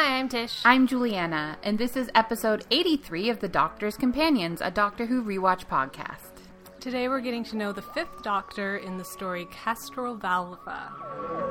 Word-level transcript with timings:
Hi, 0.00 0.16
I'm 0.16 0.28
Tish. 0.28 0.60
I'm 0.64 0.86
Juliana, 0.86 1.58
and 1.64 1.76
this 1.76 1.96
is 1.96 2.08
episode 2.14 2.64
83 2.70 3.30
of 3.30 3.40
The 3.40 3.48
Doctor's 3.48 3.96
Companions, 3.96 4.60
a 4.60 4.70
Doctor 4.70 5.06
Who 5.06 5.24
rewatch 5.24 5.66
podcast. 5.66 6.30
Today 6.78 7.08
we're 7.08 7.20
getting 7.20 7.42
to 7.46 7.56
know 7.56 7.72
the 7.72 7.82
fifth 7.82 8.22
Doctor 8.22 8.76
in 8.76 8.96
the 8.96 9.04
story 9.04 9.46
Castrovalva. 9.46 10.92
Not 11.26 11.47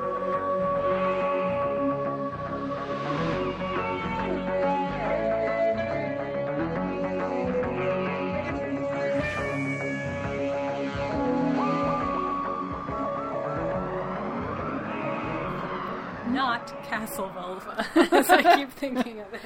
Castle 16.84 17.28
Vulva, 17.28 17.86
as 18.12 18.30
I 18.30 18.56
keep 18.56 18.70
thinking 18.72 19.20
of 19.20 19.32
it. 19.34 19.40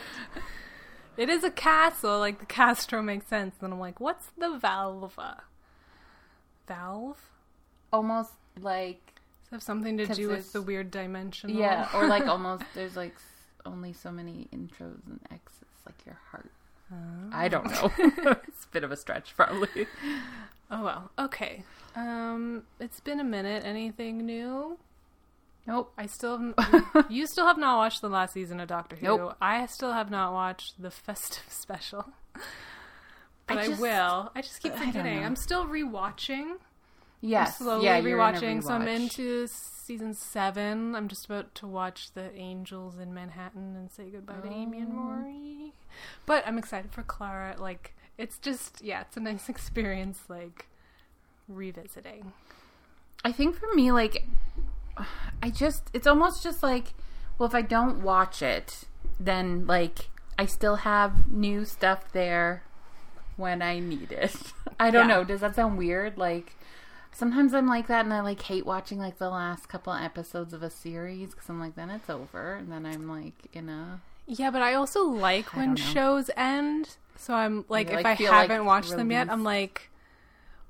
It 1.17 1.29
is 1.29 1.45
a 1.45 1.51
castle, 1.51 2.19
like 2.19 2.39
the 2.39 2.47
Castro 2.47 3.03
makes 3.03 3.27
sense. 3.27 3.55
Then 3.61 3.73
I'm 3.73 3.81
like, 3.81 4.01
what's 4.01 4.29
the 4.39 4.59
Valva? 4.59 5.41
Valve? 6.67 7.21
Almost 7.93 8.33
like, 8.61 9.15
Does 9.45 9.49
it 9.49 9.55
have 9.57 9.63
something 9.63 9.99
to 9.99 10.07
do 10.07 10.29
with 10.29 10.53
the 10.53 10.63
weird 10.63 10.91
dimension? 10.91 11.51
yeah, 11.51 11.89
or 11.95 12.07
like 12.07 12.27
almost, 12.27 12.65
there's 12.75 12.97
like 12.97 13.15
only 13.67 13.93
so 13.93 14.11
many 14.11 14.49
intros 14.53 15.07
and 15.07 15.21
exits, 15.31 15.81
like 15.87 16.07
your 16.07 16.19
heart. 16.31 16.51
I 17.33 17.49
don't 17.49 17.71
know. 17.71 17.91
it's 18.47 18.65
a 18.65 18.69
bit 18.71 18.85
of 18.85 18.93
a 18.93 18.97
stretch, 18.97 19.35
probably. 19.35 19.87
Oh 20.71 20.85
well. 20.85 21.11
Okay. 21.19 21.65
Um, 21.97 22.65
it's 22.81 23.01
been 23.01 23.19
a 23.21 23.25
minute. 23.25 23.65
Anything 23.65 24.27
new? 24.27 24.79
Nope. 25.67 25.93
I 25.97 26.07
still 26.07 26.39
haven't, 26.39 27.11
you 27.11 27.27
still 27.27 27.47
have 27.47 27.59
not 27.59 27.77
watched 27.77 28.01
the 28.01 28.09
last 28.09 28.35
season 28.35 28.59
of 28.61 28.69
Doctor 28.69 28.97
Who. 28.97 29.07
Nope. 29.07 29.37
I 29.41 29.65
still 29.67 29.93
have 29.93 30.11
not 30.11 30.33
watched 30.33 30.81
the 30.83 30.91
festive 30.91 31.45
special. 31.49 32.07
But 33.47 33.59
I, 33.59 33.67
just- 33.69 33.81
will. 33.81 34.31
I 34.35 34.41
just 34.43 34.61
keep 34.63 34.73
I 34.73 34.87
forgetting. 34.87 35.25
I'm 35.25 35.37
still 35.37 35.67
rewatching. 35.67 36.55
Yes. 37.25 37.59
slowly 37.59 37.85
yeah, 37.85 37.99
you're 37.99 38.19
in 38.19 38.35
a 38.35 38.39
rewatching. 38.39 38.63
So 38.65 38.71
I'm 38.73 38.89
into 38.89 39.47
season 39.47 40.13
seven. 40.15 40.97
I'm 40.97 41.07
just 41.07 41.27
about 41.27 41.55
to 41.57 41.69
watch 41.69 42.13
the 42.15 42.35
Angels 42.37 42.99
in 42.99 43.15
Manhattan 43.15 43.77
and 43.77 43.93
say 43.93 44.07
goodbye 44.11 44.41
to 44.43 44.49
Amy 44.51 44.79
and 44.81 44.93
Oh. 44.93 45.03
Rory. 45.03 45.73
But 46.27 46.45
I'm 46.47 46.59
excited 46.59 46.91
for 46.91 47.05
Clara. 47.05 47.55
Like 47.57 47.95
it's 48.19 48.39
just 48.39 48.83
yeah, 48.83 49.03
it's 49.03 49.17
a 49.17 49.21
nice 49.21 49.49
experience. 49.49 50.23
Like 50.29 50.67
revisiting. 51.49 52.33
I 53.25 53.31
think 53.31 53.55
for 53.57 53.73
me, 53.73 53.93
like, 53.93 54.27
I 55.43 55.51
just, 55.51 55.91
it's 55.93 56.07
almost 56.07 56.43
just 56.43 56.63
like, 56.63 56.95
well, 57.39 57.49
if 57.49 57.55
I 57.55 57.63
don't 57.63 58.03
watch 58.03 58.43
it, 58.43 58.85
then, 59.19 59.67
like, 59.67 60.11
I 60.39 60.47
still 60.47 60.77
have 60.77 61.31
new 61.31 61.65
stuff 61.65 62.13
there 62.13 62.63
when 63.37 63.63
I 63.63 63.79
need 63.79 64.13
it. 64.13 64.35
I 64.81 64.91
don't 64.91 65.09
Yeah. 65.09 65.17
know. 65.17 65.25
Does 65.25 65.41
that 65.41 65.55
sound 65.55 65.79
weird? 65.79 66.19
Like, 66.19 66.57
sometimes 67.13 67.55
I'm 67.55 67.67
like 67.67 67.87
that 67.89 68.05
and 68.05 68.13
I, 68.15 68.21
like, 68.21 68.43
hate 68.43 68.67
watching, 68.67 68.99
like, 68.99 69.19
the 69.19 69.31
last 69.31 69.69
couple 69.69 69.93
episodes 69.93 70.53
of 70.53 70.63
a 70.63 70.71
series 70.71 71.31
because 71.31 71.49
I'm 71.49 71.59
like, 71.61 71.75
then 71.75 71.91
it's 71.91 72.11
over. 72.11 72.55
And 72.55 72.71
then 72.71 72.85
I'm, 72.87 73.09
like, 73.09 73.35
in 73.53 73.69
a. 73.69 74.01
Yeah, 74.27 74.51
but 74.51 74.63
I 74.63 74.75
also 74.75 75.03
like 75.05 75.57
when 75.57 75.75
shows 75.77 76.31
end. 76.37 76.97
So 77.17 77.35
I'm 77.35 77.65
like, 77.69 77.91
if 77.91 78.05
like, 78.05 78.21
I 78.21 78.43
haven't 78.43 78.65
watched 78.65 78.91
them 78.97 79.11
yet. 79.11 79.29
I'm 79.31 79.43
like, 79.45 79.91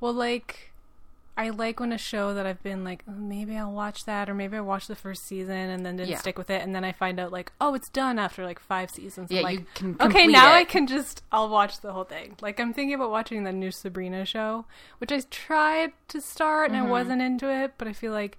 well, 0.00 0.12
like. 0.14 0.71
I 1.34 1.48
like 1.48 1.80
when 1.80 1.92
a 1.92 1.98
show 1.98 2.34
that 2.34 2.44
I've 2.44 2.62
been 2.62 2.84
like, 2.84 3.02
oh, 3.08 3.12
maybe 3.12 3.56
I'll 3.56 3.72
watch 3.72 4.04
that, 4.04 4.28
or 4.28 4.34
maybe 4.34 4.58
I 4.58 4.60
watched 4.60 4.88
the 4.88 4.94
first 4.94 5.24
season 5.26 5.56
and 5.56 5.84
then 5.84 5.96
didn't 5.96 6.10
Yeah. 6.10 6.18
stick 6.18 6.36
with 6.36 6.50
it, 6.50 6.60
and 6.60 6.74
then 6.74 6.84
I 6.84 6.92
find 6.92 7.18
out 7.18 7.32
like, 7.32 7.52
oh, 7.60 7.74
it's 7.74 7.88
done 7.88 8.18
after 8.18 8.44
like 8.44 8.58
five 8.60 8.90
seasons. 8.90 9.30
Yeah, 9.30 9.40
like, 9.40 9.60
you 9.60 9.66
can. 9.74 9.96
okay, 10.00 10.26
now 10.26 10.52
it. 10.52 10.56
I 10.58 10.64
can 10.64 10.86
just 10.86 11.22
I'll 11.32 11.48
watch 11.48 11.80
the 11.80 11.92
whole 11.94 12.04
thing. 12.04 12.36
Like 12.42 12.60
I'm 12.60 12.74
thinking 12.74 12.94
about 12.94 13.10
watching 13.10 13.44
the 13.44 13.52
new 13.52 13.70
Sabrina 13.70 14.26
show, 14.26 14.66
which 14.98 15.10
I 15.10 15.20
tried 15.30 15.92
to 16.08 16.20
start 16.20 16.70
and 16.70 16.76
Mm-hmm. 16.78 16.86
I 16.88 16.90
wasn't 16.90 17.22
into 17.22 17.50
it, 17.50 17.72
but 17.78 17.88
I 17.88 17.94
feel 17.94 18.12
like 18.12 18.36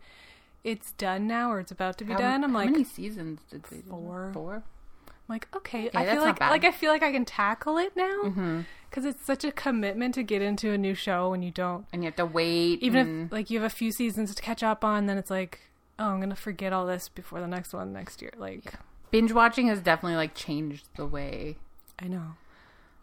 it's 0.64 0.92
done 0.94 1.26
now 1.28 1.52
or 1.52 1.60
it's 1.60 1.72
about 1.72 1.98
to 1.98 2.06
be 2.06 2.14
How, 2.14 2.20
done. 2.20 2.44
I'm 2.44 2.52
how 2.52 2.60
like, 2.60 2.70
many 2.72 2.84
seasons 2.84 3.42
did 3.50 3.64
they 3.64 3.78
do? 3.78 3.90
Four. 3.90 4.30
Four? 4.34 4.64
I'm 5.08 5.14
like 5.36 5.48
okay, 5.56 5.90
I 5.96 6.06
feel 6.06 6.22
like 6.22 6.38
bad. 6.40 6.52
like 6.52 6.64
I 6.64 6.72
feel 6.72 6.92
like 6.92 7.02
I 7.02 7.12
can 7.12 7.26
tackle 7.26 7.78
it 7.80 7.96
now 7.96 8.22
Mm-hmm. 8.26 8.62
Because 8.94 9.06
it's 9.06 9.26
such 9.26 9.44
a 9.44 9.52
commitment 9.52 10.14
to 10.14 10.22
get 10.22 10.44
into 10.44 10.72
a 10.72 10.78
new 10.78 10.94
show 10.94 11.32
when 11.32 11.42
you 11.42 11.50
don't 11.50 11.88
And 11.92 12.04
you 12.04 12.08
have 12.08 12.16
to 12.18 12.28
wait. 12.28 12.84
even 12.84 13.00
and- 13.08 13.26
if 13.26 13.32
like 13.32 13.50
you 13.50 13.60
have 13.60 13.66
a 13.72 13.74
few 13.76 13.92
seasons 13.92 14.36
to 14.36 14.42
catch 14.42 14.62
up 14.62 14.84
on, 14.86 15.08
then 15.08 15.18
it's 15.18 15.32
like 15.32 15.62
oh 15.98 16.10
I'm 16.10 16.20
gonna 16.20 16.36
forget 16.36 16.72
all 16.74 16.86
this 16.86 17.10
before 17.10 17.40
the 17.42 17.48
next 17.48 17.74
one 17.74 17.92
next 17.92 18.22
year. 18.22 18.32
Like 18.38 18.74
binge 19.12 19.32
watching 19.32 19.68
has 19.68 19.80
definitely, 19.80 20.16
like, 20.16 20.34
changed 20.34 20.88
the 20.96 21.06
way. 21.06 21.58
I 22.00 22.08
know. 22.08 22.34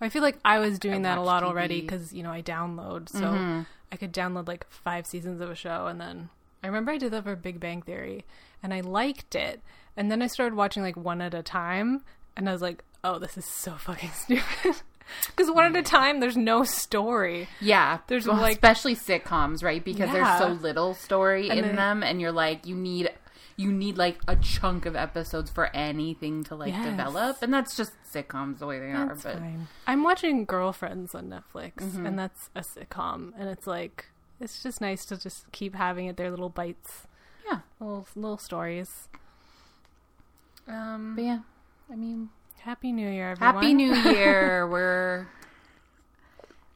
I 0.00 0.08
feel 0.08 0.22
like 0.22 0.38
I 0.44 0.58
was 0.58 0.78
doing 0.78 1.06
I 1.06 1.10
that 1.10 1.18
a 1.18 1.22
lot 1.22 1.42
already 1.44 1.80
because 1.82 2.12
you 2.12 2.22
know 2.22 2.30
I 2.32 2.40
download, 2.42 3.08
so 3.08 3.20
Mhm. 3.20 3.66
I 3.92 3.96
could 3.96 4.12
download 4.12 4.48
like 4.48 4.66
five 4.70 5.06
seasons 5.06 5.40
of 5.40 5.50
a 5.50 5.54
show, 5.54 5.86
and 5.86 6.00
then 6.00 6.30
I 6.62 6.66
remember 6.68 6.92
I 6.92 6.98
did 6.98 7.12
that 7.12 7.24
for 7.24 7.36
Big 7.36 7.58
Bang 7.60 7.82
Theory, 7.82 8.24
and 8.62 8.72
I 8.74 8.80
liked 8.80 9.34
it, 9.34 9.60
and 9.96 10.10
then 10.10 10.22
I 10.22 10.26
started 10.26 10.54
watching 10.56 10.82
like 10.82 10.96
one 10.96 11.20
at 11.20 11.34
a 11.34 11.42
time, 11.42 12.02
and 12.36 12.48
I 12.48 12.52
was 12.52 12.62
like, 12.62 12.82
oh, 13.04 13.18
this 13.18 13.36
is 13.38 13.44
so 13.44 13.72
fucking 13.74 14.10
stupid. 14.14 14.82
Because 15.37 15.50
one 15.50 15.65
at 15.66 15.76
a 15.76 15.82
time, 15.82 16.21
there's 16.21 16.37
no 16.37 16.65
story. 16.65 17.48
Yeah, 17.60 17.98
There's, 18.09 18.26
well, 18.26 18.37
like- 18.37 18.53
especially 18.54 18.97
sitcoms, 18.97 19.62
right? 19.62 19.84
Because 19.84 20.09
Yeah. 20.10 20.38
there's 20.38 20.38
so 20.38 20.48
little 20.62 20.94
story 20.94 21.48
And 21.50 21.59
in 21.59 21.66
then- 21.66 21.76
them, 21.76 22.03
and 22.03 22.21
you're 22.21 22.32
like, 22.32 22.66
you 22.66 22.75
need, 22.76 23.10
you 23.56 23.70
need 23.72 23.97
like 23.99 24.19
a 24.28 24.37
chunk 24.37 24.87
of 24.87 24.97
episodes 24.97 25.50
for 25.50 25.66
anything 25.76 26.44
to 26.44 26.54
like 26.54 26.72
Yes. 26.72 26.84
develop, 26.84 27.43
and 27.43 27.53
that's 27.53 27.76
just 27.76 27.93
sitcoms 28.15 28.59
the 28.59 28.66
way 28.66 28.78
they 28.78 28.91
are. 28.93 29.09
But 29.15 29.19
fine. 29.34 29.69
I'm 29.87 30.03
watching 30.03 30.44
Girlfriends 30.44 31.15
on 31.15 31.28
Netflix, 31.28 31.75
Mm-hmm. 31.76 32.06
and 32.06 32.19
that's 32.19 32.50
a 32.54 32.60
sitcom, 32.62 33.32
and 33.38 33.49
it's 33.49 33.66
like 33.66 34.06
it's 34.41 34.62
just 34.62 34.81
nice 34.81 35.04
to 35.04 35.19
just 35.19 35.50
keep 35.53 35.75
having 35.75 36.06
it 36.06 36.16
their 36.16 36.31
little 36.31 36.49
bites, 36.49 37.06
yeah, 37.44 37.60
little 37.78 38.06
little 38.16 38.38
stories. 38.38 39.09
Um, 40.66 41.15
but 41.16 41.25
yeah, 41.25 41.38
I 41.93 41.97
mean, 41.97 42.31
Happy 42.62 42.93
New 42.93 43.09
Year, 43.09 43.31
everyone! 43.32 43.54
Happy 43.54 43.75
New 43.75 43.94
Year. 43.94 44.66
We're 44.71 45.26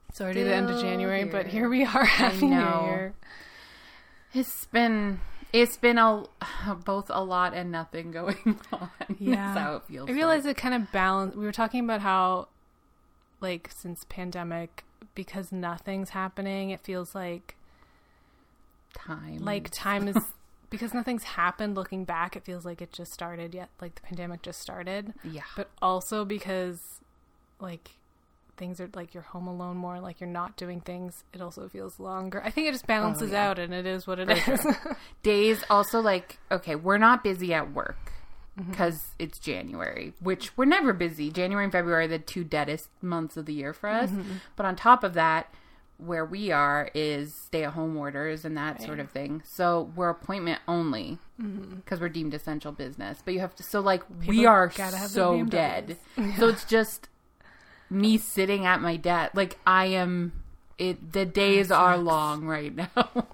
It's 0.08 0.20
already 0.20 0.42
the 0.42 0.54
end 0.54 0.70
of 0.70 0.80
January, 0.80 1.24
but 1.24 1.46
here. 1.46 1.62
here 1.62 1.68
we 1.68 1.84
are. 1.84 2.04
Happy 2.04 2.46
New. 2.46 2.56
Year. 2.56 3.14
it's 4.32 4.64
been 4.66 5.20
it's 5.52 5.76
been 5.76 5.98
a 5.98 6.24
both 6.84 7.10
a 7.10 7.22
lot 7.22 7.54
and 7.54 7.70
nothing 7.70 8.10
going 8.10 8.58
on. 8.72 8.88
Yeah. 9.18 9.34
That's 9.36 9.58
how 9.58 9.76
it 9.76 9.82
feels. 9.88 10.08
I 10.10 10.12
realize 10.12 10.46
it 10.46 10.56
kind 10.56 10.74
of 10.74 10.90
balance. 10.90 11.36
We 11.36 11.44
were 11.44 11.52
talking 11.52 11.84
about 11.84 12.00
how, 12.00 12.48
like, 13.40 13.70
since 13.72 14.04
pandemic, 14.08 14.84
because 15.14 15.52
nothing's 15.52 16.10
happening, 16.10 16.70
it 16.70 16.80
feels 16.80 17.14
like 17.14 17.56
like 18.96 19.06
time, 19.06 19.38
like 19.38 19.70
time 19.70 20.08
is 20.08 20.16
because 20.70 20.92
nothing's 20.94 21.24
happened. 21.24 21.74
Looking 21.76 22.04
back, 22.04 22.36
it 22.36 22.44
feels 22.44 22.64
like 22.64 22.80
it 22.82 22.92
just 22.92 23.12
started. 23.12 23.54
Yet, 23.54 23.68
like 23.80 23.94
the 23.94 24.00
pandemic 24.02 24.42
just 24.42 24.60
started, 24.60 25.14
yeah, 25.24 25.42
but 25.56 25.70
also 25.82 26.24
because 26.24 26.80
like 27.60 27.90
things 28.56 28.80
are 28.80 28.88
like 28.94 29.14
you're 29.14 29.22
home 29.24 29.46
alone 29.48 29.76
more, 29.76 30.00
like 30.00 30.20
you're 30.20 30.28
not 30.30 30.56
doing 30.56 30.80
things. 30.80 31.24
It 31.32 31.40
also 31.40 31.68
feels 31.68 31.98
longer. 31.98 32.42
I 32.44 32.50
think 32.50 32.68
it 32.68 32.72
just 32.72 32.86
balances 32.86 33.30
yeah. 33.32 33.48
out, 33.48 33.58
and 33.58 33.72
it 33.74 33.86
is 33.86 34.06
what 34.06 34.18
it 34.18 34.30
is. 34.48 34.66
days 35.22 35.62
also 35.70 36.00
like 36.00 36.38
okay 36.50 36.74
we're 36.76 36.98
not 36.98 37.22
busy 37.24 37.52
at 37.54 37.72
work 37.72 37.96
Mm-hmm. 38.56 38.70
because 38.70 39.00
it's 39.18 39.40
january 39.40 40.12
which 40.20 40.56
we're 40.56 40.64
never 40.64 40.92
busy 40.92 41.28
january 41.28 41.64
and 41.64 41.72
february 41.72 42.04
are 42.04 42.06
the 42.08 42.20
two 42.20 42.44
deadest 42.44 42.88
months 43.02 43.36
of 43.36 43.46
the 43.46 43.52
year 43.52 43.72
for 43.72 43.88
us 43.88 44.10
Mm-hmm. 44.10 44.34
but 44.54 44.64
on 44.64 44.76
top 44.76 45.02
of 45.02 45.14
that 45.14 45.52
where 45.98 46.24
we 46.24 46.50
are 46.50 46.90
is 46.94 47.34
stay 47.34 47.64
at 47.64 47.72
home 47.72 47.96
orders 47.96 48.44
and 48.44 48.56
that 48.56 48.82
sort 48.82 48.98
of 48.98 49.10
thing. 49.10 49.42
So 49.44 49.92
we're 49.94 50.10
appointment 50.10 50.60
only 50.66 51.18
because 51.38 52.00
we're 52.00 52.08
deemed 52.08 52.34
essential 52.34 52.72
business. 52.72 53.20
But 53.24 53.34
you 53.34 53.40
have 53.40 53.54
to 53.56 53.62
so 53.62 53.80
like 53.80 54.02
we 54.26 54.38
Mm-hmm. 54.38 54.46
Are 54.46 54.70
so 55.08 55.44
dead. 55.44 55.96
BMWs. 56.16 56.36
so 56.38 56.48
it's 56.48 56.64
just 56.64 57.08
me 57.90 58.18
sitting 58.18 58.66
at 58.66 58.80
my 58.80 58.96
desk. 58.96 59.34
Like 59.34 59.58
i 59.66 59.86
am 59.86 60.32
it 60.78 61.12
the 61.12 61.24
days 61.24 61.70
are 61.70 61.96
long 61.96 62.44
right 62.44 62.74
now. 62.74 62.88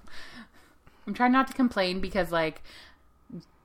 I'm 1.07 1.13
trying 1.15 1.31
not 1.31 1.47
to 1.47 1.53
complain 1.53 1.99
because 1.99 2.31
like 2.31 2.61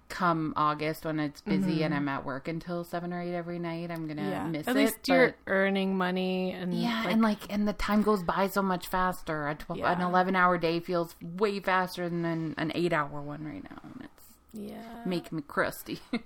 come 0.09 0.53
August 0.57 1.05
when 1.05 1.19
it's 1.19 1.41
busy 1.41 1.83
and 1.83 1.93
I'm 1.95 2.09
at 2.09 2.25
work 2.25 2.47
until 2.49 2.85
seven 2.85 3.13
or 3.13 3.21
eight 3.21 3.35
every 3.35 3.59
night, 3.59 3.91
I'm 3.91 4.07
gonna 4.07 4.23
Mm-hmm. 4.23 4.31
yeah, 4.31 4.47
miss 4.47 4.69
at 4.69 4.77
it. 4.77 4.79
least 4.79 5.09
you're 5.09 5.27
but- 5.29 5.37
earning 5.53 5.97
money, 5.97 6.53
and 6.53 6.73
yeah, 6.75 7.03
like, 7.05 7.13
and 7.13 7.23
like 7.23 7.39
and 7.53 7.69
the 7.69 7.73
time 7.73 8.03
goes 8.03 8.23
by 8.23 8.47
so 8.47 8.63
much 8.63 8.87
faster. 8.89 9.49
A 9.49 9.55
twelve, 9.55 9.81
an 9.81 10.01
eleven 10.01 10.37
hour 10.37 10.59
day 10.59 10.81
feels 10.81 11.15
way 11.21 11.59
faster 11.61 12.09
than 12.09 12.25
an, 12.25 12.55
an 12.59 12.73
eight 12.75 12.93
hour 12.93 13.21
one 13.21 13.45
right 13.45 13.63
now, 13.65 13.79
and 13.83 14.01
it's 14.05 14.25
yeah, 14.53 15.03
making 15.05 15.37
me 15.37 15.43
crusty. 15.47 16.01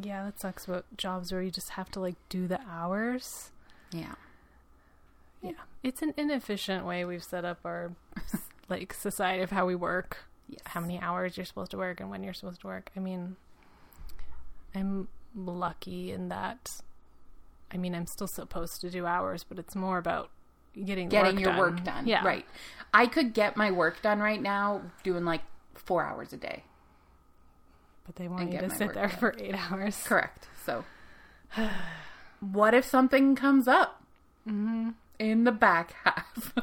yeah, 0.00 0.24
that 0.24 0.38
sucks 0.40 0.64
about 0.66 0.84
jobs 0.96 1.32
where 1.32 1.42
you 1.42 1.50
just 1.50 1.70
have 1.70 1.90
to 1.92 2.00
like 2.00 2.16
do 2.28 2.46
the 2.46 2.60
hours. 2.70 3.50
yeah, 3.92 4.14
Yeah, 5.42 5.52
it's 5.82 6.02
an 6.02 6.14
inefficient 6.16 6.84
way 6.84 7.04
we've 7.04 7.24
set 7.24 7.44
up 7.44 7.58
our 7.64 7.92
like 8.68 8.92
society 8.92 9.42
of 9.42 9.50
how 9.50 9.66
we 9.66 9.74
work. 9.74 10.24
How 10.66 10.80
many 10.80 11.00
hours 11.00 11.36
you're 11.36 11.46
supposed 11.46 11.70
to 11.72 11.76
work 11.76 12.00
and 12.00 12.10
when 12.10 12.22
you're 12.22 12.34
supposed 12.34 12.60
to 12.62 12.66
work. 12.66 12.90
I 12.96 13.00
mean, 13.00 13.36
I'm 14.74 15.08
lucky 15.34 16.12
in 16.12 16.28
that. 16.28 16.80
I 17.70 17.76
mean, 17.76 17.94
I'm 17.94 18.06
still 18.06 18.28
supposed 18.28 18.80
to 18.80 18.90
do 18.90 19.06
hours, 19.06 19.44
but 19.44 19.58
it's 19.58 19.74
more 19.74 19.98
about 19.98 20.30
getting 20.74 21.08
Getting 21.08 21.36
work 21.36 21.40
your 21.40 21.52
done. 21.52 21.58
work 21.58 21.84
done. 21.84 22.06
Yeah, 22.06 22.24
Right. 22.24 22.46
I 22.92 23.06
could 23.06 23.34
get 23.34 23.56
my 23.56 23.70
work 23.70 24.00
done 24.02 24.20
right 24.20 24.40
now 24.40 24.82
doing 25.02 25.24
like 25.24 25.42
four 25.74 26.04
hours 26.04 26.32
a 26.32 26.36
day. 26.36 26.64
But 28.06 28.16
they 28.16 28.28
want 28.28 28.52
you 28.52 28.58
to 28.58 28.70
sit 28.70 28.94
there 28.94 29.08
done. 29.08 29.18
for 29.18 29.34
eight 29.38 29.54
hours. 29.54 30.02
Correct. 30.04 30.48
So, 30.64 30.84
what 32.40 32.72
if 32.72 32.84
something 32.84 33.34
comes 33.36 33.68
up 33.68 34.02
mm-hmm. 34.48 34.90
in 35.18 35.44
the 35.44 35.52
back 35.52 35.94
half? 36.04 36.54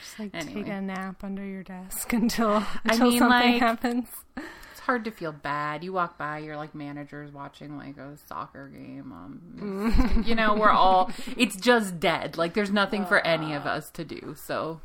Just 0.00 0.18
like 0.18 0.30
Anyway. 0.34 0.62
take 0.64 0.72
a 0.72 0.80
nap 0.80 1.22
under 1.22 1.44
your 1.44 1.62
desk 1.62 2.12
until 2.12 2.64
until 2.84 3.10
mean, 3.10 3.18
something 3.18 3.52
like- 3.52 3.60
happens. 3.60 4.08
it's 4.36 4.80
hard 4.80 5.04
to 5.04 5.10
feel 5.10 5.32
bad. 5.32 5.84
You 5.84 5.92
walk 5.92 6.16
by, 6.16 6.38
you're 6.38 6.56
like 6.56 6.74
managers 6.74 7.32
watching 7.32 7.76
like 7.76 7.96
a 7.98 8.16
soccer 8.28 8.68
game. 8.68 9.12
Um, 9.12 10.24
you 10.26 10.34
know, 10.34 10.54
we're 10.54 10.70
all. 10.70 11.10
It's 11.36 11.56
just 11.56 12.00
dead. 12.00 12.36
Like 12.38 12.54
there's 12.54 12.70
nothing 12.70 13.04
for 13.06 13.18
any 13.26 13.52
of 13.54 13.66
us 13.66 13.90
to 13.90 14.04
do. 14.04 14.34
So, 14.38 14.80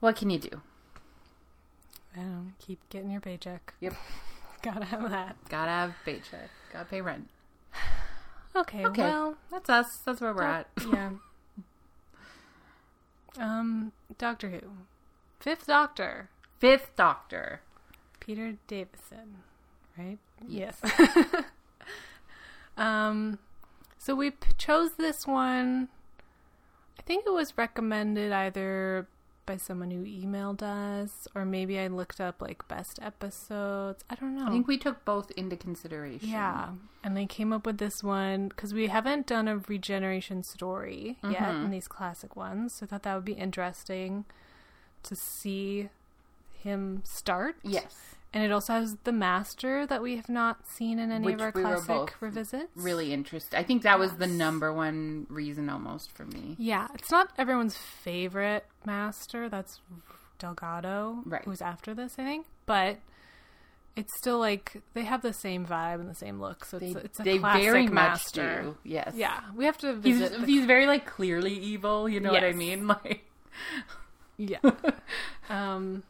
what 0.00 0.16
can 0.16 0.30
you 0.30 0.38
do? 0.38 0.60
I 2.16 2.20
don't 2.20 2.30
know, 2.46 2.52
keep 2.64 2.78
getting 2.90 3.10
your 3.10 3.20
paycheck. 3.20 3.74
Yep. 3.80 3.94
Gotta 4.62 4.84
have 4.84 5.10
that. 5.10 5.36
Gotta 5.48 5.70
have 5.70 5.94
paycheck. 6.04 6.48
Gotta 6.72 6.84
pay 6.86 7.00
rent. 7.00 7.28
Okay, 8.56 8.86
Okay. 8.86 9.02
well, 9.02 9.34
That's 9.50 9.68
us. 9.68 9.86
That's 10.06 10.20
where 10.20 10.32
we're 10.32 10.44
at. 10.44 10.68
yeah. 10.92 11.10
Um, 13.38 13.92
Doctor 14.18 14.48
Who, 14.50 14.60
Fifth 15.40 15.66
Doctor, 15.66 16.30
Fifth 16.58 16.94
Doctor. 16.96 17.60
Peter 18.20 18.54
Davison, 18.66 19.42
right? 19.98 20.18
Yes. 20.48 20.80
um, 22.78 23.38
so 23.98 24.14
we 24.14 24.30
p- 24.30 24.52
chose 24.56 24.92
this 24.92 25.26
one. 25.26 25.88
I 26.98 27.02
think 27.02 27.26
it 27.26 27.32
was 27.32 27.58
recommended 27.58 28.32
either 28.32 29.08
by 29.46 29.56
someone 29.56 29.90
who 29.90 30.04
emailed 30.04 30.62
us, 30.62 31.26
or 31.34 31.44
maybe 31.44 31.78
I 31.78 31.86
looked 31.88 32.20
up 32.20 32.40
like 32.42 32.66
best 32.68 32.98
episodes. 33.02 34.04
I 34.08 34.14
don't 34.14 34.36
know. 34.36 34.46
I 34.46 34.50
think 34.50 34.66
we 34.66 34.78
took 34.78 35.04
both 35.04 35.30
into 35.32 35.56
consideration. 35.56 36.28
Yeah, 36.28 36.70
and 37.02 37.16
they 37.16 37.26
came 37.26 37.52
up 37.52 37.66
with 37.66 37.78
this 37.78 38.02
one 38.02 38.48
because 38.48 38.72
we 38.74 38.86
haven't 38.88 39.26
done 39.26 39.48
a 39.48 39.58
regeneration 39.58 40.42
story 40.42 41.18
yet 41.22 41.34
Mm-hmm. 41.42 41.64
in 41.66 41.70
these 41.70 41.88
classic 41.88 42.36
ones. 42.36 42.74
So 42.74 42.84
I 42.84 42.88
thought 42.88 43.02
that 43.04 43.14
would 43.14 43.24
be 43.24 43.32
interesting 43.32 44.24
to 45.02 45.14
see 45.16 45.88
him 46.52 47.02
start. 47.04 47.56
Yes. 47.62 48.14
And 48.34 48.42
it 48.44 48.52
also 48.52 48.74
has 48.74 48.96
the 49.04 49.12
master 49.12 49.86
that 49.86 50.02
we 50.02 50.16
have 50.16 50.28
not 50.28 50.66
seen 50.68 50.98
in 50.98 51.10
any 51.10 51.24
Which 51.24 51.34
of 51.36 51.40
our 51.40 51.52
we 51.54 51.62
classic 51.62 52.14
revisits. 52.20 52.70
Really 52.76 53.12
interested. 53.14 53.56
I 53.58 53.62
think 53.62 53.82
that 53.84 53.98
was 53.98 54.16
the 54.16 54.26
number 54.26 54.72
one 54.72 55.26
reason 55.30 55.70
almost 55.70 56.10
for 56.12 56.26
me. 56.26 56.56
Yeah, 56.58 56.88
it's 56.94 57.10
not 57.10 57.30
everyone's 57.38 57.76
favorite 57.76 58.66
master. 58.84 59.48
That's 59.48 59.80
Delgado, 60.38 61.22
Right. 61.24 61.44
who's 61.44 61.62
after 61.62 61.94
this, 61.94 62.16
I 62.18 62.24
think. 62.24 62.46
But 62.66 62.98
it's 63.96 64.12
still 64.18 64.40
like 64.40 64.82
they 64.94 65.04
have 65.04 65.22
the 65.22 65.32
same 65.32 65.64
vibe 65.64 66.00
and 66.00 66.10
the 66.10 66.14
same 66.14 66.40
look. 66.40 66.64
So 66.64 66.80
They, 66.80 66.88
it's, 66.88 67.04
it's 67.04 67.20
a 67.20 67.22
they 67.22 67.38
classic 67.38 67.62
very 67.62 67.82
much 67.84 67.92
master. 67.94 68.62
do. 68.62 68.76
Yes. 68.82 69.12
Yeah, 69.16 69.38
we 69.54 69.64
have 69.66 69.78
to 69.78 70.00
He's, 70.02 70.18
the- 70.18 70.44
he's 70.44 70.66
very 70.66 70.86
like 70.86 71.06
clearly 71.06 71.54
evil, 71.56 72.08
you 72.08 72.18
know 72.20 72.32
what 72.32 72.42
I 72.44 72.52
mean? 72.52 72.88
Like 73.04 73.24
yeah. 74.36 74.58
um, 75.48 76.02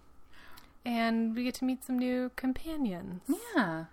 and 0.85 1.35
we 1.35 1.45
get 1.45 1.55
to 1.55 1.65
meet 1.65 1.85
some 1.85 1.99
new 1.99 2.31
companions. 2.37 3.23
Yeah. 3.55 3.85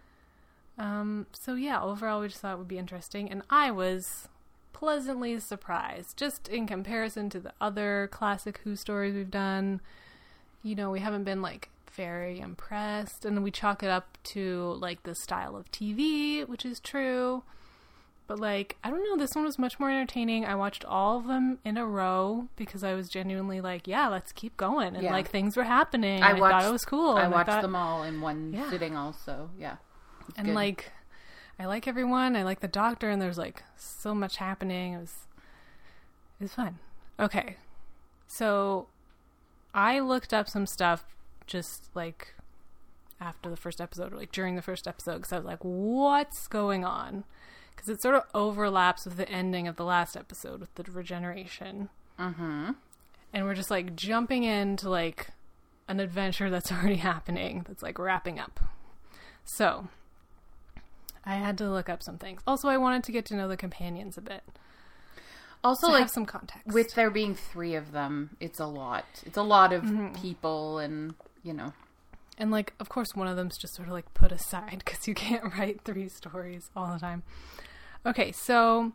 Um, 0.78 1.28
so 1.32 1.56
yeah, 1.56 1.82
overall, 1.82 2.22
we 2.22 2.28
just 2.28 2.42
thought 2.42 2.54
it 2.54 2.58
would 2.58 2.68
be 2.68 2.78
interesting, 2.78 3.30
and 3.30 3.44
I 3.50 3.72
was 3.72 4.28
pleasantly 4.74 5.40
surprised, 5.40 6.18
just 6.18 6.48
in 6.48 6.66
comparison 6.66 7.30
to 7.30 7.40
the 7.40 7.54
other 7.62 8.10
classic 8.12 8.62
Who 8.64 8.76
stories 8.76 9.14
we've 9.14 9.30
done. 9.30 9.80
You 10.64 10.76
know, 10.76 10.90
we 10.90 11.00
haven't 11.00 11.24
been 11.24 11.42
like 11.42 11.70
very 11.92 12.40
impressed, 12.40 13.26
and 13.26 13.44
we 13.44 13.52
chalk 13.52 13.84
it 13.84 13.90
up 13.90 14.18
to 14.24 14.78
like 14.80 15.04
the 15.04 15.14
style 15.16 15.56
of 15.56 15.72
TV, 15.72 16.48
which 16.48 16.66
is 16.66 16.80
true. 16.80 17.44
But 18.32 18.40
like, 18.40 18.78
I 18.82 18.90
don't 18.90 19.04
know, 19.04 19.18
this 19.18 19.36
one 19.36 19.44
was 19.44 19.60
much 19.60 19.78
more 19.78 19.90
entertaining. 19.92 20.46
I 20.46 20.56
watched 20.56 20.86
all 20.86 21.18
of 21.18 21.28
them 21.28 21.58
in 21.66 21.76
a 21.76 21.86
row 21.86 22.48
because 22.56 22.82
I 22.82 22.94
was 22.94 23.10
genuinely 23.10 23.60
like, 23.60 23.88
yeah, 23.90 24.08
let's 24.08 24.32
keep 24.32 24.56
going, 24.56 24.96
and 24.96 25.04
Yeah. 25.04 25.12
like 25.12 25.30
things 25.30 25.58
were 25.58 25.66
happening. 25.66 26.24
I 26.24 26.30
and 26.30 26.38
I, 26.38 26.40
watched- 26.40 26.52
thought 26.54 26.70
it 26.70 26.72
was 26.72 26.86
cool. 26.86 27.18
I 27.18 27.28
watched 27.28 27.50
thought- 27.50 27.62
them 27.62 27.76
all 27.76 28.04
in 28.04 28.22
one 28.22 28.54
Yeah. 28.54 28.70
sitting 28.70 28.96
also. 28.96 29.50
Yeah. 29.60 29.76
It's 30.30 30.38
and 30.38 30.48
good. 30.48 30.56
like 30.56 30.94
I 31.60 31.66
like 31.66 31.90
everyone. 31.90 32.38
I 32.38 32.44
like 32.44 32.62
the 32.62 32.70
doctor, 32.70 33.10
and 33.10 33.22
there's 33.22 33.38
like 33.38 33.64
so 33.76 34.16
much 34.16 34.38
happening. 34.38 34.94
It 34.94 35.00
was 35.00 35.28
it 36.40 36.44
was 36.46 36.54
fun. 36.54 36.80
Okay, 37.20 37.58
so 38.28 38.88
I 39.74 40.00
looked 40.00 40.34
up 40.34 40.48
some 40.48 40.66
stuff 40.66 41.04
just 41.48 41.90
like 41.94 42.34
after 43.20 43.50
the 43.50 43.58
first 43.58 43.82
episode, 43.82 44.14
or 44.14 44.16
like 44.16 44.32
during 44.32 44.56
the 44.56 44.62
first 44.62 44.88
episode, 44.88 45.16
because 45.18 45.34
I 45.34 45.38
was 45.40 45.46
like, 45.46 45.60
"What's 45.64 46.48
going 46.48 46.86
on?" 46.86 47.26
Because 47.82 47.96
it 47.98 48.02
sort 48.04 48.14
of 48.14 48.24
overlaps 48.36 49.06
with 49.06 49.18
the 49.18 49.28
ending 49.28 49.68
of 49.68 49.76
the 49.76 49.84
last 49.86 50.16
episode 50.16 50.60
with 50.60 50.74
the 50.76 50.84
regeneration, 50.92 51.90
Mhm. 52.20 52.76
and 53.34 53.46
we're 53.46 53.56
just 53.56 53.72
like 53.72 53.96
jumping 53.96 54.44
into 54.44 54.88
like 54.88 55.30
an 55.88 56.00
adventure 56.00 56.50
that's 56.52 56.72
already 56.72 56.98
happening, 56.98 57.66
that's 57.68 57.82
like 57.82 57.98
wrapping 57.98 58.40
up. 58.40 58.60
So, 59.44 59.88
I 61.26 61.36
had 61.36 61.58
to 61.58 61.70
look 61.72 61.90
up 61.90 62.04
some 62.04 62.18
things. 62.20 62.42
Also, 62.46 62.68
I 62.70 62.78
wanted 62.78 63.04
to 63.06 63.12
get 63.12 63.26
to 63.26 63.36
know 63.36 63.48
the 63.48 63.58
companions 63.58 64.16
a 64.18 64.22
bit. 64.22 64.44
Also 65.64 65.88
like 65.90 66.10
some 66.10 66.26
context. 66.26 66.68
with 66.74 66.94
there 66.96 67.10
being 67.12 67.36
3 67.36 67.76
of 67.76 67.92
them, 67.92 68.36
it's 68.40 68.60
a 68.60 68.66
lot. 68.66 69.06
It's 69.26 69.38
a 69.38 69.44
lot 69.44 69.72
of 69.74 69.84
Mm-hmm. 69.84 70.14
people 70.22 70.78
and, 70.80 71.14
you 71.44 71.54
know. 71.54 71.74
and 72.38 72.50
like, 72.52 72.74
of 72.80 72.90
course, 72.90 73.14
one 73.14 73.28
of 73.28 73.36
them's 73.38 73.58
just 73.60 73.76
sort 73.76 73.88
of 73.88 73.94
like 73.94 74.12
put 74.16 74.32
aside 74.32 74.80
because 74.86 75.08
you 75.08 75.14
can't 75.16 75.56
write 75.58 75.82
three 75.84 76.10
stories 76.10 76.70
all 76.76 76.92
the 76.94 77.00
time. 77.00 77.22
Okay, 78.06 78.32
so 78.32 78.94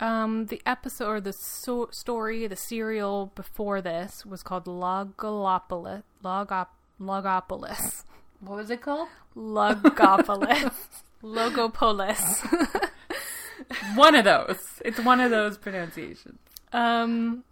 um, 0.00 0.46
the 0.46 0.62
episode 0.64 1.08
or 1.08 1.20
the 1.20 1.32
so- 1.32 1.88
story, 1.92 2.46
the 2.46 2.56
serial 2.56 3.32
before 3.34 3.80
this 3.82 4.24
was 4.24 4.42
called 4.42 4.64
Logolopolis. 4.64 6.02
Logop- 6.24 6.68
Logopolis. 7.00 8.04
What 8.42 8.56
was 8.56 8.70
it 8.70 8.80
called? 8.80 9.08
Logopolis. 9.36 10.72
Logopolis. 11.22 12.88
one 13.94 14.14
of 14.14 14.24
those. 14.24 14.56
It's 14.82 14.98
one 14.98 15.20
of 15.20 15.30
those 15.30 15.58
pronunciations. 15.58 16.38
um, 16.72 17.44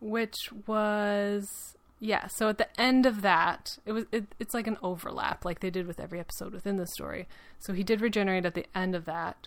which 0.00 0.50
was 0.66 1.76
yeah. 2.00 2.26
So 2.26 2.48
at 2.48 2.58
the 2.58 2.66
end 2.80 3.06
of 3.06 3.22
that, 3.22 3.78
it 3.86 3.92
was 3.92 4.06
it, 4.10 4.24
it's 4.40 4.52
like 4.52 4.66
an 4.66 4.78
overlap, 4.82 5.44
like 5.44 5.60
they 5.60 5.70
did 5.70 5.86
with 5.86 6.00
every 6.00 6.18
episode 6.18 6.52
within 6.52 6.76
the 6.76 6.88
story. 6.88 7.28
So 7.60 7.72
he 7.72 7.84
did 7.84 8.00
regenerate 8.00 8.44
at 8.44 8.54
the 8.54 8.66
end 8.74 8.96
of 8.96 9.04
that. 9.04 9.46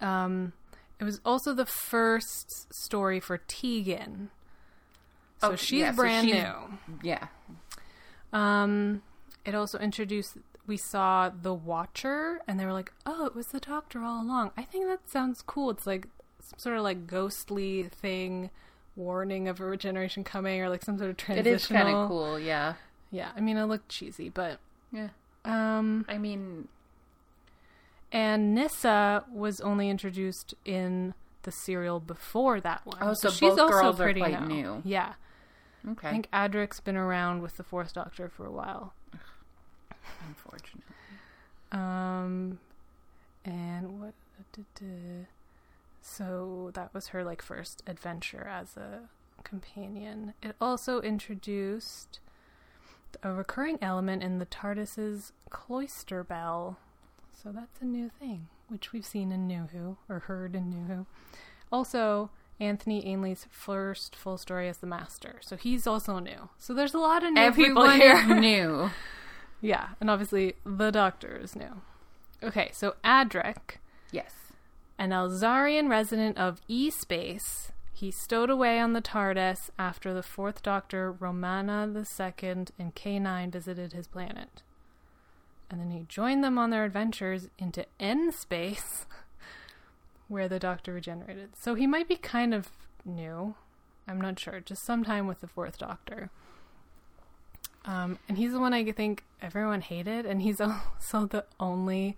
Um, 0.00 0.52
it 1.00 1.04
was 1.04 1.20
also 1.24 1.54
the 1.54 1.66
first 1.66 2.72
story 2.74 3.20
for 3.20 3.38
Tegan. 3.38 4.30
So 5.40 5.52
Oh, 5.52 5.56
she's 5.56 5.80
yeah, 5.80 5.90
so 5.92 5.96
brand 5.96 6.28
she's- 6.28 6.42
new. 6.44 6.78
Yeah. 7.02 7.28
Um, 8.32 9.02
it 9.44 9.54
also 9.54 9.78
introduced. 9.78 10.36
We 10.66 10.76
saw 10.76 11.30
the 11.30 11.54
Watcher, 11.54 12.40
and 12.46 12.60
they 12.60 12.66
were 12.66 12.72
like, 12.72 12.92
"Oh, 13.06 13.24
it 13.24 13.34
was 13.34 13.46
the 13.48 13.60
Doctor 13.60 14.02
all 14.02 14.22
along." 14.22 14.50
I 14.56 14.62
think 14.64 14.86
that 14.86 15.08
sounds 15.08 15.42
cool. 15.42 15.70
It's 15.70 15.86
like 15.86 16.08
some 16.40 16.58
sort 16.58 16.76
of 16.76 16.82
like 16.82 17.06
ghostly 17.06 17.84
thing, 17.84 18.50
warning 18.96 19.48
of 19.48 19.60
a 19.60 19.64
regeneration 19.64 20.24
coming, 20.24 20.60
or 20.60 20.68
like 20.68 20.84
some 20.84 20.98
sort 20.98 21.10
of 21.10 21.14
It 21.16 21.18
transitional. 21.18 21.54
is 21.54 21.66
kind 21.68 21.88
of 21.88 22.08
cool, 22.08 22.38
yeah. 22.38 22.74
Yeah, 23.10 23.30
I 23.34 23.40
mean, 23.40 23.56
it 23.56 23.64
looked 23.64 23.88
cheesy, 23.88 24.28
but 24.28 24.58
Yeah. 24.92 25.08
um, 25.46 26.04
I 26.08 26.18
mean, 26.18 26.68
and 28.12 28.54
Nyssa 28.54 29.24
was 29.32 29.60
only 29.60 29.90
introduced 29.90 30.54
in 30.64 31.14
the 31.42 31.52
serial 31.52 32.00
before 32.00 32.60
that 32.60 32.84
one. 32.84 32.98
Oh, 33.00 33.14
so 33.14 33.30
both 33.30 33.70
girls 33.70 34.00
are 34.00 34.12
quite 34.14 34.48
new. 34.48 34.54
new. 34.54 34.82
Yeah, 34.84 35.14
okay. 35.90 36.08
I 36.08 36.10
think 36.10 36.28
Adric's 36.32 36.80
been 36.80 36.96
around 36.96 37.42
with 37.42 37.56
the 37.56 37.62
Fourth 37.62 37.94
Doctor 37.94 38.28
for 38.28 38.46
a 38.46 38.52
while. 38.52 38.92
Unfortunately. 40.26 40.82
Um, 41.72 42.58
and 43.44 44.00
what? 44.00 44.14
So 46.00 46.70
that 46.74 46.92
was 46.94 47.08
her 47.08 47.22
like 47.22 47.42
first 47.42 47.82
adventure 47.86 48.48
as 48.50 48.76
a 48.76 49.02
companion. 49.44 50.34
It 50.42 50.56
also 50.60 51.00
introduced 51.00 52.20
a 53.22 53.32
recurring 53.32 53.78
element 53.80 54.22
in 54.22 54.38
the 54.38 54.46
TARDIS's 54.46 55.32
cloister 55.50 56.24
bell. 56.24 56.78
So 57.42 57.50
that's 57.52 57.80
a 57.80 57.84
new 57.84 58.10
thing, 58.18 58.48
which 58.68 58.92
we've 58.92 59.06
seen 59.06 59.30
in 59.32 59.46
New 59.46 59.68
Who 59.72 59.96
or 60.08 60.20
heard 60.20 60.54
in 60.56 60.70
New 60.70 60.92
Who. 60.92 61.06
Also, 61.70 62.30
Anthony 62.60 63.06
Ainley's 63.06 63.46
first 63.50 64.16
full 64.16 64.38
story 64.38 64.68
as 64.68 64.78
the 64.78 64.86
Master. 64.86 65.36
So 65.42 65.56
he's 65.56 65.86
also 65.86 66.18
new. 66.18 66.48
So 66.58 66.74
there's 66.74 66.94
a 66.94 66.98
lot 66.98 67.22
of 67.22 67.32
new 67.32 67.52
people 67.52 67.84
Everyone 67.84 68.00
here. 68.00 68.16
is 68.36 68.40
new. 68.40 68.90
Yeah, 69.60 69.88
and 70.00 70.08
obviously 70.08 70.54
the 70.64 70.92
Doctor 70.92 71.36
is 71.36 71.56
new. 71.56 71.80
Okay, 72.44 72.70
so 72.72 72.94
Adric, 73.04 73.78
Yes. 74.12 74.32
an 75.00 75.10
Alzarian 75.10 75.88
resident 75.90 76.38
of 76.38 76.60
E 76.68 76.90
space, 76.90 77.72
he 77.92 78.12
stowed 78.12 78.50
away 78.50 78.78
on 78.78 78.92
the 78.92 79.02
TARDIS 79.02 79.70
after 79.76 80.14
the 80.14 80.22
Fourth 80.22 80.62
Doctor, 80.62 81.10
Romana 81.10 81.88
II, 81.92 82.48
and 82.78 82.94
K9 82.94 83.50
visited 83.50 83.92
his 83.94 84.06
planet. 84.06 84.62
And 85.70 85.80
then 85.80 85.90
he 85.90 86.06
joined 86.08 86.42
them 86.42 86.58
on 86.58 86.70
their 86.70 86.84
adventures 86.84 87.48
into 87.58 87.84
N 88.00 88.32
space, 88.32 89.06
where 90.28 90.48
the 90.48 90.58
Doctor 90.58 90.94
regenerated. 90.94 91.50
So 91.56 91.74
he 91.74 91.86
might 91.86 92.08
be 92.08 92.16
kind 92.16 92.54
of 92.54 92.70
new. 93.04 93.54
I'm 94.06 94.20
not 94.20 94.38
sure. 94.38 94.60
Just 94.60 94.84
sometime 94.84 95.26
with 95.26 95.40
the 95.40 95.46
Fourth 95.46 95.78
Doctor. 95.78 96.30
Um, 97.84 98.18
and 98.28 98.38
he's 98.38 98.52
the 98.52 98.60
one 98.60 98.72
I 98.72 98.90
think 98.92 99.24
everyone 99.40 99.80
hated, 99.82 100.26
and 100.26 100.42
he's 100.42 100.60
also 100.60 101.26
the 101.26 101.44
only 101.60 102.16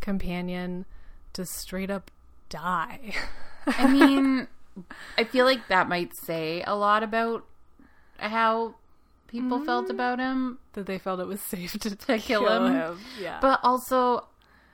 companion 0.00 0.84
to 1.32 1.44
straight 1.44 1.90
up 1.90 2.10
die. 2.48 3.14
I 3.66 3.86
mean, 3.86 4.48
I 5.18 5.24
feel 5.24 5.44
like 5.44 5.68
that 5.68 5.88
might 5.88 6.16
say 6.16 6.62
a 6.66 6.74
lot 6.74 7.02
about 7.02 7.44
how 8.18 8.74
people 9.28 9.64
felt 9.64 9.88
about 9.90 10.18
him. 10.18 10.58
that 10.72 10.86
they 10.86 10.98
felt 10.98 11.20
it 11.20 11.26
was 11.28 11.40
safe 11.40 11.72
to, 11.80 11.94
To 11.94 12.18
kill 12.18 12.66
him. 12.66 12.98
Yeah. 13.20 13.38
But 13.40 13.60
also, 13.62 14.26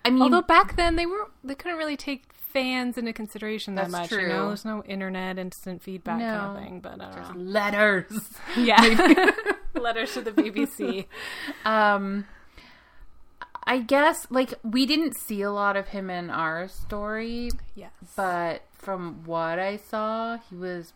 I 0.05 0.11
mean, 0.11 0.23
although 0.23 0.43
back 0.43 0.77
then 0.77 0.97
they 0.97 1.07
were 1.07 1.31
they 1.43 1.55
couldn't 1.55 1.77
really 1.79 1.97
take 1.97 2.33
fans 2.33 2.97
into 2.97 3.13
consideration 3.13 3.75
that 3.75 3.91
much. 3.91 4.13
You 4.13 4.29
know, 4.29 4.47
there's 4.49 4.65
no 4.65 4.83
internet 4.85 5.39
instant 5.39 5.83
feedback 5.83 6.21
kind 6.21 6.57
of 6.57 6.63
thing. 6.63 6.81
But 6.81 7.01
I 7.01 7.33
know. 7.33 7.41
letters. 7.41 8.13
Yeah. 8.57 8.81
Letters 9.75 10.15
to 10.15 10.21
the 10.23 10.31
BBC. 10.31 11.07
Um, 11.65 12.27
I 13.67 13.79
guess 13.79 14.27
like 14.31 14.55
we 14.63 14.87
didn't 14.87 15.17
see 15.17 15.43
a 15.43 15.51
lot 15.51 15.77
of 15.77 15.89
him 15.89 16.11
in 16.11 16.31
our 16.31 16.69
story, 16.69 17.51
Yes. 17.75 17.91
but 18.15 18.63
from 18.77 19.25
what 19.25 19.59
I 19.59 19.79
saw, 19.79 20.37
he 20.49 20.55
was 20.55 20.93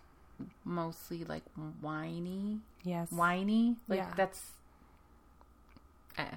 mostly 0.64 1.24
like 1.24 1.44
whiny, 1.80 2.60
yes. 2.82 3.10
whiny. 3.10 3.76
Like 3.88 3.98
Yeah. 3.98 4.12
that's. 4.16 4.52
Eh. 6.16 6.36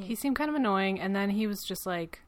He 0.00 0.14
seemed 0.16 0.34
kind 0.36 0.50
of 0.50 0.56
annoying, 0.56 1.00
and 1.00 1.14
then 1.14 1.30
he 1.30 1.46
was 1.46 1.62
just 1.62 1.86
like 1.86 2.20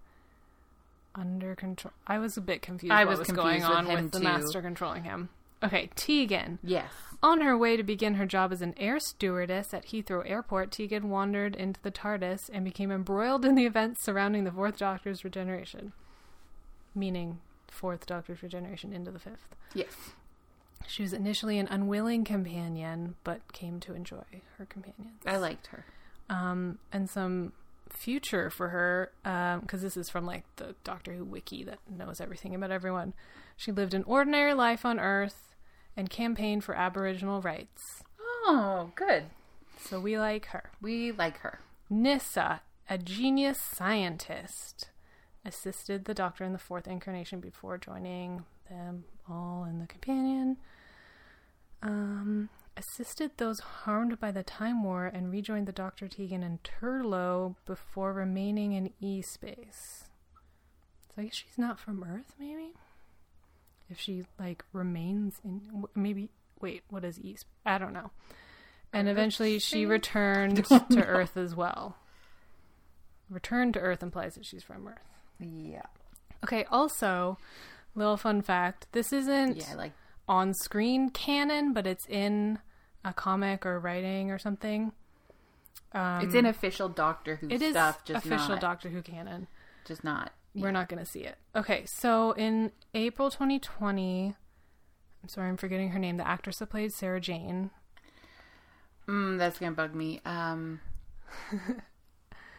under 1.15 1.55
control. 1.57 1.93
I 2.07 2.19
was 2.19 2.37
a 2.37 2.41
bit 2.41 2.63
confused. 2.63 2.93
I 2.93 3.05
what 3.05 3.11
was 3.11 3.19
was 3.21 3.29
going 3.29 3.61
confused 3.61 3.69
with 3.69 3.79
on 3.79 3.87
him 3.87 4.05
with 4.05 4.13
the 4.13 4.21
master 4.21 4.63
controlling 4.63 5.05
him. 5.05 5.29
Okay, 5.63 5.91
Tegan. 5.97 6.61
Yes. 6.63 6.93
On 7.21 7.41
her 7.41 7.59
way 7.59 7.77
to 7.77 7.83
begin 7.83 8.15
her 8.15 8.27
job 8.27 8.53
as 8.53 8.63
an 8.63 8.75
air 8.77 9.01
stewardess 9.01 9.75
at 9.75 9.87
Heathrow 9.87 10.23
Airport, 10.29 10.71
Tegan 10.71 11.11
wandered 11.11 11.57
into 11.57 11.81
the 11.83 11.91
TARDIS 11.91 12.49
and 12.53 12.65
became 12.65 12.93
embroiled 12.93 13.45
in 13.45 13.57
the 13.57 13.67
events 13.67 14.05
surrounding 14.05 14.45
the 14.45 14.53
Fourth 14.53 14.79
Doctor's 14.79 15.25
regeneration. 15.25 15.93
Meaning, 16.95 17.41
Fourth 17.67 18.07
Doctor's 18.07 18.41
regeneration 18.41 18.93
into 18.93 19.11
the 19.11 19.19
Fifth. 19.19 19.57
Yes. 19.75 20.13
She 20.87 21.03
was 21.03 21.13
initially 21.13 21.59
an 21.59 21.69
unwilling 21.69 22.25
companion, 22.25 23.17
but 23.25 23.53
came 23.53 23.81
to 23.81 23.95
enjoy 23.95 24.25
her 24.57 24.65
companions. 24.65 25.23
I 25.27 25.37
liked 25.37 25.69
her. 25.69 25.85
Um, 26.31 26.79
and 26.93 27.11
some 27.11 27.53
future 27.91 28.51
for 28.51 28.69
her, 28.69 29.13
because 29.61 29.83
this 29.83 29.97
is 29.97 30.09
from 30.09 30.25
like 30.27 30.45
the 30.57 30.75
Doctor 30.85 31.13
Who 31.13 31.25
wiki 31.25 31.65
that 31.65 31.79
knows 31.91 32.21
everything 32.21 32.55
about 32.55 32.71
everyone. 32.71 33.15
She 33.57 33.73
lived 33.73 33.95
an 33.95 34.05
ordinary 34.05 34.55
life 34.55 34.85
on 34.85 35.01
Earth 35.01 35.55
and 35.97 36.09
campaigned 36.09 36.65
for 36.65 36.75
Aboriginal 36.75 37.41
rights. 37.43 38.03
Oh, 38.21 38.93
good. 38.95 39.25
So 39.81 40.01
we 40.01 40.19
like 40.19 40.47
her. 40.47 40.71
We 40.81 41.13
like 41.13 41.39
her. 41.39 41.61
Nyssa, 41.91 42.63
a 42.89 42.99
genius 42.99 43.61
scientist, 43.61 44.91
assisted 45.45 46.05
the 46.05 46.15
Doctor 46.15 46.45
in 46.45 46.53
the 46.53 46.59
fourth 46.59 46.87
incarnation 46.87 47.41
before 47.41 47.79
joining 47.79 48.45
them 48.71 49.05
all 49.31 49.65
in 49.69 49.79
the 49.79 49.87
companion. 49.87 50.57
Um, 51.83 52.49
assisted 52.77 53.33
those 53.37 53.61
harmed 53.61 54.19
by 54.19 54.31
the 54.31 54.43
Time 54.43 54.83
War 54.83 55.07
and 55.07 55.31
rejoined 55.31 55.67
the 55.67 55.73
Doctor 55.73 56.09
Tegan 56.09 56.43
and 56.43 56.59
Turlough 56.63 57.55
before 57.67 58.13
remaining 58.13 58.73
in 58.73 58.93
E 59.01 59.23
space. 59.23 60.05
So 61.15 61.23
I 61.23 61.25
guess 61.25 61.35
she's 61.35 61.59
not 61.59 61.79
from 61.79 62.05
Earth, 62.05 62.35
maybe. 62.39 62.73
If 63.91 63.99
she 64.01 64.25
like 64.39 64.65
remains 64.73 65.41
in, 65.45 65.85
maybe. 65.95 66.31
Wait, 66.61 66.83
what 66.91 67.05
is 67.05 67.21
E? 67.21 67.37
sp- 67.39 67.49
I 67.65 67.79
don't 67.79 67.93
know. 67.93 68.11
And 68.93 69.09
eventually, 69.09 69.59
she 69.59 69.87
returned 69.87 70.65
to. 70.67 71.05
Earth 71.05 71.37
as 71.37 71.55
well. 71.55 71.97
Return 73.31 73.73
to 73.73 73.81
Earth 73.81 74.03
implies 74.03 74.35
that 74.35 74.45
she's 74.47 74.63
from 74.63 74.89
Earth. 74.89 74.99
Yeah. 75.39 75.87
Okay, 76.45 76.65
also, 76.71 77.39
little 77.99 78.17
fun 78.17 78.41
fact 78.43 78.87
this 78.93 79.13
isn't 79.13 79.57
Yeah, 79.59 79.75
like. 79.77 79.93
on 80.29 80.55
screen 80.55 81.11
canon, 81.11 81.73
but 81.73 81.87
it's 81.87 82.07
in 82.07 82.59
a 83.05 83.13
comic 83.13 83.65
or 83.67 83.79
writing 83.79 84.31
or 84.31 84.39
something. 84.39 84.93
Um, 85.93 86.21
It's 86.25 86.35
in 86.35 86.45
official 86.47 86.89
Doctor 86.89 87.37
Who 87.37 87.49
it 87.49 87.63
is 87.63 87.73
stuff, 87.73 88.05
just 88.05 88.25
official 88.27 88.51
not, 88.51 88.61
Doctor 88.61 88.89
Who 88.91 89.01
canon. 89.03 89.47
just 89.85 90.05
not. 90.05 90.33
We're 90.55 90.73
not 90.73 90.89
going 90.89 90.99
to 91.05 91.09
see 91.11 91.21
it. 91.21 91.37
Okay, 91.55 91.85
so 91.87 92.33
in 92.33 92.73
April 92.93 93.31
2020, 93.31 94.35
I'm 95.23 95.29
sorry, 95.29 95.49
I'm 95.49 95.57
forgetting 95.57 95.91
her 95.91 95.99
name. 96.01 96.17
The 96.17 96.27
actress 96.27 96.59
that 96.59 96.71
played 96.71 96.93
Sarah 96.93 97.21
Jane. 97.21 97.71
Mm, 99.07 99.39
that's 99.39 99.59
gonna 99.59 99.73
bug 99.73 99.95
me. 99.95 100.21
Um. 100.25 100.81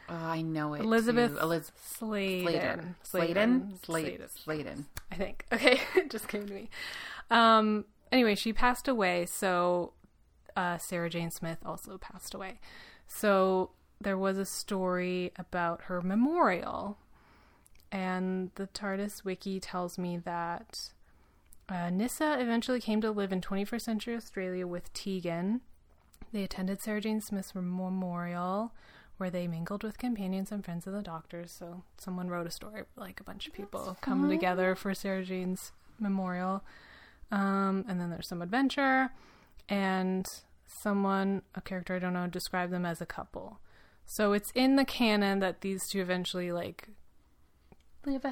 oh, 0.09 0.15
I 0.15 0.41
know 0.41 0.73
it. 0.73 0.81
Elizabeth 0.81 1.33
too. 1.33 1.39
Eliz- 1.39 1.71
Sladen. 1.85 2.95
Sladen. 3.03 3.79
Sladen. 3.83 4.29
Sladen. 4.29 4.85
I 5.11 5.15
think. 5.15 5.45
Okay, 5.53 5.79
it 5.95 6.09
just 6.09 6.27
came 6.27 6.47
to 6.47 6.53
me. 6.53 6.69
Um, 7.31 7.85
anyway, 8.11 8.35
she 8.35 8.53
passed 8.53 8.87
away, 8.87 9.25
so 9.25 9.93
uh, 10.55 10.77
Sarah 10.77 11.09
Jane 11.09 11.31
Smith 11.31 11.59
also 11.65 11.97
passed 11.97 12.33
away. 12.33 12.59
So 13.07 13.71
there 14.01 14.17
was 14.17 14.37
a 14.37 14.45
story 14.45 15.31
about 15.37 15.83
her 15.83 16.01
memorial, 16.01 16.97
and 17.91 18.51
the 18.55 18.67
TARDIS 18.67 19.23
wiki 19.25 19.59
tells 19.59 19.97
me 19.97 20.17
that 20.17 20.91
uh, 21.67 21.89
Nyssa 21.89 22.39
eventually 22.39 22.79
came 22.79 23.01
to 23.01 23.11
live 23.11 23.31
in 23.31 23.41
21st 23.41 23.81
century 23.81 24.15
Australia 24.15 24.65
with 24.65 24.91
Tegan. 24.93 25.61
They 26.31 26.43
attended 26.43 26.81
Sarah 26.81 27.01
Jane 27.01 27.21
Smith's 27.21 27.53
memorial, 27.55 28.71
where 29.19 29.29
they 29.29 29.47
mingled 29.47 29.83
with 29.83 29.97
companions 29.97 30.49
and 30.51 30.63
friends 30.63 30.87
of 30.87 30.93
the 30.93 31.01
doctors. 31.01 31.51
So 31.51 31.83
someone 31.97 32.29
wrote 32.29 32.47
a 32.47 32.51
story, 32.51 32.83
like 32.95 33.19
a 33.19 33.23
bunch 33.23 33.47
of 33.47 33.53
people 33.53 33.97
come 34.01 34.29
together 34.29 34.75
for 34.75 34.93
Sarah 34.93 35.23
Jane's 35.23 35.73
memorial. 35.99 36.63
Um, 37.31 37.85
and 37.87 37.99
then 37.99 38.09
there's 38.09 38.29
some 38.29 38.41
adventure, 38.41 39.11
and 39.67 40.25
someone, 40.81 41.43
a 41.53 41.61
character 41.61 41.95
I 41.95 41.99
don't 41.99 42.13
know, 42.13 42.27
described 42.27 42.73
them 42.73 42.85
as 42.85 43.01
a 43.01 43.05
couple. 43.05 43.59
So 44.05 44.33
it's 44.33 44.51
in 44.55 44.77
the 44.77 44.85
canon 44.85 45.39
that 45.39 45.61
these 45.61 45.87
two 45.87 46.01
eventually 46.01 46.51
like 46.51 46.87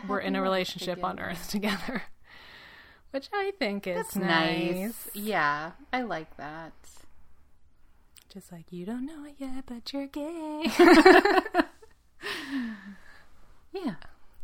were 0.07 0.19
in 0.19 0.35
a 0.35 0.41
relationship 0.41 1.03
on. 1.03 1.19
Earth 1.19 1.47
together, 1.51 2.03
which 3.11 3.27
I 3.33 3.51
think 3.59 3.85
is 3.85 4.15
nice. 4.15 4.75
nice. 4.75 5.09
Yeah, 5.13 5.71
I 5.91 6.01
like 6.01 6.37
that. 6.37 6.73
Just 8.37 8.51
like 8.51 8.71
you 8.71 8.85
don't 8.85 9.03
know 9.07 9.25
it 9.25 9.33
yet, 9.39 9.63
but 9.65 9.91
you're 9.91 10.05
gay. 10.05 10.67
Yeah. 13.73 13.95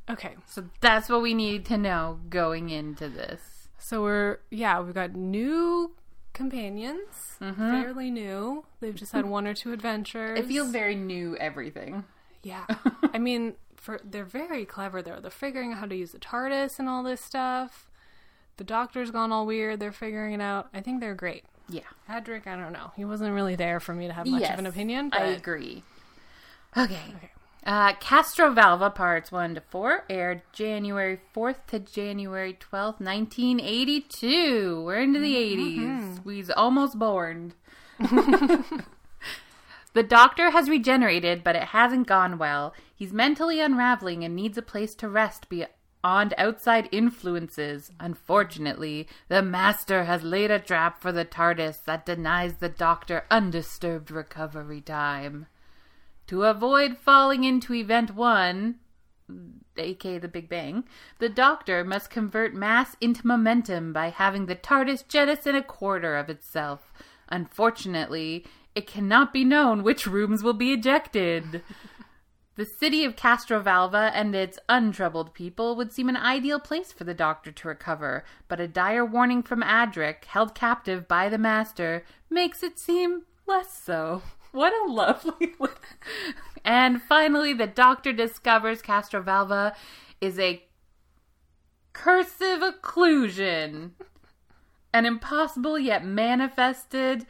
okay, 0.09 0.35
So 0.47 0.65
that's 0.81 1.09
what 1.09 1.21
we 1.21 1.35
need 1.35 1.65
to 1.67 1.77
know 1.77 2.19
going 2.29 2.69
into 2.71 3.07
this. 3.07 3.69
so 3.77 4.01
we're 4.01 4.39
yeah 4.49 4.79
we've 4.81 4.93
got 4.95 5.13
new 5.13 5.91
companions, 6.33 7.37
Mm-hmm. 7.39 7.71
fairly 7.71 8.09
new. 8.09 8.65
They've 8.79 8.95
just 8.95 9.11
had 9.11 9.25
one 9.27 9.45
or 9.45 9.53
two 9.53 9.73
adventures. 9.73 10.39
It 10.39 10.45
feels 10.47 10.71
very 10.71 10.95
new. 10.95 11.37
Everything. 11.37 12.03
Yeah. 12.41 12.65
I 13.13 13.19
mean, 13.19 13.53
for 13.75 13.99
they're 14.03 14.25
very 14.25 14.65
clever 14.65 15.01
though. 15.03 15.19
They're 15.21 15.29
figuring 15.31 15.71
out 15.73 15.77
how 15.79 15.85
to 15.85 15.95
use 15.95 16.13
the 16.13 16.19
TARDIS 16.19 16.79
and 16.79 16.89
all 16.89 17.03
this 17.03 17.21
stuff. 17.21 17.91
The 18.57 18.63
doctor's 18.63 19.11
gone 19.11 19.31
all 19.31 19.45
weird. 19.45 19.79
They're 19.79 19.91
figuring 19.91 20.33
it 20.33 20.41
out. 20.41 20.69
I 20.73 20.81
think 20.81 20.99
they're 20.99 21.15
great. 21.15 21.43
Yeah. 21.69 21.81
Adric, 22.09 22.47
I 22.47 22.55
don't 22.55 22.73
know. 22.73 22.91
He 22.95 23.05
wasn't 23.05 23.33
really 23.33 23.55
there 23.55 23.79
for 23.79 23.93
me 23.93 24.07
to 24.07 24.13
have 24.13 24.27
much 24.27 24.43
of 24.49 24.59
an 24.59 24.65
opinion. 24.65 25.09
But 25.09 25.21
I 25.21 25.25
agree. 25.27 25.83
Okay. 26.75 26.99
Okay. 27.15 27.29
Uh, 27.65 27.93
Castrovalva 27.93 28.93
parts 28.93 29.31
1 29.31 29.55
to 29.55 29.61
4 29.61 30.03
aired 30.09 30.41
January 30.51 31.21
4th 31.33 31.65
to 31.67 31.79
January 31.79 32.53
12th, 32.53 32.99
1982. 32.99 34.83
We're 34.85 34.99
into 35.01 35.19
the 35.19 35.35
80s. 35.35 36.25
We's 36.25 36.49
almost 36.49 36.99
born. 36.99 37.53
the 37.99 38.83
doctor 40.05 40.49
has 40.49 40.69
regenerated, 40.69 41.41
but 41.41 41.55
it 41.55 41.69
hasn't 41.69 42.05
gone 42.05 42.37
well. 42.37 42.73
He's 42.93 43.13
mentally 43.13 43.61
unraveling 43.61 44.25
and 44.25 44.35
needs 44.35 44.57
a 44.57 44.61
place 44.61 44.93
to 44.95 45.07
rest 45.07 45.47
beyond 46.03 46.33
outside 46.37 46.89
influences. 46.91 47.89
Unfortunately, 47.99 49.07
the 49.29 49.41
master 49.41 50.03
has 50.03 50.21
laid 50.21 50.51
a 50.51 50.59
trap 50.59 51.01
for 51.01 51.11
the 51.13 51.23
TARDIS 51.23 51.83
that 51.85 52.05
denies 52.05 52.55
the 52.55 52.69
doctor 52.69 53.23
undisturbed 53.31 54.11
recovery 54.11 54.81
time. 54.81 55.47
To 56.27 56.43
avoid 56.43 56.97
falling 56.97 57.45
into 57.45 57.73
event 57.73 58.15
one, 58.15 58.75
aka 59.77 60.17
the 60.17 60.27
Big 60.27 60.49
Bang, 60.49 60.83
the 61.19 61.29
Doctor 61.29 61.85
must 61.85 62.09
convert 62.09 62.53
mass 62.53 62.97
into 62.99 63.25
momentum 63.25 63.93
by 63.93 64.09
having 64.09 64.45
the 64.45 64.55
TARDIS 64.55 65.07
jettison 65.07 65.55
a 65.55 65.63
quarter 65.63 66.17
of 66.17 66.29
itself. 66.29 66.91
Unfortunately, 67.29 68.45
it 68.75 68.87
cannot 68.87 69.31
be 69.31 69.45
known 69.45 69.83
which 69.83 70.07
rooms 70.07 70.43
will 70.43 70.53
be 70.53 70.73
ejected. 70.73 71.61
The 72.55 72.65
city 72.65 73.03
of 73.03 73.15
Castrovalva 73.15 74.11
and 74.13 74.35
its 74.35 74.59
untroubled 74.69 75.33
people 75.33 75.75
would 75.75 75.91
seem 75.91 76.07
an 76.07 76.17
ideal 76.17 76.59
place 76.59 76.91
for 76.91 77.03
the 77.03 77.15
Doctor 77.15 77.51
to 77.51 77.67
recover, 77.67 78.23
but 78.47 78.59
a 78.59 78.67
dire 78.67 79.03
warning 79.03 79.41
from 79.41 79.63
Adric, 79.63 80.25
held 80.25 80.53
captive 80.53 81.07
by 81.07 81.29
the 81.29 81.39
Master, 81.39 82.03
makes 82.29 82.61
it 82.61 82.77
seem 82.77 83.23
less 83.47 83.73
so. 83.73 84.21
What 84.51 84.71
a 84.71 84.91
lovely. 84.91 85.55
and 86.63 87.01
finally, 87.01 87.53
the 87.53 87.65
Doctor 87.65 88.13
discovers 88.13 88.83
Castrovalva 88.83 89.73
is 90.21 90.37
a 90.37 90.63
cursive 91.93 92.59
occlusion, 92.59 93.93
an 94.93 95.07
impossible 95.07 95.79
yet 95.79 96.05
manifested 96.05 97.25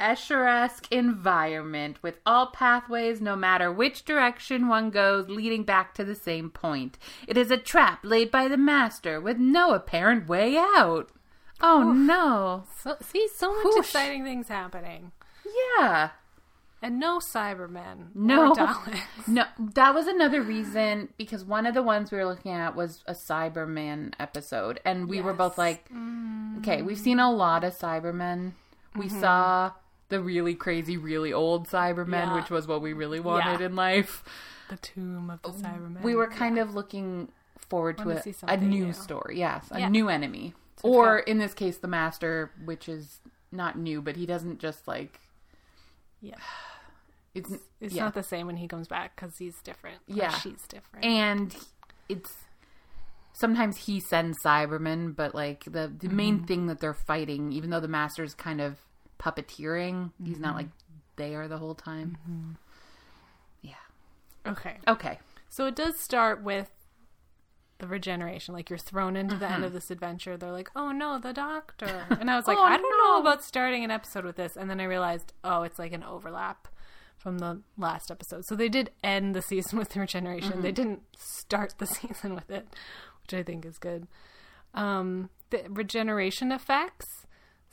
Escher-esque 0.00 0.90
environment 0.90 1.98
with 2.02 2.18
all 2.26 2.46
pathways, 2.48 3.20
no 3.20 3.36
matter 3.36 3.70
which 3.70 4.04
direction 4.04 4.66
one 4.68 4.90
goes, 4.90 5.28
leading 5.28 5.62
back 5.64 5.94
to 5.94 6.04
the 6.04 6.14
same 6.14 6.50
point. 6.50 6.98
It 7.28 7.36
is 7.36 7.50
a 7.50 7.56
trap 7.56 8.00
laid 8.02 8.30
by 8.30 8.48
the 8.48 8.56
master 8.56 9.20
with 9.20 9.38
no 9.38 9.72
apparent 9.74 10.28
way 10.28 10.56
out. 10.56 11.10
Oh 11.60 11.92
no. 11.92 12.64
So, 12.78 12.96
see, 13.02 13.28
so 13.28 13.52
much 13.54 13.64
Whoosh. 13.64 13.78
exciting 13.86 14.24
things 14.24 14.48
happening. 14.48 15.12
Yeah. 15.78 16.10
And 16.82 16.98
no 16.98 17.18
Cybermen. 17.18 18.06
No. 18.14 18.54
No, 19.26 19.44
that 19.74 19.94
was 19.94 20.06
another 20.06 20.40
reason 20.40 21.10
because 21.18 21.44
one 21.44 21.66
of 21.66 21.74
the 21.74 21.82
ones 21.82 22.10
we 22.10 22.16
were 22.16 22.24
looking 22.24 22.52
at 22.52 22.74
was 22.74 23.04
a 23.06 23.12
Cyberman 23.12 24.14
episode, 24.18 24.80
and 24.84 25.06
we 25.08 25.20
were 25.20 25.34
both 25.34 25.52
Yes. 25.52 25.58
like, 25.58 25.90
okay, 26.58 26.80
we've 26.80 26.98
seen 26.98 27.20
a 27.20 27.30
lot 27.30 27.62
of 27.64 27.76
Cybermen. 27.76 28.52
We 28.96 29.06
Mm-hmm. 29.06 29.20
saw 29.20 29.72
the 30.10 30.20
really 30.20 30.54
crazy, 30.54 30.96
really 30.96 31.32
old 31.32 31.66
Cybermen, 31.68 32.10
Yeah. 32.26 32.34
which 32.34 32.50
was 32.50 32.66
what 32.68 32.82
we 32.82 32.92
really 32.92 33.20
wanted 33.20 33.60
Yeah. 33.60 33.66
in 33.66 33.74
life. 33.76 34.22
The 34.68 34.76
tomb 34.76 35.30
of 35.30 35.40
the 35.42 35.50
Cybermen. 35.50 36.02
We 36.02 36.14
were 36.14 36.28
kind 36.28 36.58
of 36.58 36.74
looking 36.74 37.32
forward 37.58 37.98
to 37.98 38.04
Wanna 38.04 38.20
a, 38.20 38.22
see 38.22 38.34
a 38.46 38.56
new 38.56 38.86
new. 38.86 38.92
story. 38.92 39.38
Yes, 39.38 39.66
a 39.70 39.80
Yeah. 39.80 39.88
new 39.88 40.08
enemy. 40.08 40.54
So 40.76 40.88
or 40.88 41.18
in 41.20 41.38
this 41.38 41.54
case, 41.54 41.78
the 41.78 41.88
Master, 41.88 42.50
which 42.64 42.88
is 42.88 43.20
not 43.52 43.76
new, 43.78 44.00
but 44.02 44.16
he 44.16 44.26
doesn't 44.26 44.58
just 44.60 44.86
like. 44.86 45.20
Yeah. 46.20 46.36
It's, 47.32 47.48
It's 47.80 47.94
yeah. 47.94 48.02
not 48.06 48.14
the 48.14 48.24
same 48.24 48.48
when 48.48 48.56
he 48.56 48.66
comes 48.66 48.88
back 48.88 49.14
because 49.14 49.38
he's 49.38 49.62
different. 49.62 49.98
Yeah. 50.08 50.30
she's 50.30 50.66
different. 50.66 51.04
and 51.04 51.56
it's 52.08 52.34
sometimes 53.34 53.76
he 53.86 54.00
sends 54.00 54.42
Cybermen, 54.42 55.14
but 55.14 55.32
like 55.32 55.62
the 55.64 55.70
the 55.70 56.08
Mm-hmm. 56.08 56.16
main 56.16 56.44
thing 56.44 56.66
that 56.66 56.80
they're 56.80 56.92
fighting, 56.92 57.52
even 57.52 57.70
though 57.70 57.78
the 57.78 57.86
master's 57.86 58.34
kind 58.34 58.60
of 58.60 58.78
puppeteering, 59.20 60.10
he's 60.24 60.34
Mm-hmm. 60.34 60.42
not 60.42 60.56
like 60.56 60.68
there 61.16 61.46
the 61.48 61.58
whole 61.58 61.74
time. 61.74 62.16
Yeah. 63.62 63.74
okay. 64.46 64.78
Okay. 64.88 65.18
So 65.48 65.66
it 65.66 65.76
does 65.76 65.98
start 66.00 66.42
with 66.42 66.70
the 67.78 67.86
regeneration. 67.86 68.54
Like 68.54 68.70
you're 68.70 68.78
thrown 68.78 69.16
into 69.16 69.36
the 69.36 69.44
Mm-hmm. 69.46 69.54
end 69.54 69.64
of 69.64 69.72
this 69.72 69.90
adventure. 69.90 70.36
They're 70.36 70.50
like, 70.52 70.70
oh 70.74 70.92
no, 70.92 71.18
the 71.18 71.32
doctor. 71.32 72.04
And 72.20 72.30
I 72.30 72.36
was 72.36 72.46
like, 72.46 72.58
Oh, 72.58 72.62
I 72.62 72.76
don't 72.76 72.98
know 72.98 73.20
about 73.20 73.42
starting 73.44 73.84
an 73.84 73.90
episode 73.90 74.24
with 74.24 74.36
this. 74.36 74.56
And 74.56 74.68
then 74.70 74.80
I 74.80 74.84
realized, 74.84 75.32
oh, 75.44 75.62
it's 75.62 75.78
like 75.78 75.92
an 75.92 76.02
overlap 76.04 76.68
from 77.18 77.38
the 77.38 77.60
last 77.76 78.10
episode. 78.10 78.44
So 78.46 78.54
they 78.56 78.68
did 78.70 78.90
end 79.04 79.34
the 79.34 79.42
season 79.42 79.78
with 79.80 79.90
the 79.90 80.00
regeneration. 80.00 80.52
Mm-hmm. 80.52 80.62
They 80.62 80.72
didn't 80.72 81.02
start 81.18 81.74
the 81.78 81.86
season 81.98 82.34
with 82.34 82.50
it, 82.50 82.66
which 83.22 83.34
I 83.34 83.42
think 83.42 83.64
is 83.66 83.76
good. 83.78 84.06
Um, 84.72 85.28
the 85.50 85.64
regeneration 85.68 86.52
effects. 86.52 87.19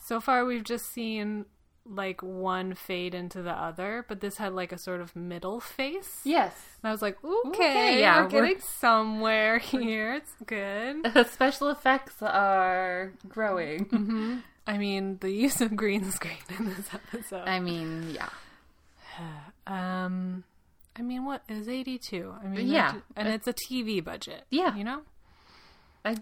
So 0.08 0.22
far, 0.22 0.46
we've 0.46 0.64
just 0.64 0.86
seen 0.92 1.46
like 1.86 2.22
one 2.22 2.74
fade 2.76 3.14
into 3.14 3.42
the 3.42 3.52
other, 3.52 4.06
but 4.08 4.20
this 4.22 4.38
had 4.38 4.54
like 4.54 4.72
a 4.72 4.78
sort 4.78 5.02
of 5.02 5.16
middle 5.16 5.60
face. 5.60 6.22
Yes. 6.24 6.54
And 6.82 6.90
I 6.90 6.92
was 6.92 7.02
like, 7.02 7.18
okay, 7.24 7.50
Okay, 7.50 8.00
yeah, 8.00 8.18
we're 8.24 8.30
we're- 8.30 8.48
getting 8.50 8.62
somewhere 8.62 9.58
here. 9.74 10.14
It's 10.16 10.34
good. 10.46 11.04
The 11.14 11.24
special 11.26 11.70
effects 11.70 12.22
are 12.22 13.12
growing. 13.28 13.86
Mm-hmm. 13.86 14.38
I 14.66 14.78
mean, 14.78 15.18
the 15.22 15.32
use 15.32 15.60
of 15.62 15.76
green 15.76 16.10
screen 16.12 16.44
in 16.58 16.66
this 16.70 16.90
episode. 16.94 17.48
I 17.48 17.60
mean, 17.60 18.12
yeah. 18.14 18.30
Um, 19.68 20.46
I 20.96 21.02
mean, 21.02 21.26
what 21.26 21.42
is 21.50 21.68
eighty-two? 21.68 22.34
I 22.42 22.48
mean, 22.48 22.68
Yeah. 22.68 22.94
and 23.18 23.28
it's 23.28 23.48
a 23.48 23.54
TV 23.54 24.02
budget. 24.02 24.46
Yeah. 24.50 24.74
you 24.78 24.86
know. 24.86 25.02
I 26.06 26.16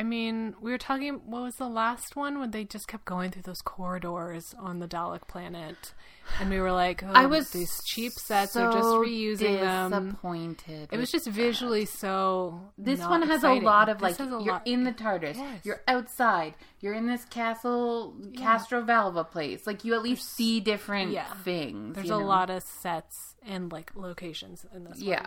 I 0.00 0.02
mean, 0.02 0.54
we 0.62 0.70
were 0.70 0.78
talking. 0.78 1.20
What 1.26 1.42
was 1.42 1.56
the 1.56 1.68
last 1.68 2.16
one 2.16 2.40
when 2.40 2.52
they 2.52 2.64
just 2.64 2.88
kept 2.88 3.04
going 3.04 3.30
through 3.30 3.42
those 3.42 3.60
corridors 3.60 4.54
on 4.58 4.78
the 4.78 4.88
Dalek 4.88 5.28
planet, 5.28 5.92
and 6.40 6.48
we 6.48 6.58
were 6.58 6.72
like, 6.72 7.02
oh, 7.02 7.12
I 7.12 7.26
was 7.26 7.50
these 7.50 7.82
cheap 7.84 8.12
sets 8.12 8.56
are 8.56 8.72
just 8.72 8.82
so 8.82 9.02
reusing 9.04 9.60
them. 9.60 9.90
disappointed. 10.06 10.88
It 10.90 10.96
was 10.96 11.10
just 11.12 11.26
visually 11.26 11.84
so. 11.84 12.62
This 12.78 13.00
one 13.00 13.20
has 13.22 13.40
exciting. 13.44 13.62
a 13.62 13.66
lot 13.66 13.90
of 13.90 14.00
like 14.00 14.12
This 14.16 14.26
has 14.26 14.28
a 14.28 14.42
you're 14.42 14.54
lot- 14.54 14.66
in 14.66 14.84
the 14.84 14.92
TARDIS, 14.92 15.36
Yes. 15.36 15.60
you're 15.66 15.82
outside, 15.86 16.54
you're 16.80 16.94
in 16.94 17.06
this 17.06 17.26
castle 17.26 18.14
Castrovalva 18.38 19.30
place. 19.30 19.66
Like 19.66 19.84
you 19.84 19.92
at 19.92 20.02
least 20.02 20.34
see 20.34 20.60
different 20.60 21.10
yeah. 21.12 21.30
things. 21.44 21.94
There's 21.94 22.08
a 22.08 22.12
know? 22.18 22.24
lot 22.24 22.48
of 22.48 22.62
sets 22.62 23.34
and 23.46 23.70
like 23.70 23.92
locations 23.94 24.64
in 24.74 24.84
this. 24.84 24.98
Yeah, 24.98 25.26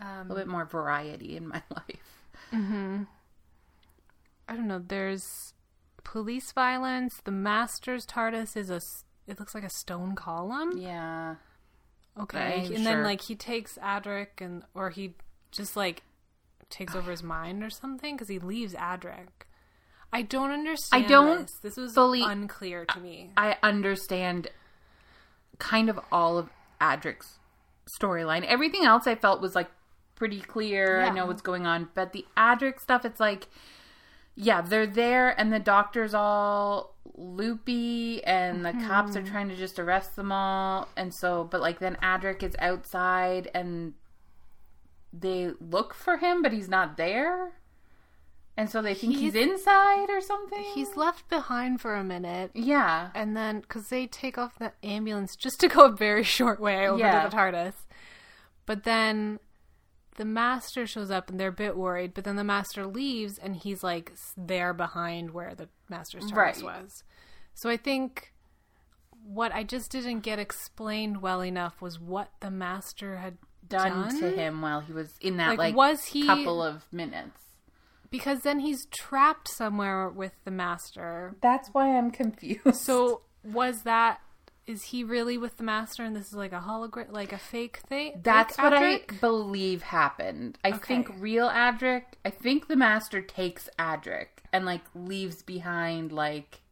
one. 0.00 0.08
a 0.08 0.20
Um, 0.20 0.28
little 0.28 0.42
bit 0.42 0.48
more 0.48 0.64
variety 0.64 1.36
in 1.36 1.46
my 1.46 1.62
life. 1.70 3.06
I 4.50 4.54
don't 4.56 4.66
know. 4.68 4.82
There's 4.86 5.54
police 6.04 6.50
violence. 6.52 7.20
The 7.24 7.30
Master's 7.30 8.04
TARDIS 8.04 8.56
is 8.56 8.68
a. 8.70 8.80
It 9.26 9.38
looks 9.38 9.54
like 9.54 9.64
a 9.64 9.70
stone 9.70 10.14
column. 10.16 10.76
Yeah, 10.76 11.36
Okay, 12.20 12.64
I'm 12.66 12.74
and 12.74 12.84
then 12.84 13.04
like 13.04 13.20
he 13.22 13.36
takes 13.36 13.78
Adric 13.78 14.40
and 14.40 14.64
or 14.74 14.90
he 14.90 15.14
just 15.52 15.76
like 15.76 16.02
takes 16.68 16.94
over 16.94 17.10
his 17.12 17.22
mind 17.22 17.62
or 17.62 17.70
something 17.70 18.16
because 18.16 18.28
he 18.28 18.38
leaves 18.40 18.74
Adric. 18.74 19.28
I 20.12 20.22
don't 20.22 20.50
understand. 20.50 21.04
I 21.04 21.08
don't 21.08 21.42
This, 21.42 21.58
this 21.62 21.76
was 21.76 21.94
fully- 21.94 22.22
unclear 22.24 22.84
to 22.86 22.98
me. 23.00 23.30
I 23.36 23.56
understand 23.62 24.48
kind 25.58 25.88
of 25.88 26.00
all 26.10 26.36
of 26.38 26.48
Adric's 26.80 27.38
storyline. 28.00 28.44
Everything 28.44 28.84
else 28.84 29.06
I 29.06 29.14
felt 29.14 29.40
was 29.40 29.54
like 29.54 29.70
pretty 30.16 30.40
clear. 30.40 31.00
I 31.00 31.10
know 31.10 31.26
what's 31.26 31.42
going 31.42 31.66
on, 31.66 31.88
but 31.94 32.12
the 32.12 32.26
Adric 32.36 32.80
stuff, 32.80 33.04
it's 33.04 33.20
like, 33.20 33.46
yeah, 34.42 34.60
they're 34.62 34.86
there, 34.86 35.38
and 35.38 35.52
the 35.52 35.58
doctor's 35.58 36.14
all 36.14 36.96
loopy, 37.16 38.24
and 38.24 38.64
the 38.64 38.72
cops 38.72 39.14
are 39.16 39.22
trying 39.22 39.48
to 39.50 39.56
just 39.56 39.78
arrest 39.78 40.16
them 40.16 40.32
all, 40.32 40.88
and 40.96 41.12
so, 41.14 41.44
but 41.44 41.60
like 41.60 41.78
then 41.78 41.96
Adric 42.02 42.42
is 42.42 42.56
outside, 42.58 43.50
and 43.54 43.94
they 45.12 45.50
look 45.60 45.92
for 45.94 46.16
him, 46.18 46.42
but 46.42 46.52
he's 46.52 46.68
not 46.68 46.96
there. 46.96 47.52
And 48.56 48.68
so 48.68 48.82
they 48.82 48.94
think 48.94 49.16
he's, 49.16 49.32
He's- 49.32 49.48
inside 49.48 50.10
or 50.10 50.20
something. 50.20 50.62
He's 50.74 50.94
left 50.96 51.28
behind 51.28 51.80
for 51.80 51.94
a 51.94 52.04
minute. 52.04 52.50
yeah, 52.54 53.10
And 53.14 53.36
then, 53.36 53.60
because 53.60 53.88
they 53.88 54.06
take 54.06 54.36
off 54.36 54.58
the 54.58 54.72
ambulance 54.82 55.34
just 55.36 55.60
to 55.60 55.68
go 55.68 55.86
a 55.86 55.90
very 55.92 56.22
short 56.36 56.60
way 56.60 56.86
over 56.86 56.98
Yeah. 56.98 57.22
to 57.24 57.30
the 57.30 57.36
TARDIS. 57.36 57.74
But 58.66 58.84
then 58.84 59.38
the 60.20 60.24
master 60.26 60.86
shows 60.86 61.10
up 61.10 61.30
and 61.30 61.40
they're 61.40 61.48
a 61.48 61.52
bit 61.52 61.78
worried. 61.78 62.12
But 62.12 62.24
then 62.24 62.36
the 62.36 62.44
master 62.44 62.84
leaves 62.86 63.38
and 63.38 63.56
he's 63.56 63.82
like 63.82 64.12
there 64.36 64.74
behind 64.74 65.30
where 65.30 65.54
the 65.54 65.70
master's 65.88 66.24
TARDIS 66.24 66.34
Right. 66.36 66.62
was. 66.62 67.02
So 67.54 67.70
I 67.70 67.78
think 67.78 68.34
what 69.24 69.50
I 69.54 69.62
just 69.64 69.90
didn't 69.90 70.20
get 70.20 70.38
explained 70.38 71.22
well 71.22 71.42
enough 71.42 71.80
was 71.80 71.98
what 71.98 72.32
the 72.40 72.50
master 72.50 73.16
had 73.16 73.38
done, 73.66 73.90
done, 74.08 74.20
to 74.20 74.30
him 74.30 74.60
while 74.60 74.80
he 74.80 74.92
was 74.92 75.14
in 75.22 75.38
that 75.38 75.48
Like, 75.50 75.58
like, 75.58 75.74
was 75.74 76.04
he- 76.04 76.26
couple 76.26 76.62
of 76.62 76.84
minutes. 76.92 77.38
Because 78.10 78.40
then 78.40 78.58
he's 78.60 78.84
trapped 78.86 79.48
somewhere 79.48 80.08
with 80.10 80.32
the 80.44 80.50
master. 80.50 81.36
That's 81.40 81.70
why 81.72 81.96
I'm 81.96 82.10
confused. 82.10 82.74
So 82.74 83.22
was 83.44 83.82
that 83.84 84.20
is 84.70 84.84
he 84.84 85.02
really 85.04 85.36
with 85.36 85.56
the 85.56 85.62
master 85.64 86.04
and 86.04 86.14
this 86.14 86.28
is 86.28 86.34
like 86.34 86.52
a 86.52 86.60
hologram 86.60 87.10
like 87.12 87.32
a 87.32 87.38
fake 87.38 87.78
thing? 87.88 88.20
that's 88.22 88.56
fake 88.56 88.62
what 88.64 88.72
Adric? 88.72 89.12
I 89.12 89.16
believe 89.16 89.82
happened. 89.82 90.58
I 90.64 90.72
think 90.72 91.10
real 91.18 91.48
Adric. 91.48 92.04
I 92.24 92.30
think 92.30 92.68
the 92.68 92.76
master 92.76 93.20
takes 93.20 93.68
Adric 93.78 94.28
and 94.52 94.64
like 94.64 94.82
leaves 94.94 95.42
behind 95.42 96.12
like 96.12 96.62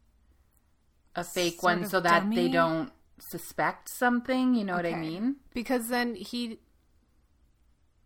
a 1.17 1.25
fake 1.25 1.61
Sort 1.61 1.81
one 1.81 1.85
so 1.89 2.01
that 2.01 2.31
they 2.31 2.49
don't 2.49 2.93
suspect 3.19 3.89
something. 3.89 4.55
You 4.55 4.65
know 4.65 4.77
what 4.77 4.87
I 4.87 4.95
mean? 4.95 5.37
because 5.53 5.89
then 5.89 6.15
he 6.15 6.61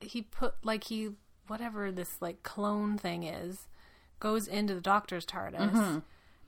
he 0.01 0.23
put 0.23 0.55
like 0.65 0.85
he 0.85 1.11
whatever 1.47 1.93
this 1.93 2.17
like 2.21 2.43
clone 2.43 2.97
thing 2.99 3.23
is 3.25 3.69
goes 4.21 4.47
into 4.49 4.75
the 4.75 4.81
doctor's 4.81 5.27
TARDIS. 5.27 5.73
Mm-hmm. 5.73 5.99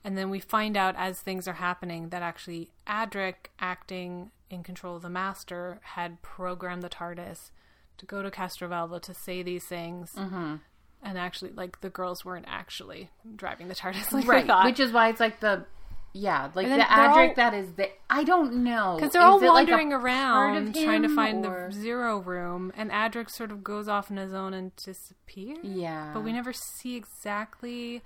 And 0.05 0.15
then 0.17 0.29
we 0.29 0.39
find 0.39 0.77
out 0.77 0.95
as 0.97 1.19
things 1.19 1.47
are 1.47 1.53
happening 1.53 2.09
that 2.09 2.21
actually 2.21 2.69
Adric 2.87 3.49
acting 3.59 4.29
in 4.51 4.61
control 4.63 4.95
of 4.95 5.01
the 5.01 5.09
master 5.09 5.79
had 5.81 6.21
programmed 6.21 6.83
the 6.83 6.89
TARDIS 6.89 7.49
to 7.97 8.05
go 8.05 8.21
to 8.21 8.29
Castrovalva 8.29 9.01
to 9.01 9.13
say 9.15 9.41
these 9.41 9.65
things, 9.65 10.11
Mm-hmm. 10.15 10.55
and 11.01 11.17
actually, 11.17 11.51
like 11.53 11.81
the 11.81 11.89
girls 11.89 12.23
weren't 12.23 12.45
actually 12.47 13.09
driving 13.35 13.67
the 13.67 13.73
TARDIS 13.75 14.11
like 14.13 14.27
right, 14.27 14.45
thought. 14.45 14.65
which 14.65 14.79
is 14.79 14.91
why 14.91 15.09
it's 15.09 15.19
like 15.19 15.39
the 15.39 15.65
yeah, 16.13 16.49
like 16.55 16.67
the 16.67 16.75
Adric 16.77 17.29
all- 17.29 17.33
that 17.35 17.53
is 17.55 17.73
the 17.73 17.89
I 18.09 18.23
don't 18.23 18.63
know 18.63 18.93
because 18.97 19.11
they're 19.11 19.21
Is 19.23 19.25
all 19.25 19.37
it 19.43 19.47
like 19.47 19.67
wandering 19.67 19.91
around 19.91 20.73
trying 20.75 21.01
to 21.01 21.13
find 21.13 21.43
or- 21.45 21.69
the 21.71 21.75
zero 21.75 22.19
room, 22.19 22.71
and 22.77 22.91
Adric 22.91 23.29
sort 23.31 23.51
of 23.51 23.63
goes 23.63 23.87
off 23.87 24.11
on 24.11 24.17
his 24.17 24.33
own 24.33 24.53
and 24.53 24.71
disappears. 24.75 25.57
yeah, 25.63 26.11
but 26.13 26.23
we 26.23 26.31
never 26.31 26.53
see 26.53 26.95
exactly. 26.95 28.03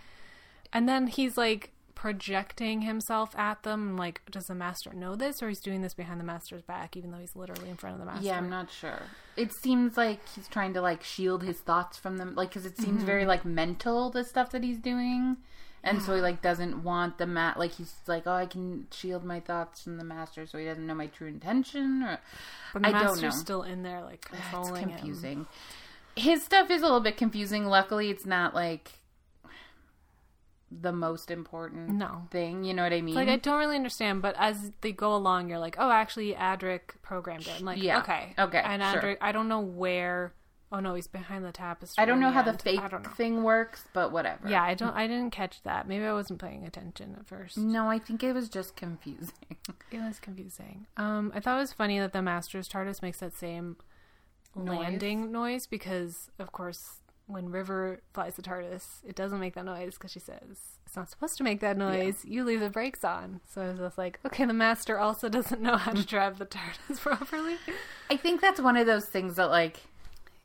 And 0.71 0.87
then 0.87 1.07
he's 1.07 1.35
like 1.37 1.71
projecting 1.99 2.83
himself 2.83 3.37
at 3.37 3.63
them. 3.63 3.97
Like, 3.97 4.21
does 4.31 4.47
the 4.47 4.55
master 4.55 4.93
know 4.93 5.17
this, 5.17 5.43
or 5.43 5.49
he's 5.49 5.59
doing 5.59 5.81
this 5.81 5.93
behind 5.93 6.17
the 6.17 6.23
master's 6.23 6.61
back, 6.61 6.95
even 6.95 7.11
though 7.11 7.17
he's 7.17 7.35
literally 7.35 7.69
in 7.69 7.75
front 7.75 7.95
of 7.95 7.99
the 7.99 8.05
master? 8.05 8.23
Yeah, 8.25 8.37
I'm 8.37 8.49
not 8.49 8.71
sure. 8.71 9.01
It 9.35 9.51
seems 9.51 9.97
like 9.97 10.21
he's 10.33 10.47
trying 10.47 10.73
to 10.75 10.81
like 10.81 11.03
shield 11.03 11.43
his 11.43 11.57
thoughts 11.59 11.97
from 11.97 12.15
them, 12.17 12.35
like 12.35 12.49
because 12.49 12.65
it 12.65 12.77
seems 12.77 12.99
Mm-hmm. 12.99 13.05
very 13.05 13.25
like 13.25 13.43
mental 13.43 14.09
the 14.09 14.23
stuff 14.23 14.49
that 14.51 14.63
he's 14.63 14.77
doing, 14.77 15.35
and 15.83 16.01
so 16.01 16.15
he 16.15 16.21
like 16.21 16.41
doesn't 16.41 16.83
want 16.85 17.17
the 17.17 17.27
mat. 17.27 17.59
Like 17.59 17.73
he's 17.73 17.93
like, 18.07 18.23
oh, 18.25 18.31
I 18.31 18.45
can 18.45 18.87
shield 18.93 19.25
my 19.25 19.41
thoughts 19.41 19.81
from 19.81 19.97
the 19.97 20.05
master, 20.05 20.47
so 20.47 20.57
he 20.57 20.63
doesn't 20.63 20.87
know 20.87 20.95
my 20.95 21.07
true 21.07 21.27
intention. 21.27 22.01
Or 22.03 22.19
But 22.71 22.83
the 22.83 22.87
I 22.87 22.91
don't 22.93 23.01
master's 23.21 23.35
know. 23.35 23.41
still 23.41 23.63
in 23.63 23.83
there, 23.83 24.01
like 24.03 24.25
it's 24.31 24.41
controlling 24.41 24.87
him. 24.87 24.97
confusing. 24.97 25.47
His 26.15 26.43
stuff 26.43 26.69
is 26.71 26.81
a 26.81 26.85
little 26.85 27.01
bit 27.01 27.17
confusing. 27.17 27.65
Luckily, 27.65 28.09
it's 28.09 28.25
not 28.25 28.55
like 28.55 28.98
the 30.71 30.91
most 30.91 31.31
important 31.31 31.89
No. 31.89 32.27
thing. 32.31 32.63
You 32.63 32.73
know 32.73 32.83
what 32.83 32.93
I 32.93 33.01
mean? 33.01 33.15
Like 33.15 33.27
I 33.29 33.37
don't 33.37 33.57
really 33.59 33.75
understand, 33.75 34.21
but 34.21 34.35
as 34.37 34.71
they 34.81 34.91
go 34.91 35.15
along, 35.15 35.49
you're 35.49 35.59
like, 35.59 35.75
oh, 35.79 35.89
actually, 35.91 36.33
Adric 36.33 37.01
programmed 37.01 37.47
it. 37.47 37.53
I'm 37.59 37.65
like, 37.65 37.81
Yeah. 37.81 37.99
okay, 37.99 38.33
Okay, 38.37 38.61
And 38.63 38.81
sure. 38.81 39.01
Adric, 39.01 39.17
I 39.21 39.31
don't 39.31 39.47
know 39.47 39.61
where. 39.61 40.33
Oh 40.71 40.79
no, 40.79 40.93
he's 40.93 41.07
behind 41.07 41.43
the 41.43 41.51
tapestry. 41.51 41.99
I 41.99 42.05
don't 42.05 42.19
know 42.19 42.29
how 42.29 42.43
the 42.43 42.53
fake 42.55 42.79
I 42.79 42.87
don't 42.87 43.01
know. 43.01 43.09
thing 43.09 43.41
works, 43.41 43.85
but 43.91 44.11
whatever. 44.11 44.47
Yeah, 44.47 44.61
I 44.61 44.75
don't. 44.75 44.95
I 44.95 45.07
didn't 45.07 45.31
catch 45.31 45.63
that. 45.63 45.87
Maybe 45.87 46.05
I 46.05 46.13
wasn't 46.13 46.39
paying 46.39 46.63
attention 46.63 47.15
at 47.19 47.25
first. 47.27 47.57
No, 47.57 47.87
I 47.89 47.97
think 47.97 48.23
it 48.23 48.33
was 48.33 48.49
just 48.49 48.75
confusing. 48.75 49.33
It 49.91 49.97
was 49.99 50.19
confusing. 50.19 50.85
Um, 50.97 51.31
I 51.33 51.39
thought 51.39 51.55
it 51.57 51.61
was 51.61 51.73
funny 51.73 51.97
that 51.97 52.13
the 52.13 52.21
Master's 52.21 52.69
TARDIS 52.69 53.01
makes 53.01 53.19
that 53.21 53.33
same 53.33 53.77
Noise? 54.55 54.77
landing 54.79 55.31
noise 55.31 55.65
because, 55.65 56.29
of 56.37 56.51
course, 56.51 56.98
when 57.29 57.51
River 57.51 57.99
flies 58.13 58.33
the 58.35 58.41
TARDIS, 58.41 59.05
it 59.07 59.15
doesn't 59.15 59.39
make 59.39 59.53
that 59.53 59.63
noise 59.65 59.93
because 59.93 60.11
she 60.11 60.19
says 60.19 60.41
it's 60.85 60.95
not 60.95 61.09
supposed 61.11 61.37
to 61.37 61.43
make 61.43 61.59
that 61.59 61.77
noise. 61.77 62.25
You 62.25 62.43
leave 62.43 62.59
the 62.59 62.69
brakes 62.71 63.03
on. 63.03 63.39
So 63.47 63.61
I 63.61 63.67
was 63.69 63.77
just 63.77 63.97
like, 63.99 64.19
okay, 64.25 64.45
the 64.45 64.53
Master 64.53 64.97
also 64.97 65.29
doesn't 65.37 65.61
know 65.61 65.77
how 65.77 65.91
to 65.93 66.03
drive 66.03 66.39
the 66.39 66.47
TARDIS 66.47 66.99
properly. 67.01 67.57
I 68.09 68.17
think 68.17 68.41
that's 68.41 68.59
one 68.59 68.75
of 68.77 68.87
those 68.87 69.05
things 69.05 69.35
that 69.35 69.51
like 69.51 69.81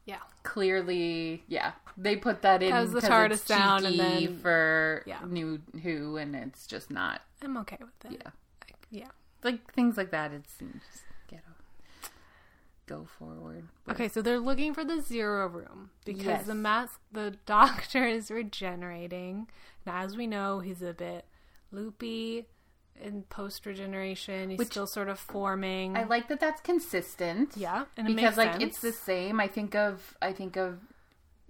Yeah, 0.05 0.19
clearly, 0.43 1.43
yeah, 1.49 1.73
they 1.97 2.17
put 2.17 2.43
that 2.43 2.63
in 2.63 2.69
because 2.69 2.93
the 2.93 3.01
TARDIS 3.01 3.47
down 3.47 3.87
and 3.87 3.99
then- 3.99 4.39
for 4.39 5.03
Yeah. 5.07 5.21
new 5.27 5.61
Who, 5.83 6.19
and 6.19 6.37
it's 6.37 6.67
just 6.67 6.91
not. 6.91 7.23
I'm 7.43 7.57
okay 7.59 7.79
with 7.81 8.13
it. 8.13 8.21
Yeah, 8.23 8.31
I- 8.63 8.75
yeah. 8.91 9.09
like 9.43 9.73
things 9.73 9.97
like 9.97 10.11
that. 10.11 10.33
It 10.33 10.45
seems 10.49 10.83
just 10.83 11.03
get 11.05 11.11
a, 11.11 11.14
go 12.87 13.07
forward. 13.19 13.69
with. 13.87 13.95
Okay, 13.97 14.09
so 14.09 14.23
they're 14.23 14.39
looking 14.41 14.75
for 14.75 14.85
the 14.85 15.01
zero 15.01 15.47
room 15.49 15.91
because 16.05 16.25
Yes. 16.25 16.47
the 16.47 16.55
mas- 16.55 16.99
the 17.13 17.37
doctor 17.47 18.07
is 18.07 18.31
regenerating. 18.31 19.49
And 19.87 19.95
as 19.97 20.17
we 20.17 20.27
know, 20.27 20.61
he's 20.61 20.83
a 20.83 20.93
bit 20.95 21.25
loopy 21.73 22.47
in 23.01 23.23
post 23.25 23.67
regeneration. 23.67 24.51
He's 24.51 24.59
Which- 24.59 24.69
still 24.69 24.87
sort 24.87 25.09
of 25.09 25.19
forming. 25.19 25.97
I 25.97 26.05
like 26.05 26.29
that 26.29 26.41
that's 26.41 26.61
consistent. 26.61 27.57
yeah, 27.57 27.85
and 27.97 28.15
because 28.15 28.37
like 28.37 28.61
it's 28.61 28.81
the 28.81 28.93
same. 28.93 29.41
I 29.41 29.49
think 29.49 29.75
of 29.75 30.17
I 30.23 30.33
think 30.33 30.57
of 30.57 30.79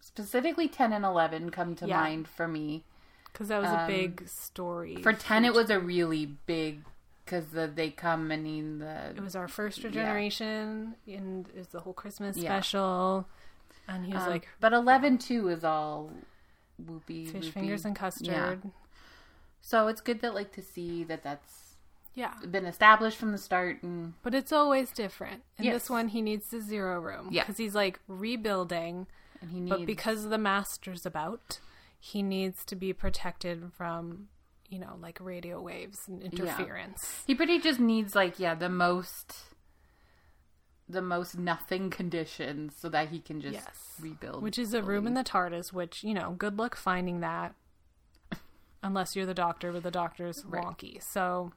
specifically 0.00 0.68
ten 0.68 0.92
and 0.92 1.04
eleven 1.04 1.50
come 1.50 1.74
to 1.76 1.86
Yeah. 1.86 2.00
mind 2.00 2.28
for 2.28 2.46
me. 2.48 2.84
because 3.32 3.48
that 3.48 3.60
was 3.60 3.70
a 3.70 3.80
um, 3.80 3.86
big 3.88 4.28
story. 4.28 4.96
For 5.02 5.12
ten, 5.12 5.44
it 5.44 5.52
was 5.52 5.68
a 5.68 5.80
really 5.80 6.24
big 6.46 6.84
because 7.24 7.46
the, 7.46 7.66
they 7.72 7.90
come 7.90 8.30
and 8.30 8.46
in 8.46 8.78
the. 8.78 9.10
it 9.16 9.20
was 9.22 9.34
our 9.36 9.48
first 9.48 9.82
regeneration, 9.82 10.94
and 11.06 11.48
it 11.48 11.56
was 11.58 11.68
the 11.68 11.80
whole 11.80 11.92
Christmas 11.94 12.36
Yeah. 12.36 12.50
special. 12.50 13.26
And 13.88 14.06
he 14.06 14.12
was 14.14 14.22
um, 14.22 14.30
like 14.30 14.48
but 14.60 14.72
eleven 14.72 15.18
too 15.18 15.48
is 15.48 15.62
all 15.64 16.10
whoopee 16.78 17.26
fish 17.26 17.44
loopy. 17.46 17.50
fingers 17.50 17.84
and 17.84 17.94
custard. 17.94 18.62
So 19.60 19.88
it's 19.88 20.00
good 20.00 20.20
that 20.20 20.34
like 20.34 20.52
to 20.52 20.62
see 20.62 21.04
that 21.04 21.22
that's 21.22 21.76
Yeah. 22.14 22.34
been 22.50 22.64
established 22.66 23.16
from 23.18 23.32
the 23.32 23.38
start 23.38 23.82
and 23.82 24.14
But 24.22 24.34
it's 24.34 24.52
always 24.52 24.90
different. 24.90 25.42
In 25.58 25.64
Yes. 25.66 25.74
this 25.74 25.90
one, 25.90 26.08
he 26.08 26.22
needs 26.22 26.48
the 26.48 26.60
zero 26.60 27.00
room. 27.00 27.28
Yeah. 27.30 27.42
Because 27.42 27.58
he's 27.58 27.74
like 27.74 28.00
rebuilding. 28.08 29.06
and 29.40 29.50
he 29.50 29.60
needs 29.60 29.76
But 29.76 29.86
because 29.86 30.28
the 30.28 30.38
master's 30.38 31.04
about, 31.04 31.60
he 32.00 32.22
needs 32.22 32.64
to 32.66 32.76
be 32.76 32.92
protected 32.94 33.70
from, 33.72 34.28
you 34.74 34.80
know, 34.80 34.96
like 35.00 35.18
radio 35.20 35.60
waves 35.62 36.08
and 36.08 36.20
interference. 36.22 37.22
he 37.26 37.34
pretty 37.34 37.58
just 37.60 37.78
needs 37.78 38.14
like 38.14 38.38
yeah 38.40 38.54
the 38.54 38.68
most 38.68 39.34
the 40.88 41.00
most 41.00 41.38
nothing 41.38 41.88
conditions 41.90 42.74
so 42.78 42.88
that 42.90 43.08
he 43.08 43.18
can 43.20 43.40
just 43.40 43.54
Yes. 43.54 43.94
rebuild 44.02 44.42
Which 44.42 44.58
is 44.58 44.74
a 44.74 44.82
room 44.82 45.06
in 45.06 45.14
the 45.14 45.24
TARDIS, 45.24 45.72
which, 45.72 46.04
you 46.04 46.12
know, 46.12 46.32
good 46.36 46.58
luck 46.58 46.76
finding 46.76 47.20
that 47.20 47.54
unless 48.82 49.16
you're 49.16 49.24
the 49.24 49.32
doctor, 49.32 49.72
but 49.72 49.82
the 49.82 49.90
doctor's 49.90 50.44
Right. 50.44 50.62
wonky. 50.62 51.02
So, 51.02 51.52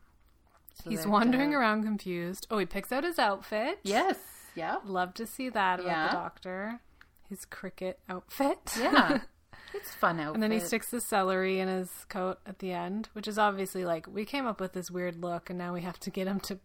So 0.81 0.89
he's 0.91 1.05
wandering 1.05 1.53
uh, 1.53 1.57
around 1.57 1.83
confused. 1.83 2.47
Oh, 2.49 2.57
he 2.59 2.65
picks 2.65 2.91
out 2.91 3.03
his 3.03 3.19
outfit. 3.19 3.79
yes 3.83 4.17
yeah 4.55 4.77
Love 4.85 5.13
to 5.15 5.25
see 5.27 5.49
that 5.49 5.79
about 5.81 5.89
Yeah. 5.89 6.07
the 6.07 6.13
doctor. 6.15 6.79
His 7.27 7.43
cricket 7.43 7.99
outfit. 8.07 8.75
yeah 8.79 9.21
it's 9.73 9.91
fun 9.93 10.19
outfit 10.19 10.35
And 10.35 10.43
then 10.43 10.51
he 10.51 10.59
sticks 10.59 10.89
the 10.91 11.01
celery 11.01 11.59
in 11.59 11.67
his 11.67 11.89
coat 12.09 12.39
at 12.45 12.59
the 12.59 12.71
end, 12.71 13.09
which 13.13 13.27
is 13.27 13.37
obviously 13.37 13.85
like 13.85 14.07
we 14.07 14.25
came 14.25 14.45
up 14.45 14.59
with 14.59 14.73
this 14.73 14.89
weird 14.91 15.21
look, 15.21 15.49
and 15.49 15.57
now 15.57 15.73
we 15.73 15.81
have 15.81 15.99
to 16.01 16.09
get 16.09 16.27
him 16.27 16.39
to 16.41 16.59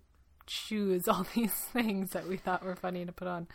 choose 0.46 1.08
all 1.08 1.26
these 1.34 1.52
things 1.52 2.10
that 2.10 2.26
we 2.28 2.36
thought 2.36 2.64
were 2.64 2.76
funny 2.76 3.04
to 3.04 3.12
put 3.12 3.28
on. 3.28 3.46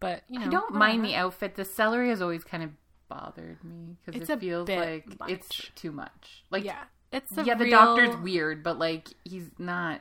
But 0.00 0.24
you 0.28 0.40
know, 0.40 0.46
I 0.46 0.48
don't 0.50 0.74
mind 0.74 1.04
the 1.04 1.14
outfit. 1.14 1.54
The 1.54 1.64
celery 1.64 2.08
has 2.08 2.20
always 2.20 2.42
kind 2.42 2.62
of 2.62 2.70
bothered 3.08 3.62
me 3.62 3.96
because 4.04 4.20
It's 4.20 4.30
it 4.30 4.40
feels 4.40 4.68
like 4.68 5.20
much. 5.20 5.30
it's 5.30 5.70
too 5.74 5.92
much. 5.92 6.44
Like, 6.50 6.64
Yeah, 6.64 6.82
it's 7.12 7.30
yeah, 7.44 7.54
the 7.54 7.70
doctor's 7.70 8.16
weird, 8.16 8.62
but 8.62 8.78
like 8.78 9.08
he's 9.24 9.50
not. 9.58 10.00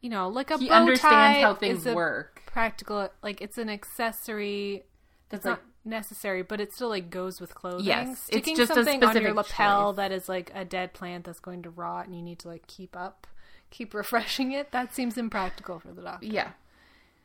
You 0.00 0.10
know, 0.10 0.28
like 0.28 0.50
a 0.50 0.58
He 0.58 0.70
understands 0.70 1.42
how 1.42 1.54
things 1.54 1.84
work. 1.84 2.42
Practical, 2.46 3.10
like 3.22 3.42
it's 3.42 3.58
an 3.58 3.68
accessory. 3.68 4.84
That's 5.28 5.44
like 5.44 5.56
not 5.56 5.62
necessary, 5.88 6.42
but 6.42 6.60
it 6.60 6.72
still 6.72 6.88
like 6.90 7.10
goes 7.10 7.40
with 7.40 7.54
clothing. 7.54 7.84
Yes, 7.86 8.08
it's 8.10 8.20
Sticking 8.26 8.56
just 8.56 8.70
a 8.70 8.74
something 8.74 9.02
on 9.02 9.20
your 9.20 9.34
lapel 9.34 9.90
choice. 9.92 9.96
that 9.96 10.12
is 10.12 10.28
like 10.28 10.50
a 10.54 10.64
dead 10.64 10.92
plant 10.92 11.24
that's 11.24 11.40
going 11.40 11.62
to 11.62 11.70
rot, 11.70 12.06
and 12.06 12.14
you 12.14 12.22
need 12.22 12.38
to 12.40 12.48
like 12.48 12.66
keep 12.66 12.96
up, 12.96 13.26
keep 13.70 13.92
refreshing 13.94 14.52
it. 14.52 14.70
That 14.72 14.94
seems 14.94 15.16
impractical 15.18 15.78
for 15.80 15.88
the 15.92 16.02
doctor. 16.02 16.26
yeah, 16.26 16.50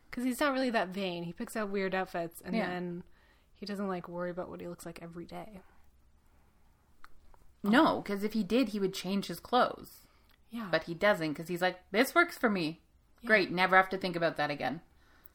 because 0.10 0.24
he's 0.24 0.40
not 0.40 0.54
really 0.54 0.70
that 0.72 0.90
vain. 0.90 1.24
He 1.24 1.34
picks 1.34 1.56
out 1.56 1.70
weird 1.70 1.94
outfits, 1.94 2.42
and 2.44 2.56
Yeah. 2.56 2.68
then 2.68 3.04
he 3.56 3.66
doesn't 3.66 3.88
like 3.88 4.08
worry 4.10 4.32
about 4.32 4.50
what 4.50 4.60
he 4.62 4.68
looks 4.68 4.86
like 4.86 5.00
every 5.02 5.26
day. 5.26 5.62
no, 7.64 8.02
because 8.02 8.24
if 8.24 8.34
he 8.34 8.44
did, 8.44 8.70
he 8.70 8.80
would 8.80 8.94
change 8.94 9.28
his 9.28 9.40
clothes, 9.40 10.06
Yeah, 10.52 10.68
but 10.70 10.84
he 10.84 10.94
doesn't 10.94 11.30
because 11.30 11.48
he's 11.48 11.62
like, 11.62 11.80
this 11.92 12.14
works 12.14 12.38
for 12.38 12.50
me. 12.50 12.82
Great, 13.26 13.52
never 13.52 13.78
have 13.78 13.88
to 13.90 13.98
think 13.98 14.18
about 14.18 14.36
that 14.38 14.52
again. 14.52 14.82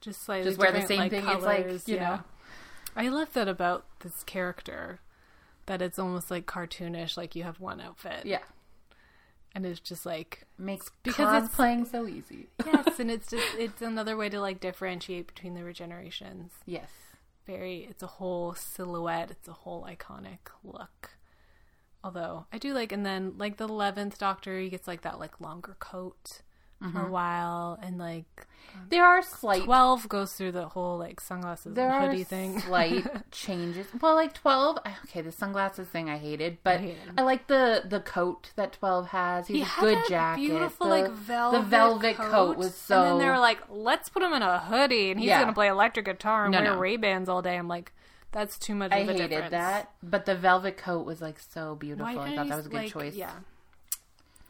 just 0.02 0.22
slightly 0.22 0.44
Just 0.50 0.58
wear 0.58 0.70
the 0.72 0.86
same 0.86 0.98
like, 0.98 1.10
thing. 1.10 1.24
It's 1.26 1.42
like 1.44 1.66
you 1.88 1.96
yeah. 1.96 2.08
know, 2.08 2.20
I 2.98 3.08
love 3.08 3.32
that 3.34 3.48
about 3.48 3.86
this 4.00 4.22
character, 4.24 5.00
that 5.66 5.80
it's 5.80 5.98
almost 5.98 6.30
like 6.30 6.44
cartoonish. 6.46 7.16
Like 7.16 7.34
you 7.36 7.44
have 7.44 7.60
one 7.60 7.80
outfit, 7.80 8.26
yeah, 8.26 8.40
and 9.54 9.64
it's 9.64 9.80
just 9.80 10.04
like 10.04 10.44
makes 10.58 10.90
Because 11.02 11.44
it's- 11.44 11.50
cosplaying 11.54 11.90
so 11.90 12.06
easy. 12.06 12.48
yes, 12.66 12.98
and 12.98 13.10
it's 13.10 13.26
just 13.30 13.46
it's 13.56 13.80
another 13.82 14.16
way 14.16 14.28
to 14.28 14.40
like 14.40 14.60
differentiate 14.60 15.26
between 15.28 15.54
the 15.54 15.60
regenerations. 15.62 16.50
yes, 16.66 16.90
Very, 17.46 17.86
it's 17.88 18.02
a 18.02 18.06
whole 18.18 18.54
silhouette. 18.54 19.30
It's 19.30 19.48
a 19.48 19.52
whole 19.52 19.84
iconic 19.84 20.50
look. 20.64 21.10
Although 22.04 22.46
I 22.52 22.58
do 22.58 22.72
like, 22.74 22.92
and 22.92 23.04
then 23.06 23.34
like 23.38 23.56
the 23.56 23.64
eleventh 23.64 24.18
Doctor, 24.18 24.58
he 24.58 24.68
gets 24.68 24.86
like 24.88 25.02
that 25.02 25.18
like 25.18 25.40
longer 25.40 25.76
coat 25.78 26.42
Mm-hmm. 26.82 26.96
for 26.96 27.06
a 27.06 27.10
while, 27.10 27.76
and 27.82 27.98
like 27.98 28.46
there 28.88 29.04
are 29.04 29.20
slight 29.20 29.64
twelve 29.64 30.08
goes 30.08 30.34
through 30.34 30.52
the 30.52 30.68
whole 30.68 30.96
like 30.96 31.18
sunglasses 31.20 31.74
there 31.74 31.88
and 31.90 32.04
are 32.04 32.10
hoodie 32.10 32.22
thing. 32.22 32.60
slight 32.60 33.04
changes. 33.32 33.88
Well, 34.00 34.14
like 34.14 34.32
twelve. 34.32 34.78
Okay, 35.08 35.20
the 35.22 35.32
sunglasses 35.32 35.88
thing 35.88 36.08
I 36.08 36.18
hated, 36.18 36.58
but 36.62 36.76
I, 36.76 36.82
hated. 36.82 37.20
like 37.20 37.48
the 37.48 37.82
the 37.84 37.98
coat 37.98 38.52
that 38.54 38.74
twelve 38.74 39.08
has. 39.08 39.48
He, 39.48 39.54
he 39.54 39.62
a 39.62 39.64
had 39.64 39.80
good 39.80 39.96
that 39.98 40.08
jacket. 40.08 40.40
beautiful 40.40 40.86
the, 40.88 40.92
like 41.02 41.10
velvet. 41.10 41.58
the 41.58 41.64
velvet 41.66 42.16
coat, 42.16 42.56
was 42.56 42.76
so. 42.76 43.02
And 43.02 43.10
then 43.12 43.18
they 43.18 43.26
were 43.28 43.40
like, 43.40 43.58
"Let's 43.68 44.08
put 44.08 44.22
him 44.22 44.32
in 44.32 44.42
a 44.42 44.60
hoodie, 44.60 45.10
and 45.10 45.18
he's 45.18 45.26
Yeah. 45.30 45.40
gonna 45.40 45.52
play 45.54 45.66
electric 45.66 46.04
guitar 46.06 46.44
and 46.44 46.52
No, 46.52 46.60
wear 46.60 46.74
no. 46.74 46.78
Ray 46.78 46.96
Bans 46.96 47.28
all 47.28 47.42
day." 47.42 47.56
I'm 47.56 47.66
like, 47.66 47.92
"That's 48.30 48.56
too 48.56 48.76
much 48.76 48.92
I 48.92 48.98
of 48.98 49.08
a 49.08 49.12
hated 49.14 49.30
difference." 49.30 49.50
that, 49.50 49.90
but 50.00 50.26
the 50.26 50.36
velvet 50.36 50.76
coat 50.76 51.04
was 51.04 51.20
like 51.20 51.40
so 51.40 51.74
beautiful. 51.74 52.14
Why 52.14 52.22
I 52.32 52.36
thought 52.36 52.48
that 52.48 52.56
was 52.56 52.66
a 52.66 52.68
good 52.68 52.76
like- 52.76 52.92
choice. 52.92 53.14
Yeah. 53.16 53.32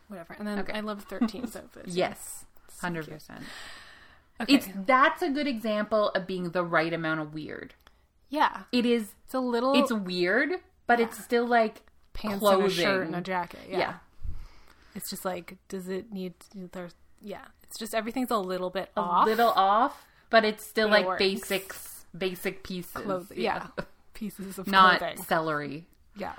Whatever. 0.09 0.35
And 0.39 0.47
then 0.49 0.59
Okay. 0.61 0.73
I 0.73 0.81
love 0.81 1.05
13 1.05 1.47
Sofas. 1.47 1.83
Yes, 1.95 2.45
cute. 2.81 3.09
percent. 3.09 3.43
Okay. 4.41 4.55
It's 4.55 4.69
that's 4.87 5.23
a 5.23 5.31
good 5.31 5.47
example 5.47 6.11
of 6.11 6.27
being 6.27 6.51
the 6.51 6.65
right 6.65 6.93
amount 6.93 7.21
of 7.21 7.35
weird. 7.35 7.75
yeah. 8.29 8.63
It 8.73 8.87
is 8.87 9.15
It's 9.25 9.35
a 9.35 9.41
little 9.41 9.75
it's 9.81 9.93
weird, 9.93 10.51
but 10.87 11.01
it's 11.01 11.23
still 11.23 11.47
like 11.47 11.83
pants 12.15 12.39
clothing. 12.39 12.63
and 12.65 12.73
a 12.73 12.75
shirt 12.75 13.07
and 13.07 13.17
a 13.17 13.21
jacket. 13.21 13.61
Yeah. 13.69 13.79
Yeah. 13.79 13.95
It's 14.95 15.11
just 15.11 15.25
like, 15.25 15.57
does 15.69 15.89
it 15.89 16.13
need? 16.13 16.35
There's 16.73 16.95
yeah. 17.21 17.45
It's 17.65 17.79
just 17.79 17.95
everything's 17.95 18.31
a 18.31 18.39
little 18.39 18.71
bit 18.71 18.91
a 18.97 19.01
off. 19.01 19.27
little 19.27 19.51
off, 19.51 20.07
but 20.31 20.45
it's 20.45 20.65
still 20.65 20.89
it 20.89 20.93
like 20.93 21.07
works. 21.07 21.19
basics, 21.19 22.07
basic 22.17 22.65
pieces. 22.65 22.93
clothing. 22.93 23.41
Yeah. 23.41 23.67
Pieces 24.15 24.59
of 24.59 24.67
Not 24.67 24.99
clothing. 25.01 25.23
celery. 25.25 25.87
Yeah. 26.17 26.33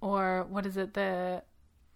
Or 0.00 0.46
what 0.48 0.66
is 0.66 0.76
it? 0.76 0.94
The 0.94 1.42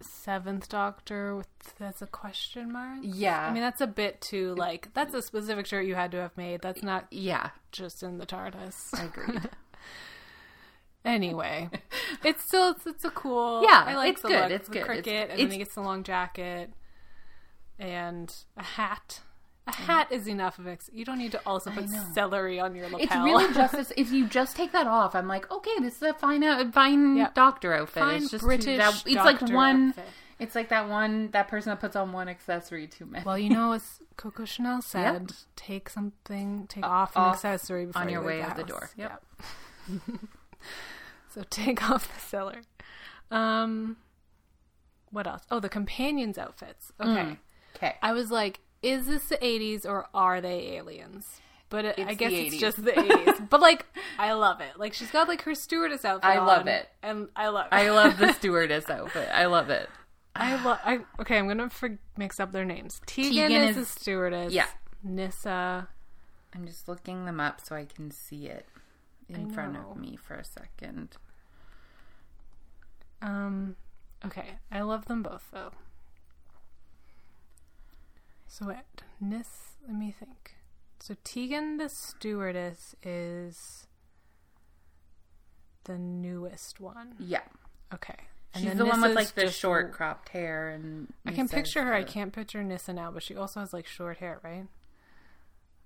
seventh 0.02 0.68
Doctor 0.68 1.34
with 1.36 1.46
that's 1.78 2.02
a 2.02 2.06
question 2.06 2.72
mark. 2.72 2.98
Yeah. 3.02 3.46
I 3.46 3.52
mean, 3.52 3.62
that's 3.62 3.80
a 3.80 3.86
bit 3.86 4.20
too 4.20 4.54
like 4.56 4.92
that's 4.94 5.14
a 5.14 5.22
specific 5.22 5.66
shirt 5.66 5.86
you 5.86 5.94
had 5.94 6.10
to 6.12 6.18
have 6.18 6.36
made. 6.36 6.60
That's 6.62 6.82
not 6.82 7.06
yeah, 7.10 7.50
just 7.72 8.02
in 8.02 8.18
the 8.18 8.26
TARDIS. 8.26 9.04
agreed. 9.04 9.48
Anyway, 11.04 11.68
it's 12.24 12.44
still 12.44 12.70
it's, 12.70 12.86
it's 12.86 13.04
a 13.04 13.10
cool. 13.10 13.62
Yeah, 13.64 13.82
I 13.88 13.96
like 13.96 14.12
it's 14.12 14.22
the 14.22 14.28
good, 14.28 14.40
look. 14.42 14.50
it's 14.52 14.68
the 14.68 14.74
good. 14.74 14.84
cricket, 14.84 15.06
It's- 15.08 15.22
and 15.22 15.32
it's- 15.32 15.44
then 15.48 15.50
he 15.50 15.58
gets 15.58 15.74
the 15.74 15.80
long 15.80 16.04
jacket 16.04 16.72
and 17.76 18.32
a 18.56 18.62
hat. 18.62 19.20
A 19.66 19.72
hat 19.72 20.08
is 20.10 20.26
enough 20.26 20.58
of 20.58 20.66
it. 20.66 20.88
You 20.92 21.04
don't 21.04 21.18
need 21.18 21.32
to 21.32 21.40
also 21.46 21.70
put 21.70 21.88
celery 22.14 22.58
on 22.58 22.74
your 22.74 22.86
lapel. 22.88 23.00
It's 23.00 23.14
really 23.14 23.54
just 23.54 23.74
as, 23.82 23.92
if 23.96 24.10
you 24.10 24.26
just 24.26 24.56
take 24.56 24.72
that 24.72 24.88
off, 24.88 25.14
I'm 25.14 25.28
like, 25.28 25.48
okay, 25.52 25.78
this 25.80 25.96
is 25.96 26.02
a 26.02 26.14
fine, 26.14 26.42
uh, 26.42 26.70
fine 26.72 27.16
Yep. 27.16 27.34
doctor 27.34 27.72
outfit. 27.72 28.02
Fine 28.02 28.22
it's 28.22 28.30
just 28.32 28.44
British 28.44 28.78
That, 28.78 29.02
it's 29.06 29.14
like 29.16 29.40
one. 29.42 29.88
outfit. 29.90 30.04
It's 30.40 30.56
like 30.56 30.70
that 30.70 30.88
one 30.88 31.30
that 31.30 31.46
person 31.46 31.70
that 31.70 31.78
puts 31.78 31.94
on 31.94 32.10
one 32.10 32.28
accessory 32.28 32.88
too 32.88 33.06
many. 33.06 33.24
Well, 33.24 33.38
you 33.38 33.50
know, 33.50 33.70
as 33.70 34.00
Coco 34.16 34.44
Chanel 34.44 34.82
said, 34.82 35.30
take 35.54 35.88
something, 35.88 36.66
take 36.66 36.84
off 36.84 37.14
an 37.14 37.22
off 37.22 37.34
accessory 37.36 37.86
before 37.86 38.02
on 38.02 38.08
your 38.08 38.20
leave 38.22 38.26
way 38.26 38.38
the 38.38 38.46
out 38.48 38.56
the 38.56 38.64
door. 38.64 38.90
Yep. 38.96 39.22
Yep. 39.88 40.02
so 41.28 41.42
take 41.48 41.88
off 41.88 42.12
the 42.12 42.20
celery. 42.20 42.62
Um, 43.30 43.96
what 45.12 45.28
else? 45.28 45.42
Oh, 45.50 45.60
the 45.60 45.68
companions' 45.68 46.38
outfits. 46.38 46.92
Okay, 47.00 47.36
okay, 47.76 47.94
I 48.02 48.12
was 48.12 48.32
like, 48.32 48.58
is 48.82 49.06
this 49.06 49.24
the 49.28 49.36
'80s 49.36 49.86
or 49.86 50.06
are 50.12 50.40
they 50.40 50.76
aliens? 50.76 51.40
But 51.68 51.86
it, 51.86 51.98
I 52.00 52.12
guess 52.14 52.32
it's 52.32 52.58
just 52.58 52.84
the 52.84 52.90
'80s. 52.92 53.48
but 53.50 53.60
like, 53.60 53.86
I 54.18 54.32
love 54.32 54.60
it. 54.60 54.72
Like 54.76 54.92
she's 54.92 55.10
got 55.10 55.28
like 55.28 55.42
her 55.42 55.54
stewardess 55.54 56.04
outfit. 56.04 56.28
I 56.28 56.38
love 56.38 56.62
on, 56.62 56.68
it. 56.68 56.88
and 57.02 57.28
I 57.34 57.48
love. 57.48 57.66
It. 57.66 57.74
I 57.74 57.90
love 57.94 58.18
the 58.18 58.32
stewardess 58.32 58.90
outfit. 58.90 59.28
I 59.32 59.46
love 59.46 59.70
it. 59.70 59.88
I 60.36 60.62
love. 60.62 60.78
I 60.84 61.00
okay. 61.20 61.38
I'm 61.38 61.48
gonna 61.48 61.70
for- 61.70 61.98
mix 62.16 62.40
up 62.40 62.52
their 62.52 62.64
names. 62.64 63.00
Tegan, 63.06 63.32
Tegan 63.32 63.62
is, 63.68 63.76
is- 63.76 63.94
the 63.94 64.00
stewardess. 64.00 64.52
yeah. 64.52 64.66
Nyssa. 65.02 65.88
I'm 66.54 66.66
just 66.66 66.88
looking 66.88 67.24
them 67.24 67.40
up 67.40 67.60
so 67.62 67.74
I 67.74 67.86
can 67.86 68.10
see 68.10 68.46
it 68.46 68.66
in 69.28 69.48
front 69.50 69.76
of 69.78 69.96
me 69.96 70.16
for 70.16 70.34
a 70.34 70.44
second. 70.44 71.16
Um. 73.22 73.76
Okay, 74.24 74.56
I 74.70 74.82
love 74.82 75.06
them 75.06 75.22
both 75.22 75.44
though. 75.52 75.72
So 78.52 78.66
wait, 78.66 78.76
Nis. 79.18 79.48
Let 79.86 79.96
me 79.96 80.14
think. 80.18 80.56
So 81.00 81.14
Tegan, 81.24 81.78
the 81.78 81.88
stewardess, 81.88 82.94
is 83.02 83.86
the 85.84 85.96
newest 85.98 86.78
one. 86.80 87.14
Yeah, 87.18 87.40
Okay, 87.94 88.14
she's 88.54 88.64
then 88.64 88.76
the 88.76 88.84
one 88.84 89.00
with 89.00 89.14
like 89.16 89.34
the 89.34 89.42
just- 89.46 89.58
short 89.58 89.92
cropped 89.92 90.28
hair 90.30 90.68
and. 90.70 91.12
I 91.26 91.32
can 91.32 91.48
picture 91.48 91.82
her. 91.82 91.94
I 91.94 92.04
can't 92.04 92.32
picture 92.32 92.62
Nyssa 92.62 92.92
now, 92.92 93.10
but 93.10 93.22
she 93.22 93.34
also 93.36 93.60
has 93.60 93.72
like 93.72 93.86
short 93.86 94.18
hair, 94.18 94.38
right? 94.44 94.66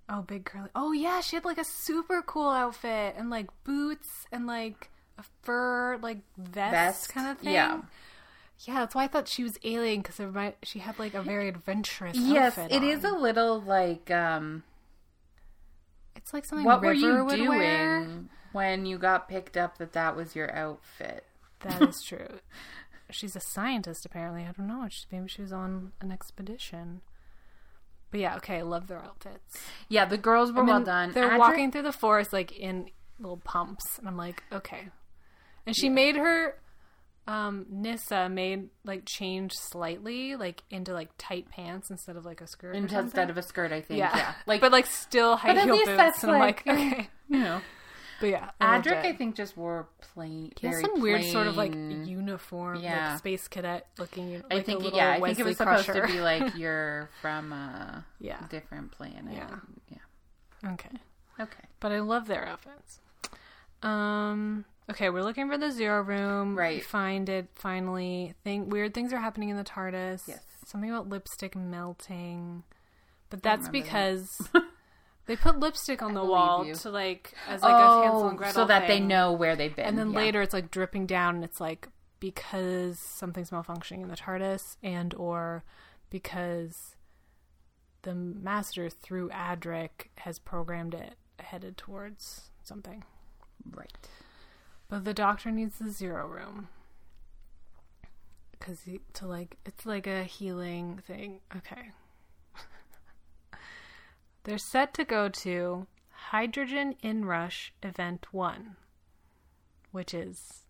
Oh, 0.09 0.23
big 0.23 0.45
curly. 0.45 0.69
Oh 0.75 0.91
yeah, 0.93 1.21
she 1.21 1.37
had 1.37 1.45
like 1.45 1.59
a 1.59 1.65
super 1.65 2.21
cool 2.23 2.51
outfit 2.51 3.15
and 3.17 3.31
like 3.31 3.47
boots 3.65 4.09
and 4.33 4.47
like 4.47 4.91
a 5.19 5.25
fur 5.43 5.99
like 6.03 6.19
vest, 6.37 6.73
Vest, 6.73 7.09
kind 7.11 7.29
of 7.29 7.39
thing. 7.39 7.55
yeah. 7.55 7.81
Yeah. 8.61 8.75
That's 8.81 8.95
why 8.95 9.05
I 9.05 9.09
thought 9.09 9.29
she 9.29 9.43
was 9.43 9.59
alien 9.65 10.03
because 10.03 10.21
she 10.63 10.79
had 10.79 10.99
like 10.99 11.15
a 11.15 11.23
very 11.23 11.49
adventurous. 11.49 12.17
Yes, 12.17 12.59
it 12.59 12.83
is 12.83 13.05
a 13.05 13.11
little 13.13 13.61
like 13.61 14.11
um 14.11 14.63
It's 16.15 16.33
like 16.33 16.45
something. 16.45 16.65
what 16.65 16.81
were 16.83 16.93
you 16.93 17.29
doing 17.29 17.49
wear. 17.49 18.09
when 18.53 18.87
you 18.87 18.99
got 18.99 19.29
picked 19.29 19.57
up 19.57 19.79
that 19.79 19.93
that 19.93 20.17
was 20.17 20.35
your 20.35 20.55
outfit? 20.55 21.25
That 21.61 21.83
is 21.89 22.03
true. 22.07 22.41
She's 23.11 23.37
a 23.37 23.41
scientist, 23.41 24.05
apparently. 24.05 24.43
I 24.43 24.53
don't 24.53 24.67
know. 24.67 24.87
She, 24.91 25.05
maybe 25.13 25.29
she 25.29 25.43
was 25.43 25.53
on 25.53 25.93
an 26.01 26.11
expedition. 26.11 27.03
But 28.11 28.21
yeah, 28.21 28.37
okay. 28.37 28.59
I 28.59 28.63
love 28.63 28.89
their 28.89 28.99
outfits. 28.99 29.57
Yeah, 29.89 30.07
the 30.07 30.19
girls 30.19 30.53
were 30.53 30.65
well 30.65 30.83
done. 30.83 31.13
They're 31.13 31.31
Adric- 31.31 31.39
walking 31.39 31.71
through 31.73 31.83
the 31.83 31.93
forest 31.93 32.33
like 32.33 32.51
in 32.53 32.91
little 33.21 33.37
pumps, 33.39 33.99
and 33.99 34.09
I'm 34.09 34.17
like, 34.17 34.43
okay. 34.53 34.89
And 35.67 35.77
she 35.77 35.89
made 35.89 36.17
her 36.17 36.57
um 37.29 37.67
Nyssa 37.69 38.29
made 38.29 38.69
like 38.85 39.05
change 39.05 39.53
slightly, 39.55 40.37
like 40.37 40.63
into 40.71 40.93
like 40.93 41.11
tight 41.19 41.49
pants 41.51 41.91
instead 41.91 42.17
of 42.17 42.25
like 42.25 42.41
a 42.41 42.47
skirt. 42.47 42.77
instead 42.77 43.31
of 43.31 43.37
a 43.37 43.43
skirt, 43.43 43.73
I 43.73 43.81
think. 43.81 43.99
yeah. 43.99 44.17
Yeah, 44.17 44.35
like 44.47 44.61
but 44.63 44.73
like 44.73 44.87
still 44.87 45.37
high 45.37 45.49
But 45.49 45.57
at 45.59 45.65
heel 45.65 45.75
least 45.75 45.87
boots. 45.87 45.97
that's 45.97 46.23
and 46.23 46.33
I'm 46.33 46.39
like, 46.41 46.67
like, 46.67 46.77
okay. 46.79 47.11
you 47.29 47.39
know, 47.41 47.61
But 48.21 48.27
yeah, 48.29 48.51
I 48.61 48.79
Adric. 48.79 49.05
I 49.05 49.13
think 49.13 49.35
just 49.35 49.57
wore 49.57 49.89
plain. 50.01 50.53
he 50.59 50.67
has 50.69 50.81
some 50.81 51.01
weird 51.01 51.25
sort 51.25 51.49
of 51.49 51.57
like 51.57 51.75
uniform, 51.75 52.81
Yeah. 52.81 53.11
like 53.11 53.19
space 53.19 53.49
cadet 53.49 53.87
looking. 53.99 54.35
Like 54.35 54.45
I 54.53 54.63
think 54.63 54.95
yeah, 54.95 55.11
I 55.13 55.21
think 55.21 55.39
it 55.41 55.45
was 55.45 55.57
supposed 55.57 55.87
Crusher. 55.87 56.07
to 56.07 56.13
be 56.13 56.21
like 56.21 56.55
you're 56.57 57.11
from 57.21 57.53
a 57.53 58.05
Yeah. 58.21 58.39
different 58.49 58.93
planet. 58.93 59.35
Yeah. 59.35 59.57
yeah. 59.91 60.73
okay. 60.75 60.97
Okay. 61.41 61.65
But 61.81 61.93
I 61.93 61.99
love 62.01 62.27
their 62.29 62.47
outfits. 62.47 63.01
Um. 63.83 64.65
Okay, 64.91 65.11
we're 65.11 65.23
looking 65.23 65.49
for 65.49 65.59
the 65.59 65.71
zero 65.73 66.01
room. 66.03 66.51
We 66.55 66.61
Right. 66.61 66.85
find 66.85 67.29
it 67.29 67.49
finally. 67.55 68.35
Thing 68.45 68.69
weird 68.69 68.95
things 68.95 69.13
are 69.13 69.19
happening 69.19 69.49
in 69.49 69.57
the 69.57 69.65
TARDIS. 69.65 70.29
Yes. 70.29 70.41
Something 70.65 70.91
about 70.91 71.09
lipstick 71.09 71.57
melting, 71.57 72.63
but 73.31 73.43
that's 73.43 73.67
remember 73.67 73.79
that. 73.79 73.85
because 73.85 74.49
they 75.27 75.37
put 75.37 75.59
lipstick 75.59 76.03
on 76.03 76.15
the 76.15 76.25
wall 76.25 76.65
you. 76.65 76.75
to 76.75 76.91
like 76.91 77.35
as 77.49 77.63
like 77.63 77.73
a 77.73 77.77
oh, 77.77 78.03
Hansel 78.03 78.29
and 78.29 78.39
Gretel 78.39 78.63
Oh, 78.63 78.65
so 78.65 78.69
that 78.69 78.87
they 78.87 79.01
know 79.01 79.33
where 79.33 79.57
they've 79.57 79.75
been. 79.75 79.87
And 79.87 79.99
then 79.99 80.11
yeah. 80.13 80.19
later 80.19 80.43
it's 80.43 80.55
like 80.55 80.71
dripping 80.71 81.07
down, 81.07 81.35
and 81.37 81.45
it's 81.45 81.61
like 81.61 81.89
because 82.21 82.99
something's 82.99 83.51
malfunctioning 83.51 84.03
in 84.03 84.09
the 84.09 84.17
TARDIS, 84.17 84.77
and 84.83 85.15
or 85.15 85.65
because 86.11 86.97
the 88.03 88.15
Master 88.15 88.89
through 88.89 89.31
Adric 89.31 90.09
has 90.19 90.39
programmed 90.39 90.95
it 90.95 91.15
headed 91.41 91.77
towards 91.77 92.51
something. 92.63 93.03
right. 93.75 93.93
But 94.89 95.05
the 95.05 95.15
Doctor 95.15 95.51
needs 95.51 95.79
the 95.79 95.91
zero 95.91 96.27
room 96.27 96.69
because 98.53 98.81
to 99.15 99.27
like 99.27 99.57
it's 99.67 99.85
like 99.87 100.07
a 100.07 100.25
healing 100.25 101.01
thing. 101.07 101.41
Okay. 101.57 101.91
They're 104.45 104.59
set 104.59 104.95
to 104.95 105.05
go 105.05 105.29
to 105.29 105.87
Hydrogen 106.31 106.95
Inrush 107.03 107.71
Event 107.83 108.27
One, 108.33 108.77
which 109.91 110.15
is 110.15 110.63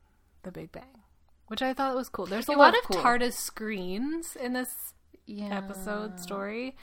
the 0.43 0.51
Big 0.51 0.73
Bang, 0.73 1.03
which 1.49 1.61
I 1.63 1.75
thought 1.75 1.95
was 1.95 2.09
cool. 2.09 2.27
There's 2.27 2.49
a 2.49 2.53
It 2.53 2.59
lot 2.59 2.75
of 2.77 2.83
cool. 2.85 3.03
TARDIS 3.03 3.35
screens 3.35 4.35
in 4.37 4.55
this 4.55 4.95
Yeah. 5.27 5.49
episode 5.57 6.21
story, 6.21 6.75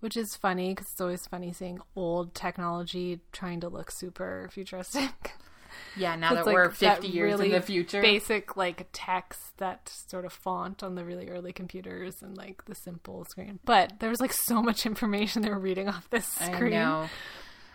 which 0.00 0.16
is 0.16 0.34
funny 0.36 0.70
because 0.70 0.90
it's 0.92 1.00
always 1.00 1.26
funny 1.26 1.52
seeing 1.52 1.80
old 1.94 2.34
technology 2.34 3.20
trying 3.32 3.60
to 3.60 3.68
look 3.68 3.90
super 3.90 4.48
futuristic. 4.50 5.34
Yeah. 5.96 6.16
Now 6.16 6.34
that 6.34 6.46
like 6.46 6.54
we're 6.54 6.68
that 6.68 7.00
50 7.02 7.08
years 7.08 7.32
really 7.32 7.46
in 7.46 7.52
the 7.52 7.60
future. 7.60 8.00
Basic 8.02 8.56
like 8.56 8.88
text, 8.92 9.56
that 9.58 9.88
sort 10.08 10.24
of 10.24 10.32
font 10.32 10.82
on 10.82 10.94
the 10.94 11.04
really 11.04 11.28
early 11.28 11.52
computers, 11.52 12.22
and 12.22 12.36
like 12.36 12.64
the 12.66 12.74
simple 12.74 13.24
screen. 13.26 13.58
But 13.64 14.00
there 14.00 14.10
was 14.10 14.20
like 14.20 14.32
so 14.32 14.62
much 14.62 14.86
information 14.86 15.42
they 15.42 15.50
were 15.50 15.58
reading 15.58 15.88
off 15.88 16.08
this 16.10 16.40
I 16.40 16.52
screen. 16.52 16.72
know. 16.72 17.08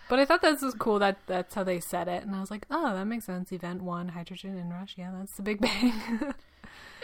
But 0.08 0.20
I 0.20 0.26
thought 0.26 0.44
this 0.44 0.62
was 0.62 0.76
cool 0.76 1.00
that 1.00 1.18
that's 1.26 1.56
how 1.56 1.64
they 1.64 1.80
said 1.80 2.08
it, 2.08 2.24
and 2.24 2.36
I 2.36 2.40
was 2.40 2.52
like, 2.52 2.68
oh, 2.70 2.94
that 2.96 3.06
makes 3.06 3.26
sense. 3.26 3.52
Event 3.52 3.82
one, 3.82 4.10
hydrogen 4.10 4.56
inrush. 4.56 4.94
Yeah, 4.98 5.12
that's 5.18 5.36
the 5.36 5.42
Big 5.44 5.62
Bang. 5.62 5.94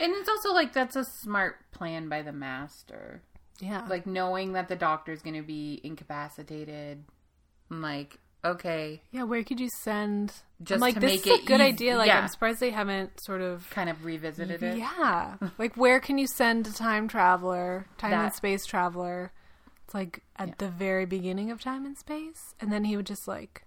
And 0.01 0.13
it's 0.15 0.29
also 0.29 0.51
like 0.53 0.73
that's 0.73 0.95
a 0.95 1.03
smart 1.05 1.57
plan 1.71 2.09
by 2.09 2.23
the 2.23 2.31
master. 2.31 3.21
yeah, 3.59 3.85
Like 3.87 4.07
knowing 4.07 4.53
that 4.53 4.67
the 4.67 4.75
doctor's 4.75 5.21
going 5.21 5.35
to 5.35 5.43
be 5.43 5.79
incapacitated. 5.83 7.03
Like, 7.69 8.17
okay, 8.45 9.01
yeah. 9.11 9.23
Where 9.23 9.43
could 9.43 9.59
you 9.59 9.69
send? 9.81 10.33
Just 10.63 10.75
I'm 10.75 10.79
like, 10.81 10.93
to 10.95 10.99
this 10.99 11.25
make 11.25 11.27
is 11.27 11.43
a 11.43 11.45
good 11.45 11.55
easy- 11.61 11.63
idea. 11.69 11.97
Like, 11.97 12.07
yeah. 12.07 12.19
I'm 12.21 12.27
surprised 12.27 12.59
they 12.59 12.69
haven't 12.71 13.19
sort 13.21 13.41
of 13.41 13.67
kind 13.71 13.89
of 13.89 14.05
revisited 14.05 14.61
it. 14.61 14.77
Yeah. 14.77 15.35
like 15.57 15.75
where 15.75 15.99
can 15.99 16.17
you 16.17 16.27
send 16.27 16.67
a 16.67 16.71
time 16.73 17.07
traveler, 17.07 17.87
time 17.97 18.13
and 18.13 18.33
space 18.33 18.65
traveler? 18.65 19.31
It's 19.85 19.93
like 19.93 20.21
at 20.37 20.57
the 20.59 20.69
very 20.69 21.05
beginning 21.05 21.51
of 21.51 21.61
time 21.61 21.85
and 21.85 21.97
space. 21.97 22.53
And 22.59 22.71
then 22.71 22.83
he 22.85 22.95
would 22.95 23.07
just 23.07 23.27
like 23.27 23.63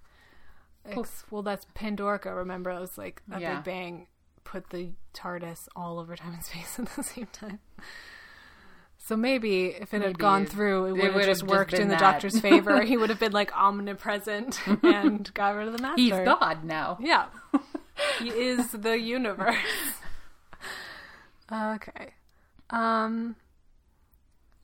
ex- 0.87 1.25
well 1.31 1.43
that's 1.43 1.67
Pandorica, 1.75 2.35
remember? 2.37 2.71
It 2.71 2.81
was 2.81 2.97
like 2.97 3.23
a 3.33 3.41
Yeah. 3.41 3.57
big 3.57 3.65
bang 3.65 4.07
put 4.45 4.71
the 4.71 4.91
TARDIS 5.15 5.69
all 5.75 5.99
over 5.99 6.15
time 6.17 6.35
and 6.35 6.45
space 6.45 6.79
at 6.79 6.87
the 6.95 7.03
same 7.03 7.27
time. 7.33 7.59
So 9.07 9.19
maybe 9.19 9.67
if 9.67 9.93
it 9.93 10.01
had 10.01 10.19
gone 10.19 10.47
through, 10.47 10.87
it 10.97 11.05
it 11.05 11.13
would 11.15 11.25
have 11.27 11.31
just 11.31 11.43
worked 11.43 11.75
in 11.75 11.89
the 11.89 11.95
that. 11.95 12.01
doctor's 12.01 12.41
favor. 12.41 12.81
he 12.87 12.97
would 12.97 13.11
have 13.11 13.21
been 13.21 13.33
like 13.33 13.55
omnipresent 13.55 14.59
and 14.83 15.33
got 15.35 15.51
rid 15.57 15.67
of 15.69 15.75
the 15.77 15.83
master. 15.83 16.01
He's 16.01 16.13
God 16.13 16.65
now. 16.65 16.97
Yeah. 17.03 17.27
he 18.19 18.31
is 18.31 18.71
the 18.73 18.99
universe. 18.99 19.57
okay. 21.53 22.15
Um 22.71 23.37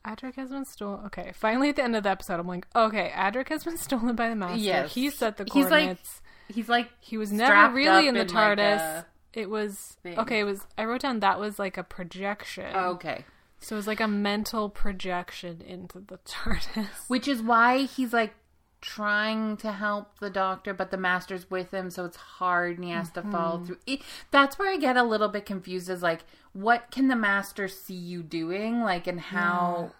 Adric 0.05 0.33
has 0.35 0.49
been 0.49 0.65
stolen. 0.65 1.05
Okay, 1.05 1.31
finally 1.35 1.69
at 1.69 1.75
the 1.75 1.83
end 1.83 1.95
of 1.95 2.01
the 2.01 2.09
episode, 2.09 2.39
I'm 2.39 2.47
like, 2.47 2.65
okay, 2.75 3.11
Adric 3.15 3.49
has 3.49 3.63
been 3.63 3.77
stolen 3.77 4.15
by 4.15 4.29
the 4.29 4.35
master. 4.35 4.57
Yes. 4.57 4.93
He 4.95 5.11
set 5.11 5.37
the 5.37 5.43
He's 5.43 5.65
like- 5.65 5.69
coordinates. 5.69 6.21
He's 6.47 6.67
like 6.67 6.89
he 6.99 7.17
was 7.17 7.31
never 7.31 7.71
really 7.73 8.07
in 8.07 8.15
the 8.15 8.21
in, 8.21 8.27
like, 8.27 8.57
TARDIS. 8.57 8.79
a 8.79 9.05
it 9.33 9.49
was 9.49 9.97
thing. 10.03 10.17
okay. 10.19 10.39
It 10.39 10.43
was. 10.45 10.65
I 10.77 10.83
wrote 10.85 11.01
down 11.01 11.19
that 11.21 11.39
was 11.39 11.57
like 11.59 11.77
a 11.77 11.83
projection. 11.83 12.75
okay. 12.75 13.23
So 13.63 13.77
it's 13.77 13.87
like 13.87 13.99
a 14.01 14.07
mental 14.07 14.69
projection 14.69 15.61
into 15.61 15.99
the 15.99 16.17
TARDIS. 16.25 16.87
Which 17.07 17.27
is 17.27 17.41
why 17.41 17.83
he's 17.83 18.11
like 18.11 18.33
trying 18.81 19.55
to 19.57 19.71
help 19.71 20.17
the 20.19 20.29
doctor, 20.31 20.73
but 20.73 20.89
the 20.89 20.97
master's 20.97 21.49
with 21.51 21.71
him, 21.71 21.91
so 21.91 22.03
it's 22.05 22.17
hard 22.17 22.77
and 22.77 22.85
he 22.85 22.91
has 22.91 23.11
to 23.11 23.21
follow 23.21 23.57
Mm-hmm. 23.57 23.65
through. 23.65 23.77
It, 23.85 24.01
that's 24.31 24.57
where 24.57 24.71
I 24.71 24.77
get 24.77 24.97
a 24.97 25.03
little 25.03 25.27
bit 25.29 25.45
confused 25.45 25.89
is 25.89 26.01
like, 26.01 26.21
what 26.53 26.89
can 26.89 27.07
the 27.07 27.15
master 27.15 27.67
see 27.67 27.93
you 27.93 28.23
doing? 28.23 28.81
Like, 28.81 29.05
and 29.05 29.19
how. 29.19 29.91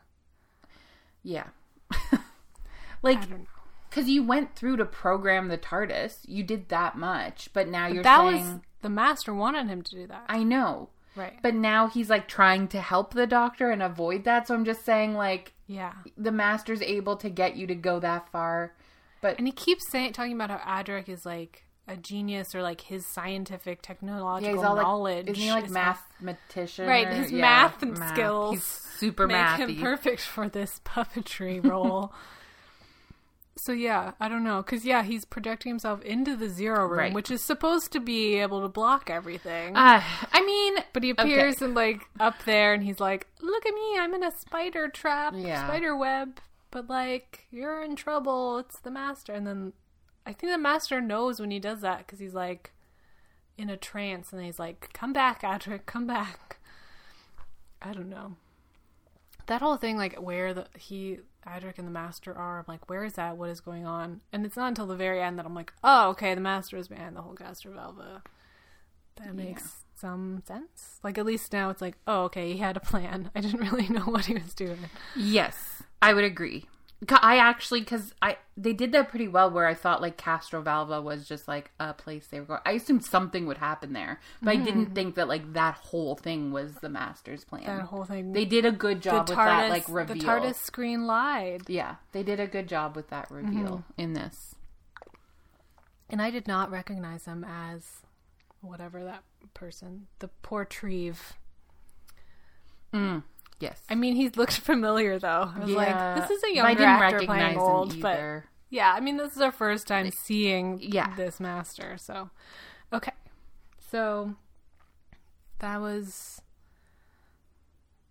Yeah. 1.23 1.49
like, 3.03 3.21
don't 3.21 3.39
know. 3.41 3.45
because 3.89 4.09
you 4.09 4.23
went 4.23 4.55
through 4.55 4.77
to 4.77 4.85
program 4.85 5.47
the 5.47 5.57
TARDIS, 5.59 6.19
you 6.27 6.43
did 6.43 6.69
that 6.69 6.97
much, 6.97 7.49
but 7.53 7.67
now 7.67 7.85
you're 7.87 8.01
that 8.03 8.17
saying. 8.19 8.53
was 8.53 8.59
the 8.81 8.89
master 8.89 9.33
wanted 9.33 9.67
him 9.67 9.83
to 9.83 9.91
do 9.95 10.07
that. 10.07 10.25
I 10.27 10.43
know. 10.43 10.89
Right. 11.15 11.33
But 11.41 11.55
now 11.55 11.87
he's 11.87 12.09
like 12.09 12.27
trying 12.27 12.67
to 12.69 12.81
help 12.81 13.13
the 13.13 13.27
doctor 13.27 13.69
and 13.71 13.81
avoid 13.83 14.23
that. 14.25 14.47
So 14.47 14.53
I'm 14.55 14.65
just 14.65 14.85
saying, 14.85 15.13
like, 15.13 15.53
yeah. 15.67 15.93
the 16.17 16.31
master's 16.31 16.81
able 16.81 17.15
to 17.17 17.29
get 17.29 17.55
you 17.55 17.67
to 17.67 17.75
go 17.75 17.99
that 17.99 18.29
far. 18.31 18.73
But 19.21 19.37
And 19.37 19.47
he 19.47 19.51
keeps 19.53 19.89
saying 19.91 20.13
talking 20.13 20.33
about 20.33 20.49
how 20.49 20.81
Adric 20.83 21.07
is 21.09 21.25
like 21.25 21.65
a 21.87 21.95
genius 21.97 22.55
or 22.55 22.61
like 22.61 22.81
his 22.81 23.05
scientific 23.13 23.79
yeah, 23.81 23.87
technological 23.87 24.55
he's 24.55 24.63
all 24.63 24.75
like, 24.75 24.83
knowledge. 24.83 25.27
isn't 25.29 25.35
he 25.41 25.51
like 25.51 25.65
is 25.65 25.71
mathematician? 25.71 26.87
Right, 26.87 27.07
or- 27.07 27.13
his 27.13 27.31
yeah, 27.31 27.41
math 27.41 27.83
and 27.83 27.97
skills 27.97 28.53
He's 28.55 28.63
super 28.99 29.27
make 29.27 29.35
mathy. 29.37 29.57
him 29.57 29.75
perfect 29.81 30.21
for 30.21 30.47
this 30.49 30.79
puppetry 30.85 31.63
role. 31.65 32.13
so 33.57 33.71
yeah, 33.73 34.11
I 34.19 34.27
don't 34.29 34.43
know, 34.43 34.61
because 34.61 34.85
yeah, 34.85 35.03
he's 35.03 35.25
projecting 35.25 35.69
himself 35.71 36.01
into 36.03 36.35
the 36.35 36.49
zero 36.49 36.85
room, 36.85 36.97
Right. 36.99 37.13
which 37.13 37.29
is 37.29 37.43
supposed 37.43 37.91
to 37.91 37.99
be 37.99 38.35
able 38.35 38.61
to 38.61 38.67
block 38.69 39.09
everything. 39.09 39.75
Uh, 39.75 40.01
I 40.31 40.45
mean, 40.45 40.75
but 40.93 41.03
he 41.03 41.09
appears 41.11 41.61
and 41.61 41.73
like 41.75 42.01
up 42.19 42.35
there, 42.45 42.73
and 42.73 42.83
he's 42.83 42.99
like, 42.99 43.27
"Look 43.41 43.65
at 43.65 43.73
me, 43.73 43.97
I'm 43.99 44.13
in 44.13 44.23
a 44.23 44.31
spider 44.31 44.87
trap, 44.87 45.33
Yeah. 45.35 45.65
spider 45.67 45.95
web." 45.95 46.39
But 46.71 46.89
like, 46.89 47.45
you're 47.51 47.83
in 47.83 47.95
trouble. 47.97 48.57
It's 48.59 48.79
the 48.79 48.91
master, 48.91 49.33
and 49.33 49.45
then 49.45 49.73
I 50.25 50.33
think 50.33 50.53
the 50.53 50.57
master 50.57 51.01
knows 51.01 51.39
when 51.39 51.51
he 51.51 51.59
does 51.59 51.81
that 51.81 51.99
because 51.99 52.19
he's 52.19 52.33
like 52.33 52.71
in 53.57 53.69
a 53.69 53.75
trance, 53.77 54.31
and 54.31 54.41
he's 54.43 54.59
like, 54.59 54.89
"Come 54.93 55.11
back, 55.13 55.41
Adric, 55.41 55.85
come 55.85 56.07
back." 56.07 56.57
I 57.81 57.91
don't 57.93 58.09
know. 58.09 58.35
That 59.47 59.61
whole 59.61 59.75
thing, 59.77 59.97
like 59.97 60.15
where 60.15 60.53
the 60.53 60.67
he 60.77 61.19
Adric 61.47 61.77
and 61.77 61.87
the 61.87 61.91
Master 61.91 62.33
are, 62.33 62.59
I'm 62.59 62.65
like, 62.67 62.89
where 62.89 63.03
is 63.03 63.13
that? 63.13 63.37
What 63.37 63.49
is 63.49 63.61
going 63.61 63.85
on? 63.85 64.21
And 64.31 64.45
it's 64.45 64.55
not 64.55 64.67
until 64.67 64.87
the 64.87 64.95
very 64.95 65.21
end 65.21 65.39
that 65.39 65.45
I'm 65.45 65.55
like, 65.55 65.73
oh, 65.83 66.09
okay, 66.09 66.35
the 66.35 66.41
Master 66.41 66.77
is 66.77 66.87
behind 66.87 67.15
the 67.15 67.21
whole 67.21 67.35
Castrovalva. 67.35 68.21
That 69.17 69.35
makes 69.35 69.83
some 69.95 70.41
sense. 70.47 70.99
Like 71.03 71.17
at 71.17 71.25
least 71.25 71.53
now 71.53 71.69
it's 71.69 71.81
like, 71.81 71.97
oh, 72.07 72.23
okay, 72.23 72.51
he 72.53 72.59
had 72.59 72.77
a 72.77 72.81
plan. 72.81 73.29
I 73.35 73.41
didn't 73.41 73.59
really 73.71 73.87
know 73.89 74.05
what 74.05 74.25
he 74.25 74.33
was 74.33 74.53
doing. 74.53 74.79
yes, 75.15 75.83
I 76.01 76.13
would 76.13 76.23
agree. 76.23 76.65
I 77.09 77.37
actually, 77.37 77.79
because 77.79 78.13
I 78.21 78.37
they 78.55 78.73
did 78.73 78.91
that 78.91 79.09
pretty 79.09 79.27
well. 79.27 79.49
Where 79.49 79.65
I 79.65 79.73
thought 79.73 80.01
like 80.03 80.17
Castrovalva 80.17 81.01
was 81.01 81.27
just 81.27 81.47
like 81.47 81.71
a 81.79 81.93
place 81.95 82.27
they 82.27 82.39
were 82.39 82.45
going. 82.45 82.59
I 82.65 82.73
assumed 82.73 83.03
something 83.03 83.47
would 83.47 83.57
happen 83.57 83.93
there, 83.93 84.19
but 84.41 84.51
I 84.51 84.55
didn't 84.57 84.93
think 84.93 85.15
that 85.15 85.27
like 85.27 85.53
that 85.53 85.73
whole 85.75 86.15
thing 86.15 86.51
was 86.51 86.75
the 86.75 86.89
master's 86.89 87.43
plan. 87.43 87.65
That 87.65 87.85
whole 87.87 88.05
thing. 88.05 88.33
they 88.33 88.45
did 88.45 88.65
a 88.65 88.71
good 88.71 88.97
the 88.97 89.01
job 89.09 89.29
with 89.29 89.37
TARDIS, 89.37 89.45
that 89.61 89.69
like 89.71 89.85
reveal. 89.89 90.15
the 90.15 90.23
TARDIS 90.23 90.55
screen 90.55 91.07
lied, 91.07 91.63
Yeah, 91.67 91.95
they 92.11 92.21
did 92.21 92.39
a 92.39 92.45
good 92.47 92.67
job 92.67 92.95
with 92.95 93.09
that 93.09 93.31
reveal 93.31 93.51
Mm-hmm. 93.79 94.01
in 94.01 94.13
this. 94.13 94.55
and 96.07 96.21
I 96.21 96.29
did 96.29 96.47
not 96.47 96.69
recognize 96.69 97.25
him 97.25 97.43
as 97.43 98.01
whatever 98.61 99.03
that 99.05 99.23
person, 99.55 100.05
the 100.19 100.27
Portreeve. 100.43 101.33
Yes. 103.61 103.79
I 103.89 103.95
mean, 103.95 104.15
he 104.15 104.29
looked 104.29 104.59
familiar 104.59 105.19
though. 105.19 105.51
I 105.55 105.59
was 105.59 105.69
like, 105.71 106.15
this 106.15 106.31
is 106.31 106.43
a 106.43 106.47
but 106.47 106.53
younger 106.55 106.69
I 106.69 106.73
didn't 106.73 106.89
actor 106.89 107.15
recognize 107.15 107.37
playing 107.37 107.53
him 107.53 107.59
old, 107.59 108.01
but 108.01 108.13
either. 108.13 108.45
yeah, 108.69 108.93
I 108.93 108.99
mean, 108.99 109.17
this 109.17 109.35
is 109.35 109.41
our 109.41 109.51
first 109.51 109.87
time 109.87 110.11
seeing 110.11 110.79
yeah. 110.81 111.15
this 111.15 111.39
master. 111.39 111.97
So, 111.97 112.29
okay, 112.91 113.13
so 113.91 114.35
that 115.59 115.79
was 115.79 116.41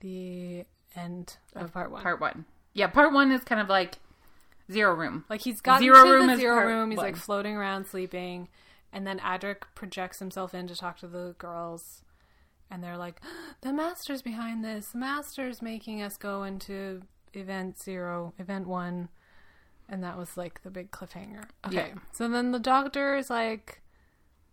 the 0.00 0.64
end 0.94 1.36
of 1.54 1.72
part 1.72 1.90
one. 1.90 2.02
Part 2.02 2.20
one. 2.20 2.44
Yeah, 2.72 2.86
part 2.86 3.12
one 3.12 3.32
is 3.32 3.42
kind 3.42 3.60
of 3.60 3.68
like 3.68 3.96
zero 4.70 4.94
room. 4.94 5.24
like 5.28 5.42
he's 5.42 5.60
gotten 5.60 5.82
Zero 5.82 6.02
room 6.08 6.36
zero 6.38 6.66
room. 6.66 6.90
He's 6.90 6.98
one. 6.98 7.06
like 7.06 7.16
floating 7.16 7.56
around 7.56 7.86
sleeping, 7.86 8.48
and 8.92 9.06
then 9.06 9.18
Adric 9.18 9.62
projects 9.74 10.20
himself 10.20 10.54
in 10.54 10.68
to 10.68 10.76
talk 10.76 10.98
to 11.00 11.08
the 11.08 11.34
girls, 11.38 12.02
and 12.70 12.82
they're 12.82 12.96
like, 12.96 13.20
"The 13.62 13.72
master's 13.72 14.22
behind 14.22 14.64
this. 14.64 14.88
The 14.88 14.98
master's 14.98 15.62
making 15.62 16.02
us 16.02 16.16
go 16.16 16.44
into 16.44 17.02
event 17.32 17.80
zero, 17.80 18.34
event 18.38 18.66
one." 18.66 19.08
And 19.88 20.04
that 20.04 20.16
was 20.16 20.36
like 20.36 20.62
the 20.62 20.70
big 20.70 20.92
cliffhanger. 20.92 21.44
Okay. 21.66 21.76
Yeah. 21.76 21.94
So 22.12 22.28
then 22.28 22.52
the 22.52 22.60
doctor 22.60 23.16
is 23.16 23.28
like, 23.28 23.82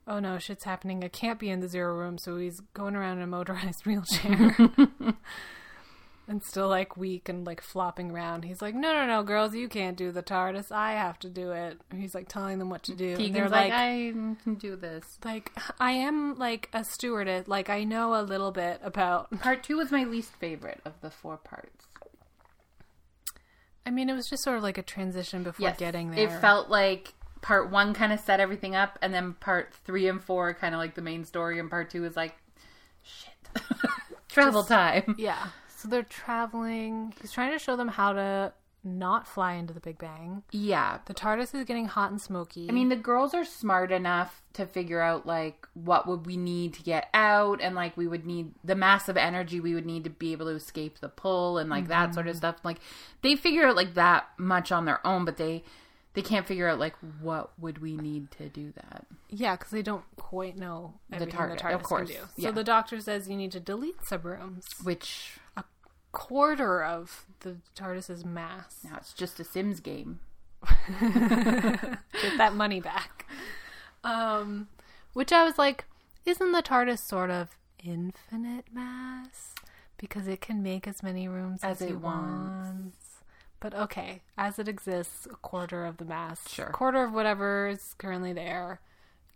oh 0.08 0.20
no, 0.20 0.40
shit's 0.40 0.64
happening. 0.64 1.04
I 1.04 1.10
can't 1.10 1.38
be 1.38 1.50
in 1.50 1.60
the 1.60 1.68
zero 1.68 1.94
room. 1.94 2.18
So 2.18 2.38
he's 2.38 2.62
going 2.74 2.96
around 2.96 3.18
in 3.18 3.24
a 3.24 3.28
motorized 3.28 3.82
wheelchair 3.86 4.56
and 6.28 6.44
still 6.44 6.68
like 6.68 6.98
weak 6.98 7.30
and 7.30 7.46
like 7.46 7.62
flopping 7.62 8.12
around. 8.12 8.44
He's 8.44 8.62
like, 8.62 8.76
no, 8.76 8.94
no, 8.94 9.06
no, 9.06 9.24
girls, 9.24 9.56
you 9.56 9.70
can't 9.70 9.96
do 9.96 10.12
the 10.12 10.22
TARDIS. 10.22 10.72
I 10.72 10.94
have 10.94 11.18
to 11.20 11.30
do 11.30 11.52
it. 11.52 11.80
And 11.90 12.02
he's 12.02 12.14
like 12.14 12.28
telling 12.28 12.60
them 12.60 12.70
what 12.70 12.84
to 12.84 12.96
do. 12.96 13.16
And 13.16 13.34
they're 13.34 13.50
like, 13.50 13.72
like, 13.72 13.74
I 13.74 14.14
can 14.44 14.56
do 14.60 14.76
this. 14.76 15.20
like, 15.24 15.52
I 15.80 15.92
am 15.92 16.38
like 16.38 16.70
a 16.74 16.84
stewardess. 16.84 17.48
Like, 17.48 17.70
I 17.70 17.84
know 17.86 18.20
a 18.20 18.24
little 18.24 18.52
bit 18.52 18.82
about. 18.84 19.32
Part 19.40 19.64
two 19.64 19.78
was 19.78 19.90
my 19.92 20.04
least 20.04 20.34
favorite 20.34 20.82
of 20.84 21.00
the 21.02 21.10
four 21.10 21.38
parts. 21.38 21.86
I 23.86 23.90
mean, 23.90 24.10
it 24.10 24.14
was 24.14 24.28
just 24.30 24.44
sort 24.44 24.58
of 24.58 24.64
like 24.64 24.78
a 24.78 24.84
transition 24.84 25.44
before 25.44 25.70
Yes, 25.70 25.80
getting 25.80 26.12
there. 26.12 26.28
It 26.28 26.42
felt 26.42 26.70
like 26.70 27.14
part 27.42 27.72
one 27.72 27.94
kind 27.94 28.12
of 28.12 28.20
set 28.20 28.42
everything 28.42 28.76
up, 28.76 29.00
and 29.02 29.14
then 29.14 29.34
part 29.34 29.74
three 29.86 30.10
and 30.10 30.22
four 30.22 30.54
kind 30.54 30.76
of 30.76 30.80
like 30.80 30.96
the 30.96 31.02
main 31.02 31.24
story, 31.24 31.58
and 31.58 31.70
part 31.70 31.90
two 31.90 32.04
is 32.04 32.18
like, 32.18 32.36
shit, 33.02 33.64
travel 34.28 34.66
time. 34.66 35.16
Yeah. 35.18 35.48
So 35.78 35.88
they're 35.88 36.02
traveling. 36.02 37.14
He's 37.22 37.32
trying 37.32 37.52
to 37.52 37.60
show 37.60 37.76
them 37.76 37.90
how 37.90 38.14
to 38.14 38.54
not 38.84 39.28
fly 39.28 39.54
into 39.54 39.74
the 39.74 39.80
Big 39.80 40.00
Bang. 40.00 40.42
Yeah, 40.52 41.00
The 41.06 41.14
TARDIS 41.14 41.54
is 41.54 41.66
getting 41.66 41.86
hot 41.86 42.10
and 42.10 42.20
smoky. 42.20 42.68
I 42.68 42.72
mean, 42.72 42.90
the 42.90 42.96
girls 42.96 43.36
are 43.36 43.46
smart 43.46 43.92
enough 43.92 44.42
to 44.54 44.66
figure 44.66 45.02
out 45.02 45.28
like 45.28 45.68
what 45.76 46.08
would 46.08 46.26
we 46.26 46.36
need 46.36 46.74
to 46.76 46.84
get 46.84 47.10
out, 47.14 47.62
and 47.62 47.76
like 47.76 47.96
we 47.96 48.08
would 48.08 48.26
need 48.26 48.54
the 48.64 48.76
massive 48.76 49.18
energy 49.18 49.60
we 49.60 49.76
would 49.76 49.86
need 49.86 50.04
to 50.06 50.10
be 50.10 50.32
able 50.32 50.48
to 50.48 50.54
escape 50.54 51.00
the 51.00 51.10
pull, 51.10 51.60
and 51.60 51.70
like 51.70 51.88
that 51.90 52.16
sort 52.16 52.26
of 52.26 52.32
mm-hmm. 52.32 52.38
stuff. 52.40 52.56
Like 52.64 52.80
they 53.22 53.36
figure 53.36 53.68
out 53.68 53.76
like 53.76 53.94
that 53.94 54.30
much 54.38 54.72
on 54.72 54.86
their 54.86 55.06
own, 55.06 55.26
but 55.26 55.38
they 55.38 55.64
they 56.16 56.24
can't 56.24 56.48
figure 56.48 56.68
out 56.68 56.80
like 56.80 56.96
what 57.22 57.52
would 57.60 57.80
we 57.80 57.96
need 57.96 58.32
to 58.32 58.50
do 58.50 58.74
that. 58.76 59.06
yeah, 59.30 59.56
because 59.56 59.70
they 59.70 59.84
don't 59.84 60.06
quite 60.16 60.58
know 60.58 60.96
everything 61.14 61.36
the 61.36 61.56
TARDIS, 61.56 61.76
of 61.76 61.84
course, 61.84 62.10
can 62.10 62.22
do. 62.22 62.28
yeah. 62.38 62.50
So 62.50 62.56
the 62.56 62.64
doctor 62.64 63.00
says 63.00 63.30
you 63.30 63.38
need 63.38 63.52
to 63.52 63.60
delete 63.60 64.00
subrooms. 64.00 64.84
Which 64.84 65.38
Quarter 66.12 66.84
of 66.84 67.26
the 67.42 67.58
TARDIS's 67.76 68.26
mass. 68.26 68.80
now 68.84 68.98
it's 68.98 69.14
just 69.14 69.40
a 69.40 69.44
Sims 69.44 69.80
game. 69.80 70.20
Get 71.00 72.38
that 72.38 72.54
money 72.56 72.80
back. 72.80 73.26
Um, 74.04 74.68
which 75.14 75.32
I 75.32 75.44
was 75.44 75.58
like, 75.58 75.86
isn't 76.26 76.52
the 76.52 76.62
TARDIS 76.64 77.00
sort 77.00 77.30
of 77.30 77.58
infinite 77.84 78.66
mass? 78.74 79.54
Because 79.98 80.28
it 80.28 80.42
can 80.42 80.62
make 80.64 80.88
as 80.88 81.02
many 81.04 81.28
rooms 81.28 81.60
as, 81.64 81.82
As 81.82 81.88
it 81.88 81.92
it 81.94 82.02
wants. 82.02 82.96
But 83.60 83.74
okay, 83.74 84.22
as 84.38 84.60
it 84.60 84.68
exists, 84.68 85.26
a 85.26 85.36
quarter 85.36 85.86
of 85.86 85.98
the 85.98 86.06
mass, 86.06 86.48
Sure. 86.50 86.68
quarter 86.68 87.04
of 87.04 87.12
whatever 87.14 87.68
is 87.68 87.96
currently 87.98 88.32
there, 88.34 88.80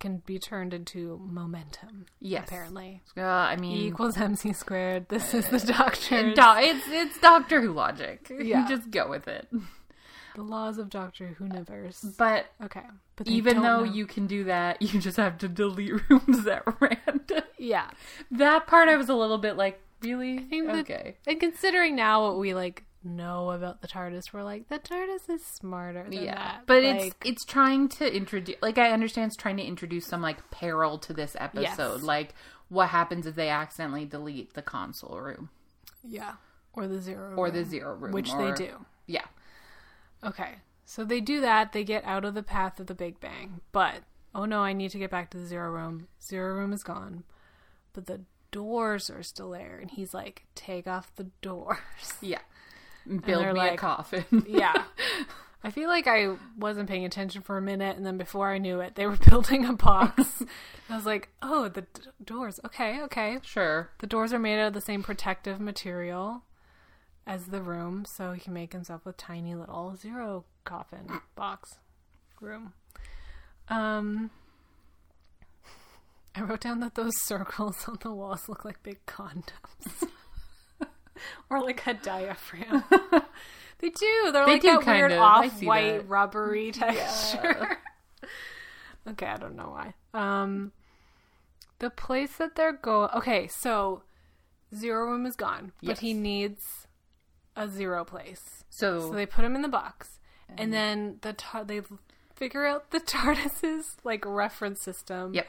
can 0.01 0.17
be 0.25 0.37
turned 0.37 0.73
into 0.73 1.21
momentum. 1.23 2.05
Yes. 2.19 2.43
apparently. 2.47 3.01
Uh, 3.15 3.21
I 3.21 3.53
E 3.53 3.57
mean, 3.61 3.77
equals 3.77 4.17
mc 4.17 4.51
squared. 4.53 5.07
This 5.07 5.33
is 5.33 5.47
the 5.47 5.59
doctor. 5.77 6.33
Do- 6.33 6.41
it's 6.57 6.85
it's 6.89 7.19
Doctor 7.19 7.61
Who 7.61 7.71
logic. 7.71 8.27
Yeah. 8.29 8.63
You 8.63 8.75
just 8.75 8.91
go 8.91 9.09
with 9.09 9.27
it. 9.29 9.47
the 10.35 10.41
laws 10.43 10.77
of 10.77 10.89
Doctor 10.89 11.27
Who 11.37 11.45
universe. 11.45 12.01
But 12.17 12.47
Okay, 12.63 12.83
but 13.15 13.27
even 13.27 13.61
though 13.61 13.83
know- 13.85 13.93
you 13.93 14.05
can 14.05 14.27
do 14.27 14.43
that, 14.45 14.81
you 14.81 14.99
just 14.99 15.17
have 15.17 15.37
to 15.39 15.47
delete 15.47 15.93
rooms 16.09 16.45
at 16.47 16.63
random. 16.81 17.43
yeah, 17.57 17.89
That 18.31 18.67
part 18.67 18.89
I 18.89 18.97
was 18.97 19.07
a 19.09 19.15
little 19.15 19.37
bit 19.37 19.55
like, 19.55 19.79
Really? 20.01 20.39
think 20.39 20.65
that- 20.67 20.75
okay. 20.79 21.17
And 21.27 21.39
considering 21.39 21.95
now 21.95 22.23
what 22.25 22.39
we 22.39 22.53
like 22.53 22.83
know 23.03 23.51
about 23.51 23.81
the 23.81 23.87
TARDIS, 23.87 24.31
we're 24.33 24.43
like 24.43 24.69
the 24.69 24.79
TARDIS 24.79 25.29
is 25.29 25.45
smarter 25.45 26.03
than 26.03 26.13
yeah, 26.23 26.35
that. 26.35 26.61
but 26.67 26.83
Like, 26.83 27.01
it's 27.01 27.15
it's 27.25 27.45
trying 27.45 27.89
to 27.89 28.15
introduce. 28.15 28.57
Like 28.61 28.77
I 28.77 28.91
understand, 28.91 29.27
it's 29.27 29.35
trying 29.35 29.57
to 29.57 29.63
introduce 29.63 30.05
some 30.05 30.21
like 30.21 30.51
peril 30.51 30.97
to 30.99 31.13
this 31.13 31.35
episode. 31.39 31.95
Yes. 31.97 32.03
Like 32.03 32.33
what 32.69 32.89
happens 32.89 33.25
if 33.25 33.35
they 33.35 33.49
accidentally 33.49 34.05
delete 34.05 34.53
the 34.53 34.61
console 34.61 35.19
room 35.19 35.49
yeah, 36.03 36.33
or 36.73 36.87
the 36.87 37.01
zero 37.01 37.35
or 37.35 37.51
the 37.51 37.63
zero 37.63 37.95
room, 37.95 38.11
which 38.11 38.31
or- 38.31 38.47
they 38.47 38.65
do. 38.65 38.85
Yeah. 39.07 39.25
Okay, 40.23 40.55
so 40.85 41.03
they 41.03 41.19
do 41.19 41.41
that. 41.41 41.73
They 41.73 41.83
get 41.83 42.05
out 42.05 42.25
of 42.25 42.33
the 42.33 42.43
path 42.43 42.79
of 42.79 42.87
the 42.87 42.95
Big 42.95 43.19
Bang, 43.19 43.61
but 43.71 44.03
oh 44.35 44.45
no, 44.45 44.59
I 44.61 44.73
need 44.73 44.91
to 44.91 44.99
get 44.99 45.11
back 45.11 45.31
to 45.31 45.37
the 45.37 45.45
zero 45.45 45.71
room. 45.71 46.07
Zero 46.21 46.55
room 46.55 46.73
is 46.73 46.83
gone, 46.83 47.23
but 47.93 48.05
the 48.05 48.21
doors 48.51 49.09
are 49.09 49.23
still 49.23 49.51
there, 49.51 49.79
and 49.81 49.89
he's 49.89 50.13
like, 50.13 50.45
"Take 50.55 50.87
off 50.87 51.15
the 51.15 51.27
doors." 51.41 51.79
Yeah. 52.21 52.41
Build 53.25 53.53
me 53.53 53.67
a 53.67 53.77
coffin. 53.77 54.25
yeah. 54.47 54.83
I 55.63 55.69
feel 55.69 55.89
like 55.89 56.07
I 56.07 56.35
wasn't 56.57 56.89
paying 56.89 57.05
attention 57.05 57.43
for 57.43 57.55
a 57.55 57.61
minute, 57.61 57.95
and 57.95 58.03
then 58.03 58.17
before 58.17 58.49
I 58.49 58.57
knew 58.57 58.79
it, 58.79 58.95
they 58.95 59.05
were 59.05 59.17
building 59.29 59.63
a 59.65 59.73
box. 59.73 60.43
I 60.89 60.95
was 60.95 61.05
like, 61.05 61.29
"Oh, 61.41 61.67
the 61.67 61.81
d- 61.81 61.87
doors. 62.23 62.59
Okay, 62.65 63.01
okay." 63.03 63.37
sure. 63.43 63.91
The 63.99 64.07
doors 64.07 64.33
are 64.33 64.39
made 64.39 64.59
out 64.59 64.69
of 64.69 64.73
the 64.73 64.81
same 64.81 65.03
protective 65.03 65.59
material 65.59 66.43
as 67.27 67.45
the 67.45 67.61
room, 67.61 68.05
so 68.15 68.31
he 68.33 68.41
can 68.41 68.53
make 68.53 68.73
himself 68.73 69.05
a 69.05 69.13
tiny 69.13 69.53
little 69.53 69.95
zero 69.95 70.45
coffin 70.65 71.07
box 71.35 71.69
room. 72.39 72.73
Um, 73.69 74.31
I 76.33 76.41
wrote 76.41 76.61
down 76.61 76.79
that 76.79 76.95
those 76.95 77.21
circles 77.21 77.85
on 77.87 77.97
the 78.01 78.11
walls 78.11 78.49
look 78.49 78.65
like 78.65 78.81
big 78.81 79.05
condoms, 79.05 80.07
or 81.49 81.61
like 81.61 81.85
a 81.87 81.93
diaphragm. 81.93 82.83
they 83.79 83.89
do. 83.89 84.31
They're 84.31 84.45
They 84.45 84.53
like 84.53 84.61
do 84.61 84.79
that 84.79 84.85
weird 84.85 85.11
of. 85.11 85.19
Off-white 85.19 85.97
that. 85.99 86.07
rubbery 86.07 86.71
texture. 86.71 87.77
okay, 89.09 89.25
I 89.25 89.37
don't 89.37 89.55
know 89.55 89.69
why. 89.75 89.93
Um, 90.13 90.71
the 91.79 91.89
place 91.89 92.37
that 92.37 92.55
they're 92.55 92.73
going. 92.73 93.09
Okay, 93.15 93.47
so 93.47 94.03
zero 94.75 95.05
room 95.09 95.25
is 95.25 95.35
gone, 95.35 95.71
but 95.83 95.99
he 95.99 96.13
needs 96.13 96.87
a 97.55 97.67
zero 97.67 98.05
place. 98.05 98.63
So, 98.69 98.99
So 98.99 99.11
they 99.11 99.25
put 99.25 99.43
him 99.43 99.55
in 99.55 99.61
the 99.61 99.67
box, 99.67 100.19
and 100.57 100.71
then 100.73 101.17
the 101.21 101.33
tar- 101.33 101.65
they 101.65 101.81
figure 102.35 102.65
out 102.65 102.91
the 102.91 102.99
TARDIS's 102.99 103.97
like 104.03 104.25
reference 104.25 104.81
system. 104.81 105.33
Yep. 105.33 105.47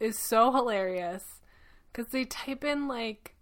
is 0.00 0.18
so 0.18 0.50
hilarious 0.52 1.22
because 1.92 2.10
they 2.12 2.24
type 2.24 2.64
in 2.64 2.88
like 2.88 3.33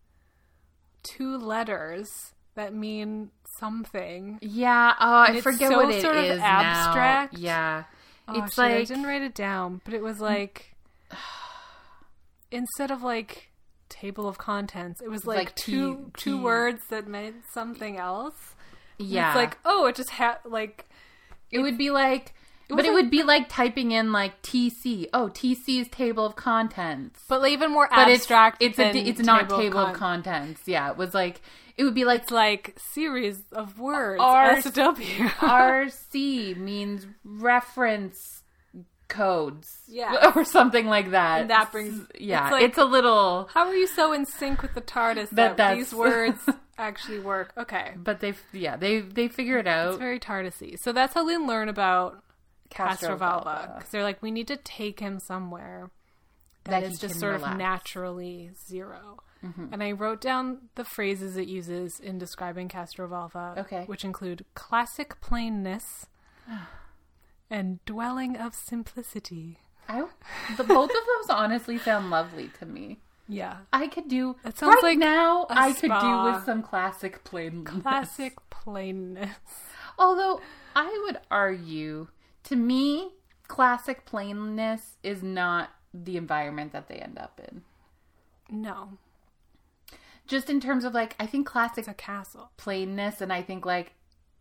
two 1.03 1.36
letters 1.38 2.09
that 2.55 2.74
mean 2.74 3.30
something. 3.59 4.38
yeah, 4.42 4.94
oh, 5.00 5.18
I 5.20 5.40
forget 5.40 5.70
so 5.70 5.76
what 5.76 5.94
it 5.94 6.03
sort 6.03 6.16
of 6.16 6.24
is 6.24 6.38
abstract. 6.40 7.34
now. 7.34 7.38
Yeah. 7.38 7.84
Oh, 8.28 8.42
it's 8.44 8.55
shit, 8.55 8.64
I 8.64 8.84
didn't 8.84 9.05
write 9.05 9.22
it 9.22 9.34
down, 9.34 9.80
but 9.84 9.94
it 9.94 10.03
was 10.03 10.18
mm. 10.18 10.22
like 10.22 10.74
instead 12.50 12.90
of 12.90 13.03
like 13.03 13.50
table 13.88 14.28
of 14.28 14.38
contents, 14.38 15.00
it 15.03 15.09
was 15.09 15.26
like, 15.26 15.38
like 15.38 15.57
two 15.57 15.96
key- 15.96 16.11
two 16.16 16.36
key- 16.36 16.42
words 16.44 16.82
that 16.90 17.07
meant 17.07 17.36
something 17.53 17.96
else. 17.98 18.55
yeah. 18.98 19.30
It's 19.30 19.36
like 19.36 19.59
oh, 19.64 19.86
it 19.86 19.96
just 19.96 20.11
had 20.11 20.38
like 20.44 20.86
It 21.50 21.61
would 21.61 21.76
be 21.76 21.90
like, 21.90 22.34
but 22.77 22.85
it 22.85 22.93
would 22.93 23.11
be 23.11 23.23
like 23.23 23.49
typing 23.49 23.93
in 23.93 24.12
like 24.12 24.41
TC. 24.43 25.07
Oh, 25.12 25.29
TC's 25.29 25.89
table 25.89 26.25
of 26.27 26.37
contents. 26.37 27.20
but 27.29 27.41
like, 27.43 27.53
even 27.53 27.70
more 27.73 27.89
But 27.91 28.09
abstract. 28.09 28.62
it's 28.62 28.79
it's 28.79 28.97
a 28.97 28.99
it's 29.09 29.20
not 29.20 29.43
table 29.49 29.55
of 29.55 29.61
table 29.62 29.79
of 29.81 29.93
contents. 29.95 30.62
Yeah, 30.66 30.91
it 30.91 30.97
was 30.97 31.14
like 31.14 31.41
it 31.77 31.85
would 31.85 31.95
be 31.95 32.05
like 32.05 32.23
It's 32.23 32.31
like 32.31 32.77
series 32.79 33.43
of 33.53 33.79
words. 33.79 34.20
R- 34.23 34.61
SW. 34.61 34.68
RC 35.41 36.57
means 36.57 37.07
reference 37.25 38.43
codes. 39.09 39.79
Yeah. 39.89 40.33
or 40.37 40.45
something 40.45 40.87
like 40.87 41.11
that. 41.11 41.43
And 41.43 41.51
that 41.51 41.73
brings- 41.73 42.07
yeah, 42.18 42.55
it's 42.57 42.64
it's, 42.64 42.79
a 42.79 42.85
little. 42.85 43.49
How 43.53 43.66
are 43.68 43.75
you 43.75 43.87
so 43.87 44.12
in 44.12 44.25
sync 44.27 44.62
with 44.62 44.75
the 44.75 44.81
TARDIS 44.81 45.31
That 45.31 45.57
that, 45.59 45.77
these 45.77 45.93
words 46.05 46.41
actually 46.79 47.18
work? 47.20 47.53
Okay. 47.57 47.93
But 47.97 48.20
they 48.20 48.35
yeah 48.53 48.77
they 48.77 49.01
they 49.01 49.29
figure 49.29 49.59
it 49.59 49.66
out. 49.66 49.91
It's 49.91 49.99
very 49.99 50.18
TARDISy. 50.20 50.79
So 50.81 50.93
that's 50.93 51.14
how 51.14 51.27
we 51.27 51.37
learn 51.37 51.68
about 51.68 52.23
Castrovalva. 52.73 53.75
Because 53.77 53.91
they're 53.91 54.03
like, 54.03 54.23
we 54.23 54.31
need 54.31 54.49
to 54.49 54.57
take 54.57 55.01
him 55.01 55.18
somewhere 55.18 55.91
That 56.64 56.81
that 56.81 56.83
is 56.85 56.99
just 56.99 57.18
sort 57.20 57.35
of 57.35 57.41
relax. 57.43 57.53
Mm-hmm. 57.53 57.59
naturally 57.59 58.51
0 58.66 59.18
And 59.73 59.83
I 59.83 59.93
wrote 59.93 60.20
down 60.20 60.68
the 60.77 60.85
phrases 60.85 61.37
it 61.37 61.49
uses 61.49 61.99
in 62.01 62.18
describing 62.18 62.68
Castrovalva, 62.68 63.59
Okay. 63.59 63.85
which 63.87 64.05
include 64.05 64.45
classic 64.55 65.20
plainness 65.20 66.07
and 67.51 67.85
dwelling 67.85 68.37
of 68.37 68.55
simplicity. 68.55 69.59
I, 69.89 70.05
the 70.57 70.64
both 70.64 70.91
of 70.91 70.97
those 71.07 71.31
honestly 71.31 71.77
sound 71.79 72.11
lovely 72.11 72.51
to 72.61 72.66
me. 72.66 73.01
Yeah. 73.29 73.59
I 73.73 73.89
could 73.89 74.09
do 74.09 74.37
It 74.45 74.59
sounds 74.59 74.77
right 74.77 74.83
like 74.91 74.99
now. 74.99 75.47
I 75.51 75.73
could 75.73 75.91
do 75.91 76.23
with 76.25 76.45
some 76.45 76.62
classic 76.62 77.25
plain 77.25 77.64
Classic 77.64 78.35
plainness. 78.51 79.37
Although 79.99 80.41
I 80.75 81.01
would 81.05 81.18
argue, 81.31 82.09
to 82.45 82.57
me, 82.57 83.12
classic 83.49 84.05
plainness 84.05 84.97
is 85.03 85.22
not 85.22 85.70
the 85.95 86.16
environment 86.16 86.72
that 86.72 86.88
they 86.88 86.97
end 86.97 87.18
up 87.18 87.40
in. 87.49 87.62
No, 88.51 88.99
Just 90.26 90.49
in 90.51 90.61
terms 90.61 90.84
of 90.84 90.95
like, 90.95 91.14
I 91.18 91.26
think 91.26 91.47
classic 91.47 91.78
it's 91.78 91.88
a 91.88 91.95
castle. 91.95 92.51
plainness, 92.57 93.20
and 93.20 93.32
I 93.32 93.43
think 93.43 93.66
like 93.66 93.93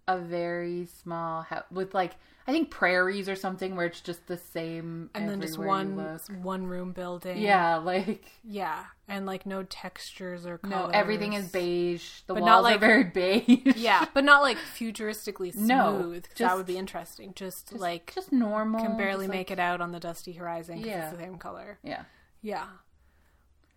a 0.07 0.17
very 0.17 0.87
small 1.01 1.43
house 1.43 1.63
with 1.71 1.93
like 1.93 2.13
I 2.47 2.51
think 2.51 2.71
prairies 2.71 3.29
or 3.29 3.35
something 3.35 3.75
where 3.75 3.85
it's 3.85 4.01
just 4.01 4.25
the 4.27 4.35
same 4.37 5.11
And 5.13 5.29
then 5.29 5.39
just 5.41 5.59
one 5.59 5.95
one 6.41 6.65
room 6.65 6.91
building. 6.91 7.37
Yeah, 7.37 7.75
like 7.83 8.25
Yeah, 8.43 8.83
and 9.07 9.25
like 9.27 9.45
no 9.45 9.61
textures 9.63 10.45
or 10.47 10.59
no, 10.63 10.69
colors. 10.77 10.91
everything 10.95 11.33
is 11.33 11.49
beige. 11.49 12.21
The 12.25 12.33
But 12.33 12.41
walls 12.43 12.49
not 12.49 12.59
are 12.59 12.61
like- 12.63 12.79
very 12.79 13.03
beige. 13.03 13.75
Yeah, 13.77 14.05
but 14.13 14.23
not 14.23 14.41
like 14.41 14.57
futuristically 14.57 15.53
smooth. 15.53 15.67
No, 15.67 16.13
'cause 16.13 16.37
that 16.39 16.57
would 16.57 16.65
be 16.65 16.77
interesting. 16.79 17.33
Just, 17.35 17.69
Just- 17.69 17.79
like 17.79 18.11
just 18.15 18.31
normal. 18.31 18.81
can 18.83 18.97
barely 18.97 19.25
just, 19.25 19.29
like- 19.29 19.37
make 19.37 19.51
it 19.51 19.59
out 19.59 19.79
on 19.79 19.91
the 19.91 19.99
dusty 19.99 20.33
horizon. 20.33 20.79
Yeah. 20.79 21.09
it's 21.09 21.17
the 21.17 21.23
same 21.23 21.37
color. 21.37 21.77
Yeah. 21.83 22.03
Yeah, 22.41 22.65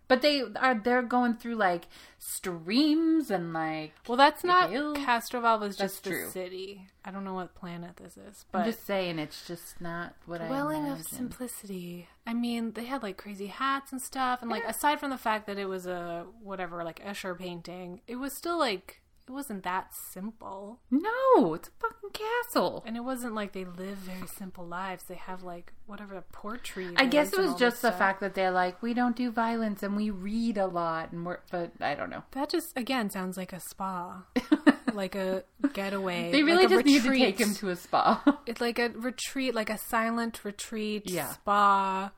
But 0.07 0.21
they 0.21 0.43
are 0.57 0.75
they're 0.75 1.01
going 1.01 1.35
through 1.35 1.55
like 1.55 1.87
streams 2.19 3.31
and 3.31 3.53
like 3.53 3.93
well, 4.07 4.17
that's 4.17 4.43
not 4.43 4.69
hills. 4.69 4.97
Castrovalva's 4.97 5.77
That's 5.77 5.99
just 5.99 6.03
the 6.03 6.27
city. 6.31 6.87
I 7.03 7.11
don't 7.11 7.23
know 7.23 7.33
what 7.33 7.55
planet 7.55 7.97
this 7.97 8.17
is, 8.17 8.45
but 8.51 8.59
I'm 8.59 8.65
just 8.65 8.85
saying 8.85 9.19
it's 9.19 9.47
just 9.47 9.81
not 9.81 10.15
what 10.25 10.41
I 10.41 10.47
dwelling 10.47 10.87
of 10.87 11.03
simplicity. 11.03 12.07
I 12.25 12.33
mean, 12.33 12.73
they 12.73 12.85
had 12.85 13.03
like 13.03 13.17
crazy 13.17 13.47
hats 13.47 13.91
and 13.91 14.01
stuff, 14.01 14.41
and 14.41 14.51
like 14.51 14.63
aside 14.65 14.99
from 14.99 15.09
the 15.09 15.17
fact 15.17 15.47
that 15.47 15.57
it 15.57 15.65
was 15.65 15.87
a 15.87 16.25
whatever 16.41 16.83
like 16.83 17.03
Escher 17.03 17.37
painting, 17.37 18.01
it 18.07 18.15
was 18.17 18.33
still 18.33 18.59
like 18.59 19.01
it 19.27 19.31
wasn't 19.31 19.63
that 19.63 19.91
simple. 20.11 20.79
No, 20.91 21.53
it's 21.55 21.67
a 21.69 21.71
fucking 21.79 22.11
castle. 22.11 22.83
And 22.85 22.95
it 22.95 22.99
wasn't 22.99 23.33
like 23.33 23.53
they 23.53 23.65
live 23.65 23.97
very 23.97 24.27
simple 24.27 24.65
lives. 24.67 25.03
They 25.05 25.15
have 25.15 25.41
like 25.41 25.73
whatever 25.87 26.13
the 26.13 26.21
portrait. 26.31 26.93
I 26.97 27.05
guess 27.05 27.33
it 27.33 27.39
was 27.39 27.55
just 27.55 27.81
the 27.81 27.91
fact 27.91 28.19
that 28.21 28.35
they're 28.35 28.51
like, 28.51 28.83
we 28.83 28.93
don't 28.93 29.15
do 29.15 29.31
violence 29.31 29.81
and 29.81 29.95
we 29.95 30.11
read 30.11 30.57
a 30.59 30.67
lot 30.67 31.11
and 31.11 31.25
we're, 31.25 31.39
but 31.51 31.71
I 31.81 31.95
don't 31.95 32.09
know. 32.11 32.23
that 32.31 32.49
just 32.49 32.77
again 32.77 33.09
sounds 33.09 33.35
like 33.35 33.51
a 33.51 33.59
spa, 33.59 34.23
like 34.93 35.15
a 35.15 35.43
getaway. 35.73 36.31
They 36.31 36.43
really 36.43 36.67
like 36.67 36.69
just 36.69 36.85
need 36.85 37.01
to 37.03 37.09
retreat. 37.09 37.37
take 37.37 37.47
him 37.47 37.55
to 37.55 37.69
a 37.69 37.75
spa. 37.75 38.21
It's 38.45 38.61
like 38.61 38.77
a 38.77 38.89
retreat, 38.89 39.55
like 39.55 39.71
a 39.71 39.77
silent 39.79 40.45
retreat, 40.45 41.09
Yeah. 41.09 41.29
spa. 41.31 42.11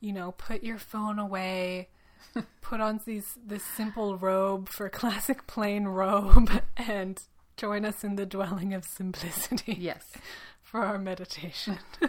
You 0.00 0.12
know, 0.12 0.32
put 0.32 0.62
your 0.62 0.78
phone 0.78 1.18
away. 1.18 1.88
put 2.60 2.80
on 2.80 3.00
these 3.04 3.38
this 3.44 3.64
simple 3.64 4.16
robe 4.16 4.68
for 4.68 4.88
classic 4.88 5.46
plain 5.46 5.84
robe, 5.84 6.62
and 6.76 7.22
join 7.56 7.84
us 7.84 8.04
in 8.04 8.16
the 8.16 8.26
dwelling 8.26 8.74
of 8.74 8.84
simplicity. 8.84 9.76
yes. 9.78 10.04
for 10.62 10.84
our 10.84 10.98
meditation. 10.98 11.78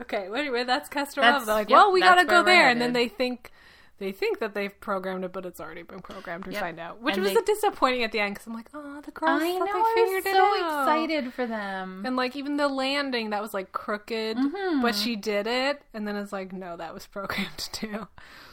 okay, 0.00 0.28
well, 0.28 0.38
anyway, 0.38 0.64
that's 0.64 0.88
Castor 0.88 1.22
They're 1.22 1.40
like, 1.40 1.70
yep, 1.70 1.76
well, 1.76 1.92
we 1.92 2.00
gotta 2.00 2.26
go 2.26 2.42
there, 2.42 2.68
and 2.68 2.80
then 2.80 2.92
they 2.92 3.08
think 3.08 3.50
they 3.98 4.12
think 4.12 4.40
that 4.40 4.52
they've 4.54 4.78
programmed 4.80 5.24
it, 5.24 5.32
but 5.32 5.46
it's 5.46 5.58
already 5.60 5.82
been 5.82 6.00
programmed. 6.00 6.46
We 6.46 6.52
Yep. 6.52 6.60
find 6.62 6.78
out, 6.80 7.00
which 7.00 7.14
And 7.14 7.24
was 7.24 7.32
they- 7.32 7.40
a 7.40 7.42
disappointing 7.42 8.02
at 8.04 8.12
the 8.12 8.20
end 8.20 8.34
because 8.34 8.46
I'm 8.46 8.52
like, 8.52 8.68
oh, 8.74 9.00
the 9.00 9.10
girls 9.10 9.40
I 9.42 9.52
know. 9.52 9.58
thought 9.58 9.66
they 9.94 10.02
I 10.02 10.04
was 10.14 10.26
it 10.26 10.32
so 10.32 10.44
out. 10.64 10.82
excited 10.82 11.32
for 11.32 11.46
them. 11.46 12.04
And 12.04 12.14
like 12.16 12.36
even 12.36 12.56
the 12.58 12.68
landing 12.68 13.30
that 13.30 13.40
was 13.40 13.54
like 13.54 13.72
crooked, 13.72 14.36
Mm-hmm. 14.36 14.82
but 14.82 14.94
she 14.94 15.16
did 15.16 15.46
it, 15.46 15.82
and 15.94 16.06
then 16.06 16.14
it's 16.16 16.32
like, 16.32 16.52
no, 16.52 16.76
that 16.76 16.92
was 16.92 17.06
programmed 17.06 17.58
too. 17.72 18.06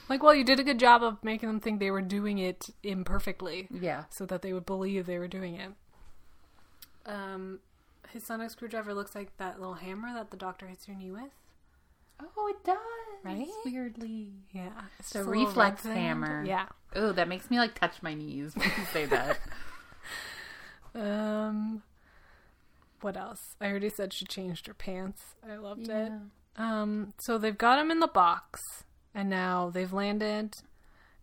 Like, 0.09 0.21
well, 0.23 0.33
you 0.35 0.43
did 0.43 0.59
a 0.59 0.63
good 0.63 0.79
job 0.79 1.01
of 1.03 1.23
making 1.23 1.47
them 1.49 1.59
think 1.59 1.79
they 1.79 1.91
were 1.91 2.01
doing 2.01 2.37
it 2.37 2.69
imperfectly 2.83 3.67
Yeah. 3.71 4.03
so 4.09 4.25
that 4.25 4.41
they 4.43 4.53
would 4.53 4.65
believe 4.65 5.05
they 5.05 5.17
were 5.19 5.27
doing 5.29 5.55
it. 5.55 5.71
Um, 7.05 7.59
his 8.09 8.23
sonic 8.23 8.49
screwdriver 8.49 8.93
looks 8.93 9.15
like 9.15 9.35
that 9.37 9.59
little 9.59 9.75
hammer 9.75 10.13
that 10.13 10.31
the 10.31 10.37
doctor 10.37 10.67
hits 10.67 10.87
your 10.87 10.95
knee 10.97 11.11
with. 11.11 11.31
Oh, 12.19 12.47
it 12.49 12.63
does. 12.63 12.77
Right? 13.23 13.47
Weirdly. 13.65 14.31
Yeah, 14.51 14.69
it's 14.99 15.11
The 15.11 15.21
a 15.21 15.23
reflex 15.23 15.83
hammer. 15.85 16.43
Yeah. 16.45 16.67
Oh, 16.95 17.11
that 17.13 17.27
makes 17.27 17.49
me 17.49 17.57
like 17.57 17.73
touch 17.79 18.01
my 18.01 18.13
knees 18.13 18.55
when 18.55 18.65
you 18.67 18.85
say 18.91 19.05
that. 19.05 19.39
Um, 20.95 21.81
what 23.01 23.17
else? 23.17 23.55
I 23.59 23.67
already 23.67 23.89
said 23.89 24.13
she 24.13 24.25
changed 24.25 24.67
her 24.67 24.73
pants. 24.73 25.21
I 25.47 25.55
loved 25.55 25.89
it. 25.89 26.11
Um, 26.55 27.13
so 27.19 27.37
they've 27.39 27.57
got 27.57 27.79
him 27.79 27.89
in 27.89 27.99
the 27.99 28.07
box, 28.07 28.61
and 29.15 29.27
now 29.29 29.71
they've 29.73 29.91
landed, 29.91 30.53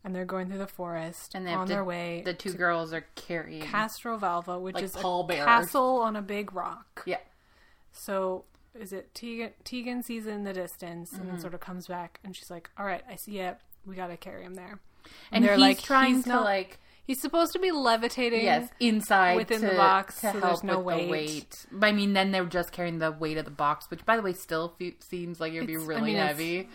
and 0.03 0.13
they're 0.15 0.25
going 0.25 0.49
through 0.49 0.59
the 0.59 0.67
forest 0.67 1.35
And 1.37 1.43
and 1.43 1.47
they 1.47 1.51
have 1.53 1.61
on 1.61 1.67
to- 1.69 1.73
their 1.75 1.85
way 1.85 2.23
The 2.25 2.35
two 2.35 2.53
girls 2.55 2.93
are 2.93 3.07
carrying. 3.15 3.63
Castrovalva, 3.63 4.61
which 4.61 4.75
Like 4.75 4.85
is 4.85 4.97
a 4.97 5.01
castle 5.29 6.01
on 6.01 6.17
a 6.17 6.23
big 6.23 6.53
rock. 6.53 7.05
yeah. 7.07 7.19
So 7.93 8.45
is 8.79 8.93
it 8.93 9.15
Tegan? 9.15 9.51
Tegan 9.65 10.03
sees 10.03 10.27
it 10.27 10.31
in 10.33 10.45
the 10.45 10.53
distance 10.53 11.13
and 11.13 11.23
Mm-hmm. 11.23 11.31
then 11.33 11.41
sort 11.41 11.55
of 11.55 11.61
comes 11.61 11.87
back, 11.87 12.21
and 12.25 12.35
she's 12.37 12.51
like, 12.51 12.71
"All 12.79 12.87
right, 12.87 13.03
I 13.09 13.17
see 13.17 13.39
it. 13.41 13.57
We 13.87 13.95
got 13.97 14.09
to 14.09 14.17
carry 14.17 14.43
him 14.45 14.55
there." 14.55 14.79
And 15.33 15.45
they're 15.45 15.55
he's 15.55 15.61
like, 15.61 15.83
trying 15.83 16.15
he's 16.17 16.25
to 16.25 16.31
not- 16.31 16.45
like 16.45 16.79
He's 17.05 17.21
supposed 17.21 17.53
to 17.55 17.59
be 17.59 17.73
levitating. 17.73 18.45
yes 18.45 18.69
inside 18.79 19.37
within 19.37 19.63
the 19.63 19.71
box, 19.75 20.17
to 20.17 20.21
so 20.21 20.31
help 20.33 20.43
there's 20.43 20.63
no 20.63 20.79
with 20.79 20.97
the 20.99 21.09
weight. 21.09 21.11
weight. 21.11 21.67
I 21.83 21.91
mean, 21.91 22.13
then 22.13 22.31
they're 22.31 22.45
just 22.45 22.71
carrying 22.71 22.99
the 22.99 23.11
weight 23.11 23.37
of 23.37 23.45
the 23.47 23.51
box, 23.51 23.91
which 23.91 24.05
by 24.07 24.15
the 24.17 24.23
way 24.23 24.33
still 24.33 24.75
fe- 24.79 24.95
seems 25.01 25.41
like 25.41 25.53
it'd 25.53 25.67
be 25.67 25.73
It's- 25.73 25.87
I 25.87 25.89
really 25.89 26.03
mean, 26.13 26.17
heavy. 26.17 26.69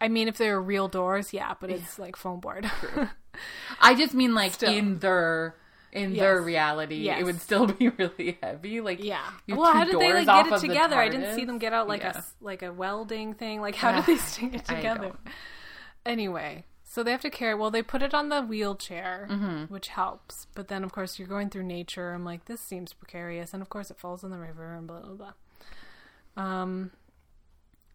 I 0.00 0.08
mean, 0.08 0.28
if 0.28 0.36
they 0.36 0.50
were 0.50 0.60
real 0.60 0.88
doors, 0.88 1.32
yeah, 1.32 1.54
but 1.58 1.70
it's 1.70 1.98
like 1.98 2.16
foam 2.16 2.40
board. 2.40 2.70
I 3.80 3.94
just 3.94 4.12
mean 4.14 4.34
like 4.34 4.52
Still. 4.54 4.72
in 4.72 4.98
their 4.98 5.54
in 5.98 6.14
Yes. 6.14 6.20
their 6.20 6.40
reality, 6.42 6.96
Yes. 6.96 7.20
it 7.20 7.24
would 7.24 7.40
still 7.40 7.66
be 7.80 7.88
really 7.88 8.38
heavy. 8.42 8.80
Like 8.80 9.02
yeah. 9.02 9.24
Well, 9.48 9.72
how 9.72 9.84
did 9.84 9.98
they 10.00 10.12
like 10.12 10.26
get 10.26 10.46
it 10.52 10.60
together? 10.60 10.96
I 10.96 11.08
didn't 11.08 11.34
see 11.34 11.44
them 11.44 11.58
get 11.58 11.72
out 11.72 11.88
like 11.88 12.02
a 12.02 12.06
Yeah. 12.14 12.16
s- 12.18 12.34
like 12.40 12.62
a 12.62 12.72
welding 12.72 13.34
thing. 13.34 13.60
Like, 13.60 13.74
how 13.74 13.92
did 13.92 14.06
they 14.06 14.16
stick 14.30 14.54
it 14.54 14.64
together? 14.64 15.12
Anyway, 16.06 16.64
so 16.84 17.02
they 17.02 17.10
have 17.10 17.20
to 17.20 17.30
carry. 17.30 17.54
Well, 17.54 17.70
they 17.70 17.82
put 17.82 18.02
it 18.02 18.14
on 18.14 18.28
the 18.30 18.40
wheelchair, 18.40 19.26
Mm-hmm. 19.30 19.72
which 19.72 19.88
helps. 19.88 20.46
But 20.54 20.68
then, 20.68 20.84
of 20.84 20.92
course, 20.92 21.18
you're 21.18 21.28
going 21.28 21.50
through 21.50 21.64
nature. 21.64 22.12
I'm 22.14 22.24
like, 22.24 22.46
this 22.46 22.60
seems 22.60 22.92
precarious, 22.94 23.52
and 23.52 23.60
of 23.62 23.68
course, 23.68 23.90
it 23.90 23.98
falls 23.98 24.24
in 24.24 24.30
the 24.30 24.38
river 24.38 24.74
and 24.74 24.86
blah 24.86 25.00
blah 25.00 25.14
blah. 25.14 25.32
Um. 26.42 26.92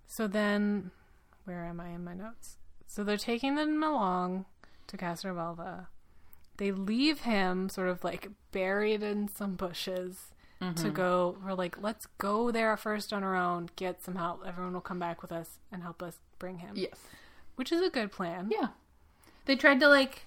So 0.07 0.27
then, 0.27 0.91
where 1.45 1.65
am 1.65 1.79
I 1.79 1.89
in 1.89 2.03
my 2.03 2.13
notes? 2.13 2.57
So 2.85 3.03
they're 3.03 3.17
taking 3.17 3.55
them 3.55 3.81
along 3.81 4.45
to 4.87 4.97
Castrovalva. 4.97 5.87
They 6.57 6.71
leave 6.71 7.21
him 7.21 7.69
sort 7.69 7.87
of 7.89 8.03
like 8.03 8.27
buried 8.51 9.01
in 9.03 9.27
some 9.27 9.55
bushes 9.55 10.27
to 10.77 10.89
go. 10.91 11.35
We're 11.43 11.55
like, 11.55 11.81
let's 11.81 12.05
go 12.19 12.49
there 12.49 12.77
first 12.77 13.11
on 13.11 13.21
our 13.21 13.35
own, 13.35 13.69
get 13.75 14.01
some 14.01 14.15
help. 14.15 14.43
Everyone 14.47 14.71
will 14.73 14.79
come 14.81 14.99
back 14.99 15.21
with 15.21 15.31
us 15.31 15.59
and 15.73 15.83
help 15.83 16.01
us 16.01 16.19
bring 16.39 16.59
him. 16.59 16.71
Yes. 16.75 16.95
Which 17.55 17.71
is 17.71 17.81
a 17.81 17.89
good 17.89 18.11
plan. 18.13 18.49
Yeah. 18.49 18.67
They 19.45 19.57
tried 19.57 19.81
to 19.81 19.89
like 19.89 20.25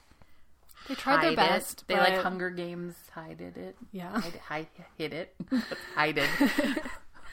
They 0.89 0.95
tried 0.95 1.23
their 1.25 1.35
best. 1.37 1.83
It. 1.83 1.89
They 1.89 1.95
but- 1.95 2.11
like 2.11 2.23
Hunger 2.23 2.51
Games 2.51 2.97
hided 3.13 3.57
it. 3.57 3.77
Yeah. 3.93 4.21
Hide, 4.21 4.41
hide, 4.47 4.67
hid 4.99 5.15
it. 5.15 5.35
hide 5.95 6.19
it. 6.19 6.29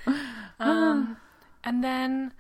Um, 0.59 1.17
and 1.63 1.83
then 1.83 2.33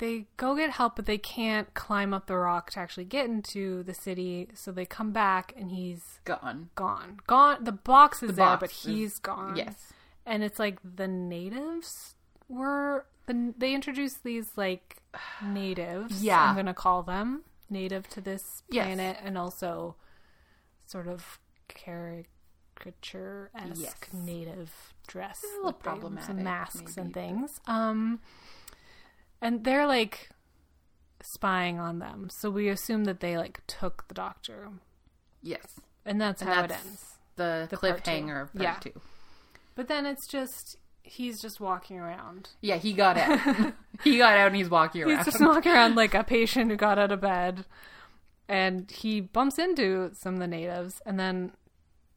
they 0.00 0.26
go 0.36 0.56
get 0.56 0.70
help, 0.70 0.96
but 0.96 1.06
they 1.06 1.16
can't 1.18 1.72
climb 1.74 2.12
up 2.12 2.26
the 2.26 2.36
rock 2.36 2.70
to 2.72 2.80
actually 2.80 3.04
get 3.04 3.26
into 3.26 3.82
the 3.84 3.94
city. 3.94 4.48
So 4.54 4.72
they 4.72 4.84
come 4.86 5.12
back, 5.12 5.52
and 5.56 5.70
he's 5.70 6.18
Gone. 6.24 6.70
gone. 6.74 7.20
Gone. 7.26 7.62
The 7.62 7.72
box 7.72 8.22
is 8.22 8.34
there, 8.34 8.46
box 8.46 8.60
but 8.60 8.70
is- 8.70 8.82
he's 8.82 9.18
gone. 9.20 9.54
Yes. 9.56 9.92
And 10.26 10.42
it's 10.42 10.58
like 10.58 10.78
the 10.82 11.06
natives 11.08 12.16
were 12.48 13.06
the 13.26 13.54
they 13.56 13.72
introduced 13.74 14.24
these 14.24 14.50
like 14.56 14.96
natives. 15.42 16.22
Yeah. 16.22 16.42
I'm 16.42 16.56
gonna 16.56 16.74
call 16.74 17.02
them 17.02 17.44
native 17.68 18.08
to 18.08 18.20
this 18.20 18.62
Yes. 18.68 18.86
planet, 18.86 19.18
and 19.22 19.38
also 19.38 19.94
sort 20.86 21.06
of 21.08 21.38
caricature 21.68 23.50
esque 23.54 23.78
Yes. 23.80 24.12
native 24.12 24.94
dress, 25.06 25.42
a 25.44 25.46
little 25.46 25.66
with 25.66 25.78
the- 25.78 25.82
problematic, 25.82 26.26
some 26.26 26.42
masks 26.42 26.96
and 26.96 26.96
maybe, 26.96 27.12
but- 27.12 27.14
things. 27.14 27.60
Um, 27.66 28.20
and 29.40 29.64
they're 29.64 29.86
like 29.86 30.30
spying 31.22 31.78
on 31.78 31.98
them, 31.98 32.28
so 32.30 32.50
we 32.50 32.68
assume 32.68 33.04
that 33.04 33.20
they 33.20 33.36
like 33.36 33.60
took 33.66 34.06
the 34.08 34.14
doctor, 34.14 34.68
Yes. 35.42 35.66
and 36.04 36.20
that's 36.20 36.40
And 36.42 36.50
how 36.50 36.64
it 36.64 36.70
ends. 36.72 37.04
The, 37.36 37.66
The 37.70 37.76
cliffhanger 37.76 38.42
of 38.42 38.52
part 38.52 38.62
Yeah. 38.62 38.76
two. 38.80 39.00
But 39.74 39.88
then 39.88 40.06
it's 40.06 40.26
just 40.28 40.76
he's 41.02 41.40
just 41.40 41.58
walking 41.60 41.98
around. 41.98 42.50
Yeah, 42.60 42.76
he 42.76 42.92
got 42.92 43.16
out. 43.16 43.72
he 44.04 44.18
got 44.18 44.36
out 44.36 44.48
and 44.48 44.56
he's 44.56 44.68
walking 44.70 45.02
around. 45.02 45.16
He's 45.16 45.24
just 45.26 45.40
walking 45.40 45.72
around 45.72 45.94
like 45.96 46.14
a 46.14 46.22
patient 46.36 46.70
who 46.70 46.76
got 46.76 46.98
out 46.98 47.10
of 47.12 47.20
bed, 47.20 47.64
and 48.48 48.90
he 48.90 49.20
bumps 49.20 49.58
into 49.58 50.10
some 50.14 50.34
of 50.34 50.40
the 50.40 50.46
natives, 50.46 51.00
and 51.06 51.18
then 51.18 51.52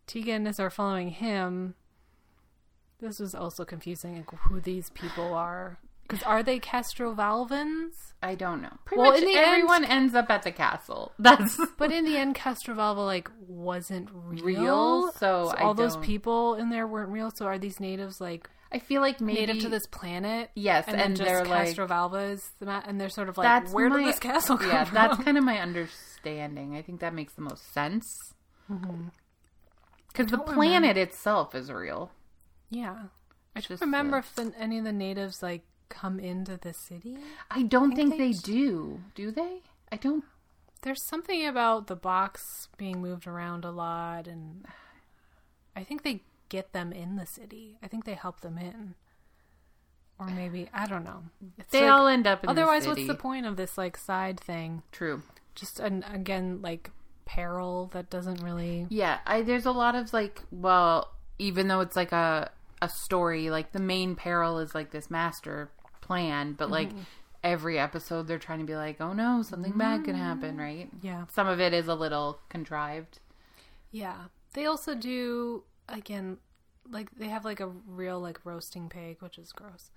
Tegan 0.07 0.45
is 0.47 0.59
are 0.59 0.69
following 0.69 1.09
him. 1.11 1.76
This 2.99 3.19
was 3.19 3.34
also 3.36 3.65
confusing, 3.65 4.15
like 4.17 4.32
who 4.41 4.59
these 4.61 4.89
people 4.91 5.34
are. 5.34 5.78
Because 6.08 6.24
are 6.24 6.43
they 6.43 6.60
Castrovalvans? 6.60 7.91
I 8.22 8.36
don't 8.36 8.62
know. 8.62 8.72
Pretty 8.86 9.01
Well, 9.01 9.12
much 9.12 9.22
in 9.22 9.26
the 9.28 9.36
end- 9.38 9.45
everyone 9.47 9.84
ends 9.86 10.14
up 10.16 10.30
at 10.30 10.43
the 10.43 10.51
castle. 10.51 11.12
That's 11.20 11.60
But 11.78 11.91
in 11.91 12.06
the 12.06 12.18
end, 12.18 12.36
Castrovalva 12.36 13.06
like 13.06 13.30
wasn't 13.47 14.10
real. 14.14 14.43
Real? 14.45 15.12
So 15.14 15.54
I 15.58 15.64
all 15.64 15.74
those 15.74 15.97
people 15.97 16.56
in 16.56 16.70
there 16.70 16.88
weren't 16.88 17.10
real. 17.10 17.32
So 17.36 17.45
are 17.45 17.58
these 17.58 17.80
natives 17.80 18.20
like 18.22 18.49
I 18.72 18.80
feel 18.80 19.01
like 19.01 19.22
maybe 19.22 19.39
native 19.41 19.60
to 19.64 19.70
this 19.70 19.86
planet? 19.88 20.49
Yes, 20.56 20.86
and, 20.88 20.99
and 20.99 21.16
they're 21.18 21.39
just 21.45 21.49
like 21.49 21.76
the 21.76 22.84
and 22.88 22.99
they're 22.99 23.10
sort 23.10 23.30
of 23.30 23.38
like, 23.38 23.45
that's 23.45 23.72
where 23.72 23.89
my, 23.89 23.97
did 23.99 24.08
this 24.08 24.20
castle 24.20 24.58
come 24.58 24.68
Yeah, 24.70 24.84
from? 24.86 24.95
that's 24.95 25.18
kind 25.24 25.38
of 25.38 25.43
my 25.43 25.60
understanding. 25.60 26.76
I 26.76 26.82
think 26.82 26.99
that 27.01 27.14
makes 27.14 27.34
the 27.34 27.41
most 27.41 27.72
sense. 27.74 28.06
Mm-hmm. 28.72 29.10
Because 30.08 30.28
the 30.32 30.38
don't 30.38 30.54
planet 30.54 30.97
itself 30.97 31.54
is 31.56 31.72
real. 31.72 32.12
Yeah. 32.70 32.95
I 33.56 33.60
just 33.62 33.82
remember 33.82 34.22
the- 34.36 34.43
if 34.43 34.54
the, 34.54 34.60
any 34.60 34.80
of 34.80 34.86
the 34.86 34.93
natives 34.93 35.43
like 35.43 35.62
come 35.93 36.19
into 36.19 36.57
the 36.57 36.73
city. 36.73 37.17
I 37.51 37.63
don't 37.63 37.95
think, 37.95 38.15
think 38.15 38.21
they, 38.21 38.31
they- 38.33 38.53
do. 38.53 38.99
Do 39.15 39.31
they? 39.31 39.59
I 39.91 39.97
don't. 39.97 40.23
There's 40.81 41.01
something 41.01 41.45
about 41.45 41.87
the 41.87 41.95
box 41.95 42.67
being 42.77 43.01
moved 43.01 43.25
around 43.27 43.63
a 43.63 43.71
lot, 43.71 44.27
and 44.27 44.65
I 45.75 45.83
think 45.83 46.03
they 46.03 46.23
get 46.49 46.73
them 46.73 46.91
in 46.91 47.15
the 47.15 47.25
city. 47.25 47.77
I 47.81 47.87
think 47.87 48.03
they 48.05 48.15
help 48.15 48.41
them 48.41 48.57
in, 48.57 48.95
or 50.19 50.27
maybe 50.27 50.67
I 50.73 50.87
don't 50.87 51.03
know. 51.05 51.23
It's 51.57 51.69
They 51.71 51.81
like- 51.83 51.91
all 51.91 52.07
end 52.07 52.27
up 52.27 52.43
in 52.43 52.47
the 52.47 52.51
city. 52.53 52.61
otherwise, 52.61 52.83
the 52.83 52.89
what's 52.89 53.07
the 53.07 53.15
point 53.15 53.45
of 53.45 53.55
this 53.55 53.77
like 53.77 53.95
side 53.97 54.39
thing? 54.39 54.83
True. 54.91 55.21
Just 55.55 55.79
an 55.79 56.03
again 56.11 56.59
like 56.61 56.91
peril 57.25 57.89
that 57.93 58.09
doesn't 58.09 58.41
really. 58.43 58.85
Yeah, 58.89 59.19
I 59.25 59.41
there's 59.43 59.65
a 59.65 59.71
lot 59.71 59.95
of 59.95 60.11
like 60.11 60.41
well, 60.51 61.11
even 61.39 61.67
though 61.69 61.79
it's 61.79 61.95
like 61.95 62.11
a 62.11 62.51
a 62.81 62.89
story, 62.89 63.49
like 63.49 63.71
the 63.71 63.79
main 63.79 64.15
peril 64.15 64.59
is 64.59 64.75
like 64.75 64.91
this 64.91 65.09
master 65.09 65.69
plan, 66.08 66.54
but 66.54 66.70
like 66.70 66.89
Mm-hmm. 66.89 66.99
every 67.43 67.78
episode 67.80 68.28
they're 68.28 68.39
trying 68.47 68.60
to 68.60 68.66
be 68.66 68.76
like, 68.76 68.99
"Oh 69.01 69.14
no, 69.14 69.41
something 69.41 69.74
bad 69.78 70.04
can 70.06 70.16
happen," 70.16 70.58
right? 70.58 70.89
Yeah. 71.01 71.26
Some 71.32 71.47
of 71.47 71.60
it 71.60 71.74
is 71.74 71.88
a 71.88 71.95
little 71.95 72.39
contrived. 72.49 73.20
Yeah. 73.91 74.18
They 74.54 74.66
also 74.66 74.93
do 74.95 75.64
again 75.89 76.38
like 76.89 77.10
they 77.18 77.30
have 77.30 77.45
like 77.45 77.60
a 77.60 77.68
real 77.88 78.20
like 78.20 78.39
roasting 78.45 78.89
pig, 78.89 79.18
which 79.22 79.38
is 79.38 79.51
gross. 79.51 79.91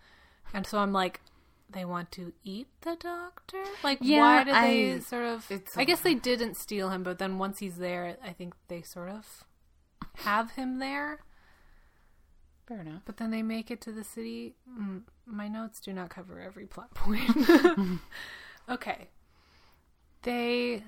And 0.55 0.67
so 0.67 0.79
I'm 0.79 0.93
like 0.93 1.21
they 1.69 1.85
want 1.85 2.13
to 2.13 2.33
eat 2.45 2.69
the 2.83 2.95
doctor? 2.95 3.63
Like 3.83 3.99
Yeah, 4.01 4.21
why 4.21 4.45
did 4.45 4.55
they 4.55 4.93
I- 4.95 4.99
sort 5.01 5.25
of 5.25 5.51
it's 5.51 5.77
I 5.77 5.85
guess 5.85 6.01
they 6.01 6.15
didn't 6.15 6.57
steal 6.57 6.91
him, 6.91 7.03
but 7.03 7.19
then 7.19 7.39
once 7.39 7.59
he's 7.59 7.77
there, 7.77 8.17
I 8.25 8.33
think 8.33 8.55
they 8.69 8.83
sort 8.83 9.09
of 9.11 9.45
have 10.31 10.53
him 10.53 10.79
there. 10.79 11.21
Fair 12.67 12.81
enough. 12.81 13.03
But 13.05 13.17
then 13.19 13.31
they 13.31 13.43
make 13.43 13.71
it 13.71 13.81
to 13.83 13.93
the 13.93 14.05
city. 14.05 14.57
Mm, 14.69 15.03
my 15.25 15.49
notes 15.49 15.81
do 15.81 15.93
not 15.93 16.11
cover 16.11 16.41
every 16.41 16.67
plot 16.67 16.91
point. 16.95 17.31
okay. 18.69 19.09
They 20.23 20.83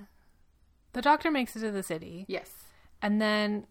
the 0.93 1.03
doctor 1.03 1.31
makes 1.31 1.55
it 1.55 1.61
to 1.61 1.70
the 1.70 1.83
city. 1.83 2.24
Yes. 2.29 2.51
And 3.01 3.20
then 3.20 3.66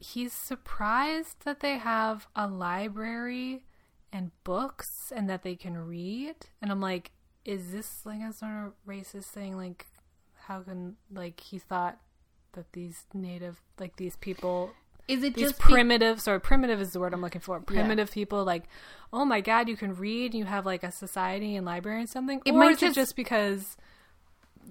he's 0.00 0.32
surprised 0.32 1.44
that 1.44 1.60
they 1.60 1.78
have 1.78 2.26
a 2.34 2.48
library 2.48 3.64
and 4.12 4.32
books 4.44 5.12
and 5.14 5.28
that 5.30 5.42
they 5.42 5.54
can 5.54 5.78
read. 5.78 6.34
And 6.60 6.70
I'm 6.70 6.80
like, 6.80 7.12
is 7.44 7.72
this 7.72 8.04
like 8.04 8.20
a 8.20 8.32
sort 8.32 8.66
of 8.66 8.72
racist 8.86 9.26
thing? 9.26 9.56
Like, 9.56 9.86
how 10.46 10.60
can, 10.60 10.96
like, 11.10 11.40
he 11.40 11.58
thought 11.58 11.98
that 12.52 12.72
these 12.72 13.04
native, 13.14 13.62
like, 13.78 13.96
these 13.96 14.16
people, 14.16 14.72
Is 15.08 15.22
it 15.22 15.36
just 15.36 15.58
primitive, 15.58 16.20
sorry, 16.20 16.40
primitive 16.40 16.80
is 16.80 16.92
the 16.92 17.00
word 17.00 17.12
I'm 17.12 17.20
looking 17.20 17.40
for. 17.40 17.60
Primitive 17.60 18.10
people, 18.10 18.44
like, 18.44 18.64
oh 19.12 19.24
my 19.24 19.40
God, 19.40 19.68
you 19.68 19.76
can 19.76 19.94
read, 19.94 20.34
you 20.34 20.44
have 20.44 20.64
like 20.64 20.82
a 20.82 20.92
society 20.92 21.56
and 21.56 21.66
library 21.66 22.00
and 22.00 22.08
something. 22.08 22.40
It 22.44 22.52
or 22.52 22.58
might 22.58 22.72
is 22.72 22.80
just- 22.80 22.96
it 22.96 23.00
just 23.00 23.16
because 23.16 23.76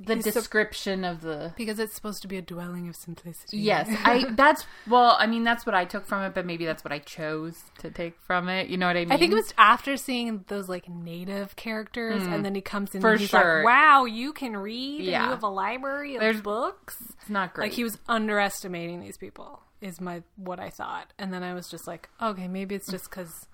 the 0.06 0.16
description 0.16 1.04
of 1.04 1.22
the 1.22 1.54
because 1.58 1.80
it's 1.80 1.94
supposed 1.94 2.22
to 2.22 2.28
be 2.28 2.38
a 2.38 2.42
dwelling 2.42 2.88
of 2.88 2.96
simplicity. 2.96 3.58
Yes, 3.58 3.90
I 4.04 4.26
that's 4.32 4.66
well, 4.88 5.16
I 5.20 5.28
mean 5.28 5.44
that's 5.44 5.66
what 5.66 5.76
I 5.76 5.86
took 5.86 6.06
from 6.06 6.24
it, 6.24 6.34
but 6.34 6.46
maybe 6.46 6.66
that's 6.66 6.84
what 6.84 6.92
I 6.92 7.00
chose 7.00 7.62
to 7.80 7.92
take 7.92 8.20
from 8.22 8.50
it. 8.50 8.70
You 8.70 8.78
know 8.78 8.88
what 8.88 8.96
I 8.96 9.02
mean? 9.02 9.12
I 9.12 9.18
think 9.18 9.34
it 9.34 9.36
was 9.36 9.54
after 9.58 9.98
seeing 9.98 10.46
those 10.48 10.70
like 10.70 10.90
native 10.90 11.56
characters, 11.56 12.24
and 12.24 12.36
mm. 12.36 12.44
then 12.44 12.56
he 12.56 12.62
comes 12.62 12.96
in 12.96 13.02
For 13.02 13.12
and 13.12 13.20
he's 13.20 13.30
sure. 13.30 13.58
like, 13.58 13.66
"Wow, 13.66 14.06
you 14.06 14.34
can 14.34 14.56
read. 14.56 15.02
And 15.02 15.10
Yeah. 15.10 15.26
you 15.26 15.30
have 15.32 15.44
a 15.44 15.50
library 15.50 16.16
of 16.16 16.22
There's- 16.22 16.42
books." 16.42 16.98
it's 17.20 17.30
not 17.30 17.54
great. 17.54 17.66
Like 17.66 17.74
he 17.74 17.84
was 17.84 17.98
underestimating 18.08 19.02
these 19.02 19.18
people. 19.18 19.62
Is 19.82 20.00
my 20.00 20.22
what 20.36 20.60
I 20.60 20.70
thought, 20.70 21.12
and 21.18 21.34
then 21.34 21.42
I 21.44 21.54
was 21.56 21.68
just 21.68 21.88
like, 21.88 22.08
okay, 22.22 22.48
maybe 22.48 22.76
it's 22.76 22.90
just 22.90 23.10
because 23.10 23.48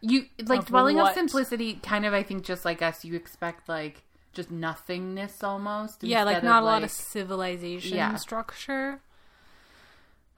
you 0.00 0.26
like 0.46 0.60
of 0.60 0.66
dwelling 0.66 0.98
of 0.98 1.04
what? 1.04 1.14
simplicity 1.14 1.74
kind 1.82 2.04
of 2.04 2.12
I 2.12 2.22
think 2.24 2.44
just 2.44 2.64
like 2.64 2.82
us 2.82 3.04
you 3.04 3.14
expect 3.14 3.68
like 3.68 4.02
just 4.32 4.50
nothingness 4.50 5.44
almost. 5.44 6.02
yeah, 6.02 6.24
like 6.24 6.42
not 6.42 6.62
a 6.62 6.66
lot 6.66 6.74
like- 6.82 6.84
of 6.84 6.90
civilization 6.90 7.96
Yeah. 7.96 8.16
structure. 8.16 9.00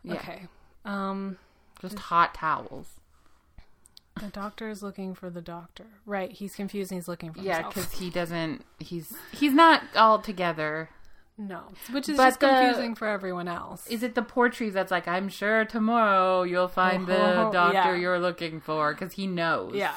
Yeah. 0.05 0.15
Okay, 0.15 0.43
um, 0.85 1.39
just 1.81 1.99
hot 1.99 2.35
towels. 2.35 3.01
the 4.21 4.29
doctor 4.29 4.69
is 4.71 4.83
looking 4.83 5.15
for 5.15 5.29
the 5.31 5.41
doctor. 5.43 5.85
Right, 6.07 6.31
he's 6.33 6.55
confused. 6.55 6.91
and 6.93 6.99
He's 7.01 7.09
looking 7.09 7.33
for 7.33 7.41
Yeah, 7.41 7.67
because 7.67 7.93
he 7.99 8.09
doesn't. 8.11 8.65
He's 8.79 9.13
he's 9.33 9.53
not 9.53 9.83
all 9.97 10.19
together. 10.21 10.91
No, 11.39 11.63
which 11.91 12.09
is 12.09 12.17
But 12.17 12.27
just 12.29 12.41
the- 12.41 12.49
confusing 12.49 12.95
for 12.95 13.07
everyone 13.09 13.47
else. 13.49 13.87
Is 13.89 14.03
it 14.03 14.15
the 14.15 14.23
Portreeve 14.23 14.73
that's 14.73 14.91
like, 14.91 15.07
I'm 15.07 15.29
sure 15.29 15.65
tomorrow 15.65 16.43
you'll 16.45 16.69
find 16.69 17.07
the 17.07 17.17
Oh, 17.47 17.53
doctor 17.53 17.95
yeah. 17.95 17.95
you're 17.97 18.19
looking 18.19 18.61
for? 18.61 18.95
Because 18.95 19.13
he 19.15 19.27
knows. 19.27 19.75
yeah, 19.75 19.95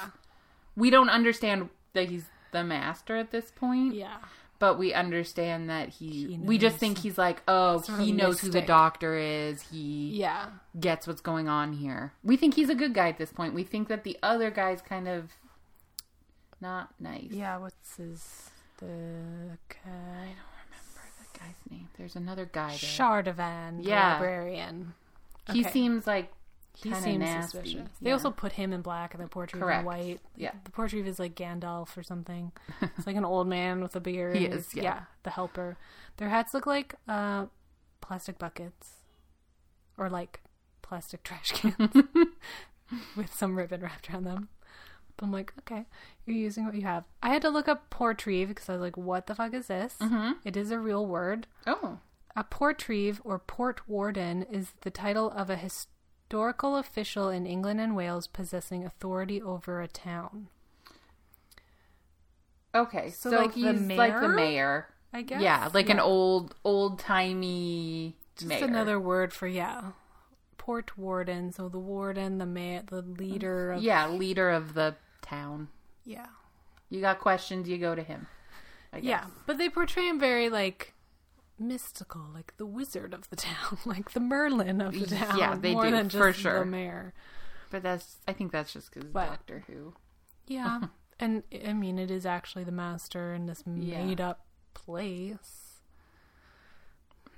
We 0.76 0.90
don't 0.90 1.10
understand 1.10 1.70
that 1.94 2.10
he's 2.10 2.26
the 2.52 2.64
master 2.64 3.16
at 3.16 3.32
this 3.32 3.52
point, 3.52 3.94
yeah. 3.96 4.18
but 4.60 4.78
we 4.80 4.94
understand 4.94 5.70
that 5.70 5.90
he. 5.90 6.26
He 6.28 6.38
we 6.38 6.58
just 6.58 6.78
think 6.78 6.98
he's 7.00 7.18
like, 7.18 7.42
oh, 7.48 7.80
Sort 7.82 8.00
he 8.02 8.12
knows 8.12 8.42
who 8.42 8.50
the 8.50 8.62
doctor 8.62 9.16
is. 9.16 9.62
He 9.72 10.10
Yeah. 10.20 10.48
gets 10.80 11.08
what's 11.08 11.22
going 11.22 11.48
on 11.48 11.74
here. 11.74 12.14
We 12.24 12.36
think 12.38 12.56
he's 12.56 12.70
a 12.70 12.76
good 12.76 12.94
guy 12.94 13.08
at 13.10 13.18
this 13.18 13.32
point. 13.32 13.54
We 13.54 13.64
think 13.64 13.88
that 13.88 14.04
the 14.04 14.18
other 14.24 14.52
guy's 14.52 14.82
kind 14.82 15.08
of 15.08 15.32
not 16.62 16.90
nice. 17.00 17.30
Yeah, 17.32 17.58
what's 17.58 17.96
his 17.96 18.50
the 18.80 19.58
guy? 19.86 20.34
Guy's 21.40 21.56
name. 21.72 21.88
There's 21.98 22.16
another 22.16 22.46
guy 22.52 22.70
there. 22.70 22.78
Shardovan, 22.78 23.78
the 23.84 23.90
Yeah. 23.90 24.14
librarian. 24.14 24.94
He 25.52 25.62
Okay. 25.62 25.72
seems 25.72 26.06
like 26.08 26.32
He 26.76 26.84
kinda 26.90 27.02
seems 27.02 27.20
nasty. 27.20 27.58
suspicious. 27.58 27.90
They 28.02 28.10
Yeah. 28.10 28.14
also 28.14 28.32
put 28.32 28.54
him 28.54 28.72
in 28.74 28.82
black 28.82 29.14
and 29.14 29.24
the 29.24 29.28
Portreeve 29.28 29.62
Correct. 29.64 29.80
in 29.82 29.86
white. 29.86 30.22
Yeah. 30.36 30.52
The 30.64 30.72
Portreeve 30.72 31.08
is 31.08 31.20
like 31.20 31.36
Gandalf 31.36 31.98
or 31.98 32.04
something. 32.04 32.52
It's 32.82 33.08
like 33.08 33.16
an 33.16 33.26
old 33.26 33.48
man 33.48 33.82
with 33.82 33.96
a 33.96 34.00
beard. 34.00 34.36
He 34.38 34.46
and 34.46 34.54
is, 34.54 34.72
he's- 34.72 34.84
yeah. 34.84 35.04
the 35.24 35.32
helper. 35.32 35.78
Their 36.18 36.30
hats 36.30 36.54
look 36.54 36.66
like 36.66 36.96
uh, 37.08 37.48
plastic 38.02 38.38
buckets 38.38 38.98
or 39.98 40.10
like 40.10 40.42
plastic 40.82 41.24
trash 41.24 41.52
cans 41.52 41.96
with 43.16 43.34
some 43.34 43.56
ribbon 43.58 43.82
wrapped 43.82 44.10
around 44.10 44.24
them. 44.26 44.50
I'm 45.22 45.32
like, 45.32 45.54
okay, 45.60 45.86
you're 46.26 46.36
using 46.38 46.66
what 46.66 46.76
you 46.76 46.82
have. 46.84 47.04
I 47.24 47.30
had 47.30 47.42
to 47.44 47.50
look 47.50 47.68
up 47.68 47.90
Portreeve 47.90 48.48
because 48.50 48.70
I 48.70 48.74
was 48.74 48.82
like, 48.82 48.98
what 48.98 49.28
the 49.28 49.36
fuck 49.36 49.54
is 49.54 49.68
this? 49.68 49.96
Mhm. 50.00 50.38
It 50.46 50.56
is 50.58 50.72
a 50.72 50.80
real 50.80 51.06
word. 51.06 51.48
oh, 51.68 52.00
A 52.36 52.44
portreeve 52.44 53.22
or 53.26 53.40
port 53.40 53.88
warden 53.90 54.44
is 54.44 54.72
the 54.82 54.92
title 54.92 55.30
of 55.32 55.50
a 55.50 55.56
historical 55.58 56.78
official 56.78 57.30
in 57.30 57.46
England 57.46 57.82
and 57.82 57.96
Wales 57.96 58.28
possessing 58.28 58.86
authority 58.86 59.42
over 59.42 59.82
a 59.82 59.88
town. 59.88 60.48
okay. 62.74 63.10
So, 63.12 63.32
So, 63.32 63.38
like, 63.38 63.54
the 63.54 63.72
he's 63.74 63.82
like 63.98 64.14
the 64.14 64.28
mayor? 64.28 64.36
mayor. 64.36 64.88
I 65.12 65.24
guess. 65.24 65.42
Yeah, 65.42 65.70
like 65.74 65.90
an 65.90 66.00
old 66.00 66.54
old 66.64 67.00
timey 67.00 68.16
Just 68.36 68.48
mayor. 68.48 68.66
another 68.66 69.00
word 69.00 69.34
for 69.34 69.48
yeah. 69.48 69.94
Port 70.60 70.98
warden. 71.00 71.52
So 71.52 71.68
the 71.68 71.80
warden, 71.80 72.38
the 72.38 72.46
ma- 72.46 72.82
the 72.86 73.02
leader 73.02 73.72
of 73.72 73.82
yeah, 73.82 74.08
leader 74.08 74.52
of 74.52 74.76
the 74.76 74.96
town. 75.30 75.70
yeah. 76.06 76.28
You 76.90 77.02
got 77.02 77.20
questions, 77.20 77.70
you 77.70 77.78
go 77.78 77.94
to 77.94 78.02
him. 78.02 78.28
Yeah, 79.00 79.26
but 79.46 79.60
they 79.60 79.70
portray 79.70 80.08
him 80.08 80.20
very 80.20 80.50
like 80.50 80.96
mystical, 81.60 82.22
like 82.34 82.56
the 82.58 82.66
wizard 82.66 83.14
of 83.14 83.30
the 83.30 83.36
town, 83.36 83.78
like 83.86 84.12
the 84.12 84.20
Merlin 84.20 84.82
of 84.82 85.00
the 85.00 85.16
town. 85.16 85.38
Yeah, 85.38 85.56
they 85.56 85.74
more 85.74 85.86
do, 85.86 85.92
than 85.92 86.10
for 86.10 86.34
sure. 86.34 86.60
the 86.60 86.66
mayor. 86.66 87.14
But 87.70 87.84
that's 87.84 88.18
I 88.28 88.34
think 88.34 88.52
that's 88.52 88.74
just 88.74 88.94
because 88.94 89.12
Doctor 89.12 89.64
Who. 89.68 89.94
Yeah, 90.48 90.82
and 91.20 91.44
I 91.66 91.74
mean, 91.74 92.00
it 92.00 92.10
is 92.10 92.26
actually 92.26 92.64
the 92.64 92.72
master 92.72 93.34
in 93.34 93.46
this 93.46 93.64
Yeah. 93.66 94.04
made 94.04 94.22
up 94.22 94.46
place. 94.74 95.66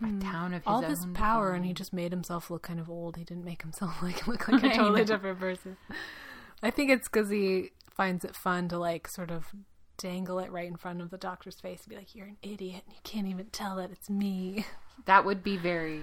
A 0.01 0.05
hmm. 0.05 0.19
town 0.19 0.53
of 0.53 0.63
All 0.65 0.81
this 0.81 1.05
power, 1.13 1.51
and 1.51 1.63
he 1.63 1.73
just 1.73 1.93
made 1.93 2.11
himself 2.11 2.49
look 2.49 2.63
kind 2.63 2.79
of 2.79 2.89
old. 2.89 3.17
He 3.17 3.23
didn't 3.23 3.45
make 3.45 3.61
himself 3.61 3.97
like 4.01 4.25
look 4.27 4.47
like 4.47 4.63
a 4.63 4.69
totally 4.69 5.03
different 5.03 5.39
person. 5.39 5.77
I 6.63 6.71
think 6.71 6.89
it's 6.91 7.07
because 7.07 7.29
he 7.29 7.71
finds 7.93 8.23
it 8.25 8.35
fun 8.35 8.67
to 8.69 8.77
like 8.77 9.07
sort 9.07 9.29
of 9.31 9.47
dangle 9.97 10.39
it 10.39 10.51
right 10.51 10.67
in 10.67 10.75
front 10.77 11.01
of 11.01 11.09
the 11.11 11.17
doctor's 11.17 11.59
face 11.59 11.83
and 11.83 11.89
be 11.89 11.95
like, 11.95 12.15
"You're 12.15 12.27
an 12.27 12.37
idiot. 12.41 12.83
You 12.87 12.95
can't 13.03 13.27
even 13.27 13.47
tell 13.51 13.75
that 13.75 13.91
it's 13.91 14.09
me." 14.09 14.65
That 15.05 15.25
would 15.25 15.43
be 15.43 15.57
very 15.57 16.01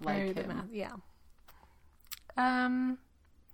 like 0.00 0.16
Very 0.16 0.32
him. 0.34 0.48
math- 0.48 0.64
yeah. 0.72 0.92
Um, 2.36 2.98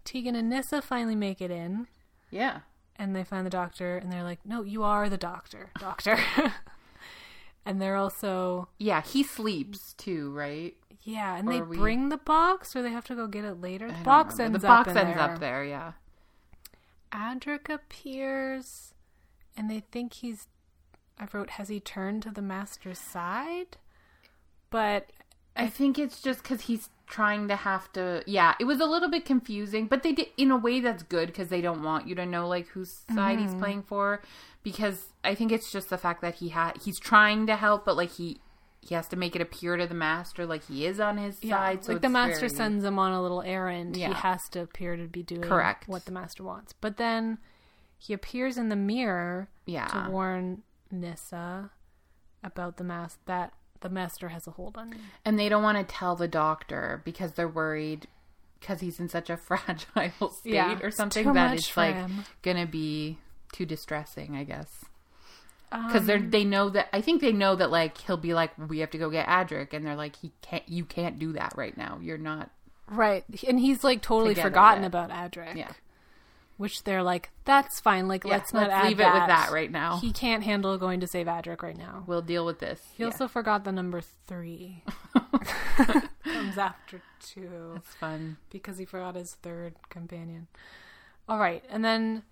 Tegan 0.05 0.35
and 0.35 0.49
Nyssa 0.49 0.83
finally 0.83 1.15
make 1.15 1.41
it 1.41 1.51
in. 1.51 1.87
Yeah. 2.31 2.61
and 2.97 3.15
they 3.17 3.25
find 3.25 3.45
the 3.47 3.51
doctor 3.51 3.97
and 3.97 4.13
they're 4.13 4.23
like 4.23 4.39
no 4.45 4.63
you 4.63 4.83
are 4.85 5.09
the 5.09 5.17
doctor 5.17 5.71
doctor 5.81 6.19
and 7.67 7.81
they're 7.81 7.97
also 7.97 8.69
Yeah, 8.79 9.01
he 9.03 9.23
sleeps 9.25 9.95
too, 9.95 10.31
right? 10.33 10.77
yeah 11.03 11.37
and 11.37 11.49
Or 11.49 11.53
they 11.53 11.63
we- 11.63 11.77
bring 11.79 12.09
the 12.11 12.19
box 12.19 12.77
or 12.77 12.83
they 12.83 12.91
have 12.91 13.07
to 13.07 13.15
go 13.17 13.27
get 13.27 13.45
it 13.45 13.61
later 13.61 13.89
the 13.89 14.05
box 14.05 14.35
remember. 14.35 14.57
ends 14.57 14.63
the 14.63 14.69
box 14.69 14.89
up 14.91 14.97
ends 14.97 15.17
there. 15.17 15.23
up 15.25 15.41
there, 15.41 15.65
yeah. 15.65 15.93
Adric 17.13 17.69
appears 17.69 18.95
and 19.57 19.71
they 19.71 19.81
think 19.91 20.15
he's 20.15 20.47
i 21.19 21.27
wrote 21.33 21.51
has 21.51 21.69
he 21.69 21.81
turned 21.81 22.23
to 22.23 22.31
the 22.31 22.43
master's 22.43 22.99
side 22.99 23.77
but 24.71 25.11
I 25.57 25.69
think 25.69 25.99
it's 25.99 26.23
just 26.23 26.43
because 26.43 26.63
he's 26.63 26.89
trying 27.07 27.49
to 27.49 27.57
have 27.57 27.93
to. 27.93 28.23
Yeah, 28.27 28.55
it 28.59 28.65
was 28.65 28.81
a 28.81 28.87
little 28.87 29.11
bit 29.11 29.25
confusing, 29.25 29.87
but 29.87 30.03
they 30.03 30.13
did 30.13 30.29
in 30.37 30.51
a 30.51 30.57
way 30.57 30.81
that's 30.81 31.03
good 31.03 31.27
because 31.27 31.49
they 31.49 31.61
don't 31.61 31.83
want 31.83 32.09
you 32.09 32.15
to 32.15 32.25
know 32.25 32.49
like 32.49 32.69
whose 32.69 33.03
side 33.13 33.39
he's 33.39 33.51
mm-hmm. 33.51 33.61
playing 33.61 33.83
for. 33.83 34.23
Because 34.63 35.09
I 35.25 35.35
think 35.35 35.53
it's 35.53 35.73
just 35.73 35.91
the 35.91 35.99
fact 35.99 36.23
that 36.23 36.37
he 36.37 36.51
had 36.51 36.79
he's 36.83 36.99
trying 36.99 37.47
to 37.47 37.57
help, 37.57 37.85
but 37.85 37.97
like 37.97 38.13
he 38.13 38.41
he 38.83 38.95
has 38.95 39.07
to 39.09 39.17
make 39.17 39.37
it 39.37 39.43
appear 39.43 39.77
to 39.77 39.87
the 39.87 39.95
master 39.95 40.47
like 40.47 40.65
he 40.67 40.87
is 40.87 40.99
on 41.01 41.19
his 41.19 41.39
yeah 41.43 41.57
side. 41.57 41.85
So 41.85 41.93
like 41.93 42.03
the 42.03 42.09
master 42.09 42.41
very- 42.49 42.49
sends 42.51 42.85
him 42.85 42.99
on 42.99 43.13
a 43.13 43.21
little 43.23 43.43
errand 43.43 43.95
he 43.97 44.03
has 44.03 44.41
to 44.51 44.61
appear 44.63 44.97
to 44.97 45.07
be 45.07 45.23
doing 45.23 45.43
Correct. 45.43 45.87
what 45.89 46.05
the 46.07 46.13
master 46.13 46.43
wants 46.43 46.73
but 46.73 46.97
then 46.97 47.39
he 47.99 48.15
appears 48.15 48.57
in 48.57 48.71
the 48.71 48.77
mirror 48.77 49.49
Yeah, 49.67 49.87
to 49.89 50.09
warn 50.11 50.63
Nyssa 50.91 51.71
about 52.43 52.79
the 52.79 52.85
mask 52.85 53.19
that 53.27 53.53
the 53.81 53.91
master 53.91 54.29
has 54.31 54.47
a 54.47 54.53
hold 54.53 54.77
on 54.79 54.93
you. 54.93 54.99
and 55.25 55.39
they 55.39 55.49
don't 55.51 55.63
want 55.63 55.77
to 55.79 55.85
tell 55.95 56.17
the 56.17 56.29
doctor 56.29 57.03
because 57.05 57.33
they're 57.33 57.49
worried 57.49 58.07
because 58.59 58.81
he's 58.81 58.99
in 59.01 59.09
such 59.09 59.29
a 59.31 59.37
fragile 59.47 60.31
state 60.31 60.55
Yeah, 60.55 60.79
or 60.83 60.91
something 60.91 61.33
that 61.35 61.55
it's 61.55 61.77
like 61.77 61.95
him. 61.95 62.25
gonna 62.43 62.67
be 62.67 63.19
too 63.53 63.65
distressing. 63.67 64.37
I 64.37 64.45
guess. 64.45 64.85
Um, 65.73 65.87
because 65.87 66.07
they 66.07 66.19
they 66.19 66.45
know 66.45 66.69
that 66.71 66.89
I 66.93 67.01
think 67.01 67.21
they 67.21 67.33
know 67.33 67.55
that 67.55 67.71
like 67.71 67.99
he'll 67.99 68.17
be 68.17 68.35
like 68.35 68.51
we 68.69 68.81
have 68.81 68.91
to 68.91 68.99
go 68.99 69.09
get 69.11 69.27
Adric 69.29 69.73
and 69.73 69.87
they're 69.87 69.95
like 69.97 70.17
he 70.17 70.33
can't 70.43 70.69
you 70.69 70.85
can't 70.85 71.19
do 71.19 71.33
that 71.35 71.53
right 71.57 71.77
now 71.77 71.99
you're 72.03 72.19
not 72.19 72.51
right, 72.89 73.25
and 73.47 73.61
he's 73.61 73.85
like 73.85 74.03
totally 74.03 74.33
Together 74.35 74.49
forgotten 74.51 74.83
yet. 74.83 74.89
about 74.89 75.11
Adric. 75.11 75.55
Yeah. 75.55 75.71
which 76.57 76.83
they're 76.83 77.03
like, 77.05 77.31
that's 77.45 77.81
fine. 77.81 78.09
Like, 78.09 78.25
Yeah, 78.25 78.33
let's 78.33 78.53
not 78.53 78.63
let's 78.65 78.73
add 78.73 78.89
leave 78.89 79.01
it 79.01 79.05
with 79.15 79.27
that 79.29 79.51
right 79.53 79.71
now. 79.71 79.99
He 79.99 80.13
can't 80.13 80.43
handle 80.43 80.77
going 80.77 81.01
to 81.01 81.07
save 81.07 81.27
Adric 81.27 81.63
right 81.63 81.79
now. 81.79 82.03
we'll 82.07 82.21
deal 82.21 82.45
with 82.45 82.59
this 82.59 82.81
He 82.97 83.05
also 83.05 83.29
forgot 83.39 83.63
the 83.65 83.71
number 83.73 84.01
three. 84.27 84.83
Comes 86.25 86.59
after 86.59 87.01
two. 87.21 87.75
it's 87.77 87.95
fun 87.95 88.37
because 88.51 88.77
he 88.79 88.85
forgot 88.85 89.15
his 89.15 89.37
third 89.43 89.75
companion. 89.89 90.49
All 91.29 91.39
right, 91.39 91.65
and 91.71 91.85
then 91.85 92.25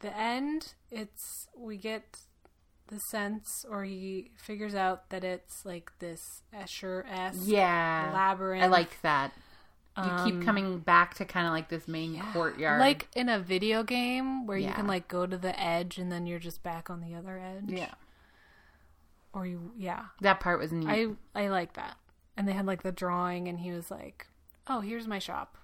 the 0.00 0.16
end. 0.16 0.74
It's 0.90 1.48
we 1.56 1.76
get 1.76 2.18
the 2.88 3.00
sense, 3.00 3.64
or 3.68 3.84
he 3.84 4.30
figures 4.36 4.74
out 4.74 5.10
that 5.10 5.24
it's 5.24 5.64
like 5.64 5.90
this 5.98 6.42
Escher 6.54 7.04
esque 7.10 7.40
yeah 7.44 8.10
labyrinth. 8.14 8.64
I 8.64 8.68
like 8.68 9.00
that 9.02 9.32
you 9.96 10.02
Um, 10.02 10.24
keep 10.30 10.44
coming 10.44 10.78
back 10.78 11.14
to 11.14 11.24
kind 11.24 11.46
of 11.46 11.52
like 11.54 11.68
this 11.70 11.88
main 11.88 12.20
courtyard 12.34 12.80
like 12.80 13.08
in 13.16 13.30
a 13.30 13.38
video 13.40 13.82
game 13.82 14.46
where 14.46 14.58
you 14.58 14.70
can 14.70 14.86
like 14.86 15.08
go 15.08 15.26
to 15.26 15.38
the 15.38 15.58
edge 15.58 15.96
and 15.96 16.12
then 16.12 16.26
you're 16.26 16.38
just 16.38 16.62
back 16.62 16.90
on 16.90 17.00
the 17.00 17.14
other 17.14 17.38
edge. 17.38 17.64
yeah 17.68 17.94
Or 19.32 19.46
you, 19.46 19.72
yeah. 19.76 20.06
that 20.20 20.38
part 20.40 20.58
was 20.58 20.70
neat 20.70 20.86
I 20.86 21.06
I 21.44 21.48
like 21.48 21.72
that. 21.74 21.96
And 22.36 22.46
they 22.46 22.52
had 22.52 22.66
like 22.66 22.82
the 22.82 22.92
drawing, 22.92 23.48
and 23.48 23.60
he 23.60 23.72
was 23.72 23.90
like, 23.90 24.26
"Oh, 24.66 24.80
here's 24.80 25.06
my 25.06 25.18
shop." 25.18 25.56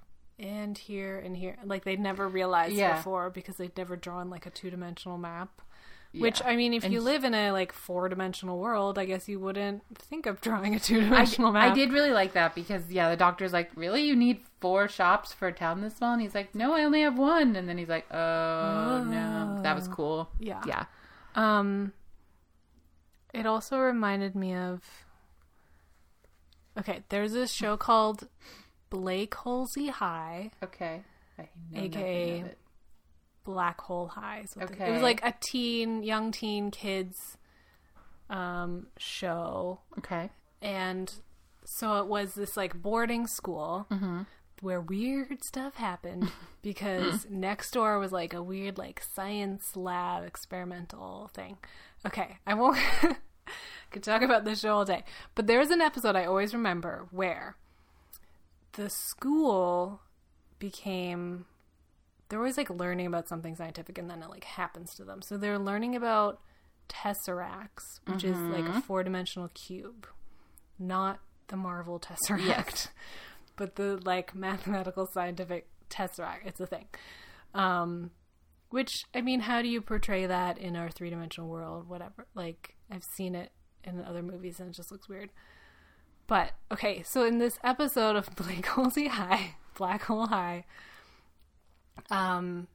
And 0.42 0.76
here 0.76 1.18
and 1.18 1.36
here, 1.36 1.56
like 1.64 1.84
they'd 1.84 2.00
never 2.00 2.26
realized 2.28 2.74
Yeah. 2.74 2.96
before 2.96 3.30
because 3.30 3.56
they'd 3.56 3.76
never 3.76 3.94
drawn 3.96 4.28
like 4.28 4.44
a 4.44 4.50
two 4.50 4.70
dimensional 4.70 5.16
map 5.16 5.62
Which 6.18 6.42
I 6.44 6.56
mean, 6.56 6.74
if 6.74 6.82
And 6.84 6.92
you 6.92 7.00
live 7.00 7.22
in 7.24 7.32
a 7.32 7.52
like 7.52 7.72
four 7.72 8.08
dimensional 8.08 8.58
world, 8.58 8.98
I 8.98 9.04
guess 9.06 9.28
you 9.28 9.38
wouldn't 9.40 9.82
think 9.96 10.26
of 10.26 10.40
drawing 10.46 10.74
a 10.74 10.80
two 10.80 10.98
I, 10.98 11.04
dimensional 11.04 11.52
map. 11.52 11.70
I 11.70 11.74
did 11.74 11.92
really 11.92 12.10
like 12.10 12.32
that 12.32 12.54
because 12.56 12.90
yeah, 12.90 13.08
the 13.08 13.16
doctor's 13.16 13.52
like, 13.52 13.70
really, 13.76 14.02
you 14.02 14.16
need 14.16 14.40
four 14.60 14.88
shops 14.88 15.32
for 15.32 15.46
a 15.48 15.52
town 15.52 15.80
this 15.80 15.96
small, 15.96 16.12
and 16.12 16.20
he's 16.22 16.34
like, 16.34 16.54
no, 16.54 16.74
I 16.74 16.82
only 16.84 17.02
have 17.02 17.16
one, 17.16 17.54
and 17.56 17.68
then 17.68 17.78
he's 17.78 17.88
like, 17.88 18.06
oh, 18.12 19.04
no, 19.08 19.60
that 19.62 19.74
was 19.76 19.86
cool. 19.88 20.28
Yeah. 20.40 20.60
yeah, 20.66 20.84
Um, 21.34 21.92
it 23.32 23.46
also 23.46 23.78
reminded 23.78 24.34
me 24.34 24.54
of. 24.54 24.82
Okay, 26.78 27.02
there's 27.10 27.32
this 27.32 27.52
show 27.52 27.76
called 27.76 28.28
Blake 28.92 29.34
Holsey 29.34 29.88
High, 29.90 30.50
okay, 30.62 31.02
I 31.38 31.42
know 31.72 31.80
AKA. 31.82 32.44
Black 33.44 33.80
Hole 33.80 34.06
High. 34.08 34.44
what 34.54 34.70
It 34.70 34.90
was 34.92 35.02
like 35.02 35.20
a 35.24 35.34
teen, 35.40 36.02
young 36.02 36.30
teen 36.30 36.70
kids 36.70 37.36
um, 38.30 38.86
show. 38.98 39.80
okay, 39.98 40.30
And 40.60 41.12
so 41.64 41.96
it 42.00 42.06
was 42.06 42.34
this 42.34 42.56
like 42.56 42.80
boarding 42.80 43.26
school 43.26 43.86
Mm-hmm. 43.90 44.22
where 44.60 44.80
weird 44.80 45.42
stuff 45.42 45.74
happened 45.76 46.30
because 46.62 47.26
next 47.28 47.72
door 47.72 47.98
was 47.98 48.12
like 48.12 48.32
a 48.32 48.42
weird 48.42 48.78
like 48.78 49.02
science 49.02 49.74
lab 49.74 50.24
experimental 50.24 51.30
thing. 51.34 51.56
Okay, 52.06 52.38
I 52.46 52.54
won't 52.54 52.78
could 53.90 54.02
talk 54.02 54.22
about 54.22 54.44
this 54.44 54.60
show 54.60 54.74
all 54.76 54.84
day. 54.84 55.02
But 55.34 55.46
there 55.48 55.58
was 55.58 55.70
an 55.70 55.80
episode 55.80 56.14
I 56.16 56.26
always 56.26 56.52
remember 56.54 57.06
where 57.10 57.56
the 58.72 58.90
school 58.90 60.00
became 60.58 61.46
they're 62.28 62.38
always 62.38 62.56
like 62.56 62.70
learning 62.70 63.06
about 63.06 63.28
something 63.28 63.54
scientific 63.54 63.98
and 63.98 64.08
then 64.08 64.22
it 64.22 64.30
like 64.30 64.44
happens 64.44 64.94
to 64.94 65.04
them. 65.04 65.20
So 65.20 65.36
they're 65.36 65.58
learning 65.58 65.94
about 65.96 66.40
tesseracts, 66.88 68.00
which 68.06 68.24
is 68.24 68.38
like 68.38 68.64
a 68.64 68.80
four 68.80 69.02
dimensional 69.04 69.50
cube. 69.66 70.06
Not 70.78 71.20
the 71.48 71.56
Marvel 71.56 72.00
Tesseract. 72.00 72.46
Yes. 72.46 72.88
But 73.54 73.76
the 73.76 74.00
like 74.02 74.34
mathematical 74.34 75.06
scientific 75.12 75.68
tesseract. 75.90 76.46
It's 76.46 76.58
a 76.58 76.66
thing. 76.66 76.86
Um 77.54 78.12
which 78.70 78.90
I 79.14 79.20
mean, 79.20 79.40
how 79.40 79.60
do 79.60 79.68
you 79.68 79.82
portray 79.82 80.24
that 80.24 80.56
in 80.56 80.74
our 80.74 80.88
three 80.88 81.10
dimensional 81.10 81.50
world? 81.50 81.86
Whatever. 81.86 82.26
Like 82.34 82.76
I've 82.90 83.04
seen 83.16 83.34
it 83.34 83.52
in 83.84 84.02
other 84.02 84.22
movies 84.22 84.58
and 84.58 84.70
it 84.70 84.74
just 84.74 84.90
looks 84.90 85.06
weird. 85.06 85.30
But 86.32 86.52
okay, 86.72 87.02
so 87.02 87.26
in 87.26 87.36
this 87.36 87.58
episode 87.62 88.16
of 88.16 88.30
Blake 88.36 88.64
Holsey 88.64 89.08
High, 89.08 89.56
Black 89.76 90.04
Hole 90.04 90.28
High, 90.28 90.64
um, 92.08 92.68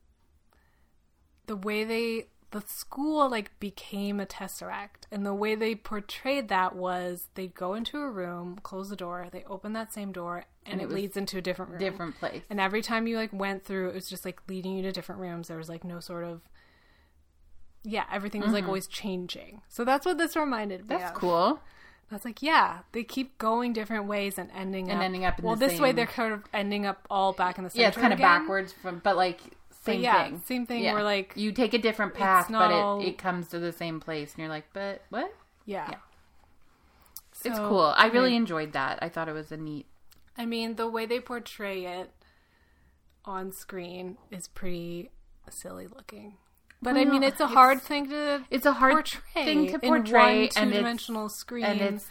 the 1.47 1.55
way 1.55 1.83
they 1.83 2.27
the 2.51 2.61
school 2.67 3.27
like 3.27 3.59
became 3.59 4.19
a 4.19 4.27
tesseract, 4.27 5.07
and 5.11 5.25
the 5.25 5.33
way 5.33 5.55
they 5.55 5.73
portrayed 5.73 6.49
that 6.49 6.75
was 6.75 7.29
they'd 7.33 7.55
go 7.55 7.73
into 7.73 7.97
a 7.97 8.11
room, 8.11 8.59
close 8.61 8.89
the 8.89 8.95
door, 8.95 9.27
they 9.31 9.43
open 9.45 9.73
that 9.73 9.91
same 9.91 10.11
door, 10.11 10.45
and, 10.63 10.79
And 10.79 10.81
it 10.83 10.91
it, 10.91 10.95
leads 10.95 11.17
into 11.17 11.39
a 11.39 11.41
different 11.41 11.71
room. 11.71 11.79
different 11.79 12.19
place. 12.19 12.43
And 12.51 12.59
every 12.59 12.83
time 12.83 13.07
you 13.07 13.15
like 13.17 13.33
went 13.33 13.65
through, 13.65 13.89
it 13.89 13.95
was 13.95 14.07
just 14.07 14.23
like 14.23 14.39
leading 14.47 14.73
you 14.77 14.83
to 14.83 14.91
different 14.91 15.19
rooms. 15.19 15.47
There 15.47 15.57
was 15.57 15.67
like 15.67 15.83
no 15.83 15.99
sort 15.99 16.25
of 16.25 16.41
yeah, 17.83 18.03
everything 18.11 18.41
was 18.41 18.53
like 18.53 18.67
always 18.67 18.85
changing. 18.85 19.61
So 19.67 19.83
that's 19.83 20.05
what 20.05 20.19
this 20.19 20.35
reminded 20.35 20.81
me 20.81 20.95
Mm-hmm. 20.95 21.01
That's 21.01 21.11
of. 21.11 21.17
cool. 21.17 21.59
I 22.09 22.15
was 22.15 22.23
like, 22.23 22.41
yeah, 22.41 22.79
they 22.93 23.03
keep 23.03 23.37
going 23.37 23.73
different 23.73 24.05
ways 24.05 24.37
and 24.37 24.49
ending 24.55 24.89
And 24.89 24.99
up 24.99 25.03
ending 25.05 25.25
up 25.25 25.39
in 25.39 25.45
well. 25.45 25.55
this 25.57 25.77
way, 25.79 25.91
they're 25.91 26.05
kind 26.05 26.33
of 26.33 26.43
ending 26.53 26.85
up 26.85 27.05
all 27.09 27.33
back 27.33 27.57
in 27.57 27.65
the 27.65 27.69
center. 27.69 27.81
Yeah, 27.81 27.87
it's 27.89 27.97
kind 27.97 28.13
of 28.13 28.19
backwards 28.19 28.71
from, 28.71 28.99
but 29.03 29.17
like 29.17 29.41
same 29.83 30.01
yeah, 30.01 30.23
thing. 30.25 30.41
same 30.45 30.65
thing, 30.65 30.83
Yeah. 30.83 30.93
where, 30.93 31.03
like, 31.03 31.33
you 31.35 31.51
take 31.51 31.73
a 31.73 31.77
different 31.77 32.13
path, 32.13 32.47
but 32.49 32.71
all- 32.71 33.01
it, 33.01 33.07
it 33.07 33.17
comes 33.17 33.47
to 33.49 33.59
the 33.59 33.71
same 33.73 33.99
place, 33.99 34.31
and 34.33 34.39
you're 34.39 34.49
like, 34.49 34.65
but 34.73 35.01
what? 35.09 35.33
Yeah, 35.65 35.87
Yeah. 35.91 35.97
it's 37.45 37.59
cool. 37.59 37.93
I 37.95 38.07
really 38.07 38.31
mean- 38.31 38.41
enjoyed 38.43 38.73
that. 38.73 38.99
I 39.01 39.09
thought 39.09 39.27
it 39.29 39.33
was 39.33 39.51
a 39.51 39.57
neat. 39.57 39.85
I 40.37 40.45
mean, 40.45 40.75
the 40.75 40.87
way 40.89 41.05
they 41.05 41.19
portray 41.19 41.85
it 41.85 42.11
on 43.25 43.51
screen 43.51 44.17
is 44.31 44.47
pretty 44.47 45.11
silly 45.49 45.87
looking. 45.87 46.37
But 46.81 46.95
I 46.95 47.05
mean, 47.05 47.23
it's 47.23 47.39
a 47.39 47.43
it's- 47.45 47.53
hard 47.53 47.81
thing 47.81 48.09
to 48.09 48.43
It's 48.51 48.65
a 48.65 48.73
hard 48.73 48.93
portray 48.93 49.43
thing 49.45 49.67
to 49.67 49.73
in 49.75 49.79
portray, 49.79 50.41
one 50.41 50.49
two-dimensional 50.69 51.29
screen. 51.29 51.65
and 51.65 51.81
it's 51.81 52.09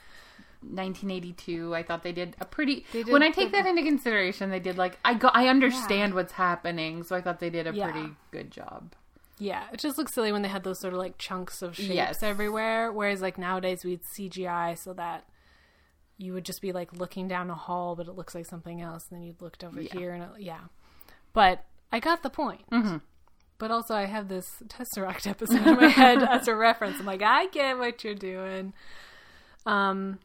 1982. 0.62 1.74
I 1.74 1.82
thought 1.82 2.02
they 2.02 2.12
did 2.12 2.36
a 2.40 2.44
pretty. 2.44 2.84
Did 2.92 3.08
when 3.08 3.22
I 3.22 3.30
take 3.30 3.52
that 3.52 3.66
into 3.66 3.82
consideration, 3.82 4.50
they 4.50 4.58
did 4.60 4.76
like 4.76 4.98
I 5.04 5.14
go. 5.14 5.28
I 5.32 5.48
understand 5.48 6.14
what's 6.14 6.32
happening, 6.32 7.02
so 7.04 7.14
I 7.14 7.20
thought 7.20 7.38
they 7.40 7.50
did 7.50 7.66
a 7.66 7.72
Yeah. 7.74 7.90
pretty 7.90 8.10
good 8.30 8.50
job. 8.50 8.94
Yeah, 9.38 9.64
it 9.72 9.78
just 9.80 9.98
looks 9.98 10.14
silly 10.14 10.32
when 10.32 10.42
they 10.42 10.48
had 10.48 10.64
those 10.64 10.80
sort 10.80 10.94
of 10.94 10.98
like 10.98 11.18
chunks 11.18 11.60
of 11.62 11.76
shapes 11.76 11.90
Yes. 11.94 12.22
everywhere. 12.22 12.90
Whereas 12.90 13.20
like 13.20 13.36
nowadays 13.38 13.84
we'd 13.84 14.02
CGI 14.04 14.74
so 14.74 14.92
that 14.94 15.24
you 16.16 16.32
would 16.32 16.44
just 16.46 16.62
be 16.62 16.72
like 16.72 16.92
looking 16.94 17.28
down 17.28 17.50
a 17.50 17.54
hall, 17.54 17.94
but 17.94 18.08
it 18.08 18.12
looks 18.14 18.34
like 18.34 18.46
something 18.46 18.80
else. 18.80 19.06
And 19.10 19.20
then 19.20 19.26
you'd 19.26 19.42
looked 19.42 19.62
over 19.62 19.80
Yeah. 19.80 19.92
here 19.92 20.12
and 20.14 20.22
it, 20.24 20.30
yeah. 20.40 20.60
But 21.34 21.64
I 21.92 22.00
got 22.00 22.22
the 22.22 22.30
point. 22.30 22.62
Mm-hmm. 22.72 22.96
But 23.58 23.70
also 23.70 23.94
I 23.94 24.04
have 24.04 24.28
this 24.28 24.62
Tesseract 24.68 25.26
episode 25.30 25.66
in 25.66 25.76
my 25.76 25.88
head 25.88 26.22
as 26.22 26.46
a 26.48 26.54
reference. 26.54 26.98
I'm 27.00 27.06
like, 27.06 27.22
I 27.22 27.46
get 27.46 27.78
what 27.78 28.04
you're 28.04 28.14
doing. 28.14 28.74
Um, 29.64 30.18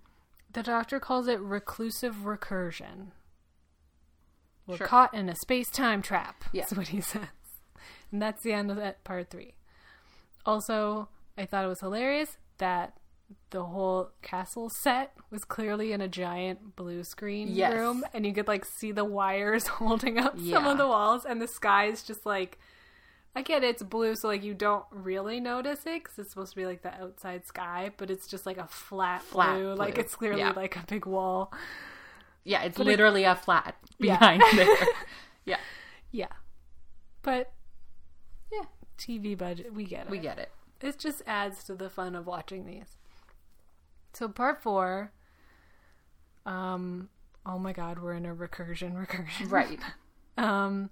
the 0.53 0.61
doctor 0.63 0.99
calls 0.99 1.27
it 1.27 1.39
reclusive 1.39 2.15
recursion. 2.25 3.11
We're 4.67 4.77
Sure. 4.77 4.87
caught 4.87 5.13
in 5.13 5.29
a 5.29 5.35
space 5.35 5.69
time 5.69 6.01
trap. 6.01 6.43
Yeah. 6.51 6.61
That's 6.63 6.73
what 6.75 6.89
he 6.89 7.01
says. 7.01 7.27
And 8.11 8.21
that's 8.21 8.43
the 8.43 8.53
end 8.53 8.69
of 8.69 8.77
that 8.77 9.03
part 9.03 9.29
three. 9.29 9.55
Also, 10.45 11.07
I 11.37 11.45
thought 11.45 11.63
it 11.63 11.69
was 11.69 11.79
hilarious 11.79 12.37
that 12.57 12.97
the 13.51 13.63
whole 13.63 14.09
castle 14.21 14.69
set 14.69 15.13
was 15.29 15.45
clearly 15.45 15.93
in 15.93 16.01
a 16.01 16.07
giant 16.09 16.75
blue 16.75 17.03
screen 17.05 17.47
Yes. 17.49 17.73
room, 17.73 18.03
and 18.13 18.25
you 18.25 18.33
could 18.33 18.47
like 18.49 18.65
see 18.65 18.91
the 18.91 19.05
wires 19.05 19.67
holding 19.79 20.19
up 20.19 20.37
some 20.37 20.67
of 20.67 20.77
the 20.77 20.87
walls, 20.87 21.23
and 21.25 21.41
the 21.41 21.47
sky 21.47 21.85
is 21.85 22.03
just 22.03 22.25
like. 22.25 22.59
I 23.35 23.41
get 23.43 23.63
it, 23.63 23.67
it's 23.69 23.83
blue, 23.83 24.15
so 24.15 24.27
like 24.27 24.43
you 24.43 24.53
don't 24.53 24.83
really 24.91 25.39
notice 25.39 25.85
it 25.85 26.03
because 26.03 26.19
it's 26.19 26.29
supposed 26.31 26.51
to 26.51 26.55
be 26.57 26.65
like 26.65 26.81
the 26.81 26.93
outside 26.93 27.45
sky, 27.45 27.91
but 27.95 28.11
it's 28.11 28.27
just 28.27 28.45
like 28.45 28.57
a 28.57 28.67
flat, 28.67 29.21
Flat 29.23 29.55
blue, 29.55 29.73
like 29.73 29.97
it's 29.97 30.15
clearly 30.15 30.41
Yeah. 30.41 30.51
like 30.51 30.75
a 30.75 30.83
big 30.87 31.05
wall. 31.05 31.53
Yeah, 32.43 32.63
it's 32.63 32.77
But 32.77 32.87
it- 32.87 32.89
literally 32.91 33.23
a 33.23 33.35
flat 33.35 33.75
Yeah. 33.99 34.17
behind 34.19 34.43
there. 34.55 34.67
Yeah, 35.45 35.57
Yeah, 36.11 36.27
but 37.21 37.53
yeah, 38.51 38.65
TV 38.97 39.37
budget, 39.37 39.73
we 39.73 39.85
get 39.85 40.07
it. 40.07 40.09
we 40.11 40.17
get 40.19 40.37
it. 40.37 40.51
it 40.81 40.99
just 40.99 41.21
adds 41.25 41.63
to 41.65 41.75
the 41.75 41.89
fun 41.89 42.15
of 42.15 42.27
watching 42.27 42.65
these. 42.65 42.97
So 44.13 44.27
part 44.27 44.61
four, 44.61 45.13
um, 46.45 47.09
oh 47.45 47.57
my 47.57 47.71
god, 47.73 47.99
we're 47.99 48.13
in 48.13 48.25
a 48.25 48.35
recursion, 48.35 48.93
recursion. 48.93 49.49
Right. 49.49 49.79
Um, 50.37 50.89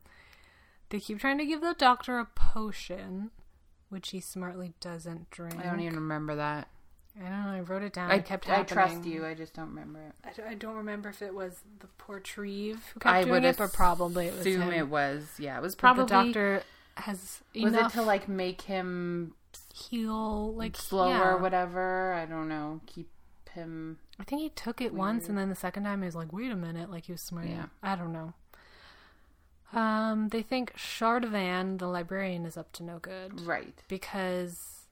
they 0.90 1.00
keep 1.00 1.20
trying 1.20 1.38
to 1.38 1.46
give 1.46 1.62
the 1.62 1.76
doctor 1.78 2.20
a 2.20 2.26
potion, 2.26 3.32
which 3.90 4.10
he 4.10 4.20
smartly 4.20 4.74
doesn't 4.80 5.30
drink. 5.30 5.58
I 5.60 5.64
don't 5.64 5.80
even 5.80 5.96
remember 5.96 6.36
that. 6.36 6.68
I 7.20 7.24
don't 7.30 7.44
know. 7.44 7.52
I 7.52 7.60
wrote 7.62 7.84
it 7.84 7.94
down. 7.94 8.12
I, 8.12 8.16
it 8.16 8.26
kept 8.26 8.50
I 8.50 8.64
trust 8.64 9.04
you. 9.06 9.26
I 9.26 9.34
just 9.34 9.54
don't 9.54 9.70
remember 9.70 10.00
it. 10.00 10.14
I, 10.24 10.32
don't- 10.32 10.48
I 10.48 10.54
don't 10.54 10.76
remember 10.76 11.10
if 11.10 11.22
it 11.22 11.34
was 11.34 11.62
the 11.80 11.88
Portreeve 11.98 12.82
who 12.94 13.00
kept 13.00 13.14
I 13.14 13.24
doing 13.24 13.44
it, 13.44 13.58
but 13.58 13.74
probably 13.74 14.28
it 14.28 14.32
was 14.32 14.42
assume 14.42 14.62
him. 14.64 14.74
it 14.74 14.88
was. 14.88 15.28
Yeah, 15.38 15.58
it 15.58 15.62
was 15.62 15.76
But 15.76 15.80
probably. 15.82 16.04
the 16.04 16.10
doctor 16.10 16.64
has 16.96 17.42
was 17.56 17.74
it 17.74 17.90
to 17.92 18.02
like 18.04 18.28
make 18.30 18.62
him 18.62 19.34
heal, 19.74 20.54
like 20.54 20.76
slower 20.78 21.10
yeah. 21.10 21.30
or 21.30 21.38
whatever? 21.38 22.14
I 22.14 22.26
don't 22.26 22.48
know. 22.48 22.82
Keep 22.86 23.10
him. 23.52 23.98
I 24.20 24.24
think 24.24 24.42
he 24.42 24.50
took 24.50 24.80
it 24.80 24.94
once, 24.94 25.28
and 25.28 25.38
then 25.38 25.50
the 25.50 25.56
second 25.56 25.84
time 25.84 26.02
he 26.02 26.06
was 26.06 26.16
like, 26.16 26.32
"Wait 26.32 26.52
a 26.52 26.56
minute!" 26.56 26.90
Like 26.92 27.06
he 27.06 27.12
was 27.12 27.22
smart. 27.22 27.48
Yeah. 27.48 27.66
I 27.84 27.96
don't 27.96 28.14
know. 28.14 28.34
Um, 29.74 30.30
they 30.30 30.42
think 30.42 30.74
Shardovan, 30.76 31.78
the 31.78 31.88
librarian, 31.88 32.46
is 32.46 32.58
up 32.58 32.72
to 32.74 32.84
no 32.84 32.98
good 33.00 33.42
Right. 33.42 33.82
because 33.88 34.88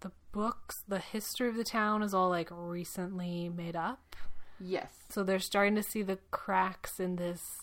the 0.00 0.12
books, 0.32 0.82
the 0.86 0.98
history 0.98 1.48
of 1.48 1.56
the 1.56 1.64
town 1.64 2.02
is 2.02 2.12
all 2.12 2.28
like 2.28 2.48
recently 2.50 3.48
made 3.48 3.76
up. 3.76 4.14
Yes. 4.60 4.92
So 5.08 5.22
they're 5.22 5.38
starting 5.38 5.74
to 5.76 5.82
see 5.82 6.02
the 6.02 6.18
cracks 6.30 7.00
in 7.00 7.16
this 7.16 7.62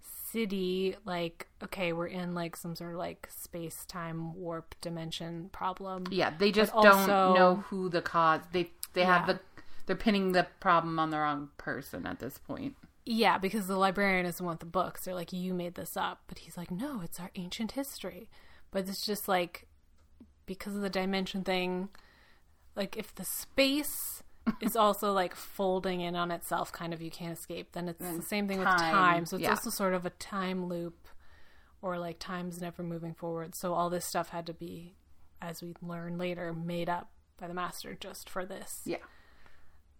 city. 0.00 0.96
Like, 1.04 1.46
okay, 1.62 1.92
we're 1.92 2.06
in 2.08 2.34
like 2.34 2.56
some 2.56 2.74
sort 2.74 2.92
of 2.92 2.98
like 2.98 3.28
space 3.30 3.84
time 3.86 4.34
warp 4.34 4.74
dimension 4.80 5.50
problem. 5.52 6.04
Yeah, 6.10 6.32
they 6.36 6.50
just 6.52 6.72
But 6.74 6.82
don't 6.82 6.92
also- 7.10 7.34
know 7.34 7.54
who 7.68 7.88
the 7.88 8.02
cause. 8.02 8.40
They 8.52 8.70
they 8.92 9.04
have 9.04 9.28
Yeah. 9.28 9.34
the 9.34 9.40
they're 9.86 9.94
pinning 9.96 10.32
the 10.32 10.48
problem 10.58 10.98
on 10.98 11.10
the 11.10 11.18
wrong 11.18 11.50
person 11.58 12.06
at 12.06 12.18
this 12.18 12.38
point. 12.38 12.76
Yeah, 13.08 13.38
because 13.38 13.68
the 13.68 13.76
librarian 13.76 14.24
doesn't 14.26 14.44
want 14.44 14.58
the 14.58 14.66
books. 14.66 15.04
They're 15.04 15.14
like, 15.14 15.32
you 15.32 15.54
made 15.54 15.76
this 15.76 15.96
up. 15.96 16.22
But 16.26 16.38
he's 16.38 16.56
like, 16.56 16.72
no, 16.72 17.00
it's 17.02 17.20
our 17.20 17.30
ancient 17.36 17.72
history. 17.72 18.28
But 18.72 18.88
it's 18.88 19.06
just 19.06 19.28
like, 19.28 19.68
because 20.44 20.74
of 20.74 20.82
the 20.82 20.90
dimension 20.90 21.44
thing, 21.44 21.88
like 22.74 22.96
if 22.96 23.14
the 23.14 23.24
space 23.24 24.24
is 24.60 24.74
also 24.74 25.12
like 25.12 25.36
folding 25.36 26.00
in 26.00 26.16
on 26.16 26.32
itself, 26.32 26.72
kind 26.72 26.92
of, 26.92 27.00
you 27.00 27.10
can't 27.12 27.38
escape, 27.38 27.72
then 27.72 27.88
it's 27.88 28.04
the 28.04 28.22
same 28.22 28.48
thing 28.48 28.58
with 28.58 28.66
time, 28.66 28.92
time. 28.92 29.26
So 29.26 29.36
it's 29.36 29.44
yeah. 29.44 29.50
also 29.50 29.70
sort 29.70 29.94
of 29.94 30.04
a 30.04 30.10
time 30.10 30.66
loop 30.66 31.08
or 31.82 31.98
like 31.98 32.18
time's 32.18 32.60
never 32.60 32.82
moving 32.82 33.14
forward. 33.14 33.54
So 33.54 33.72
all 33.72 33.88
this 33.88 34.04
stuff 34.04 34.30
had 34.30 34.46
to 34.46 34.52
be 34.52 34.96
as 35.40 35.62
we 35.62 35.74
learn 35.80 36.18
later, 36.18 36.52
made 36.52 36.88
up 36.88 37.10
by 37.38 37.46
the 37.46 37.54
master 37.54 37.96
just 37.98 38.28
for 38.28 38.44
this 38.44 38.80
Yeah. 38.84 38.96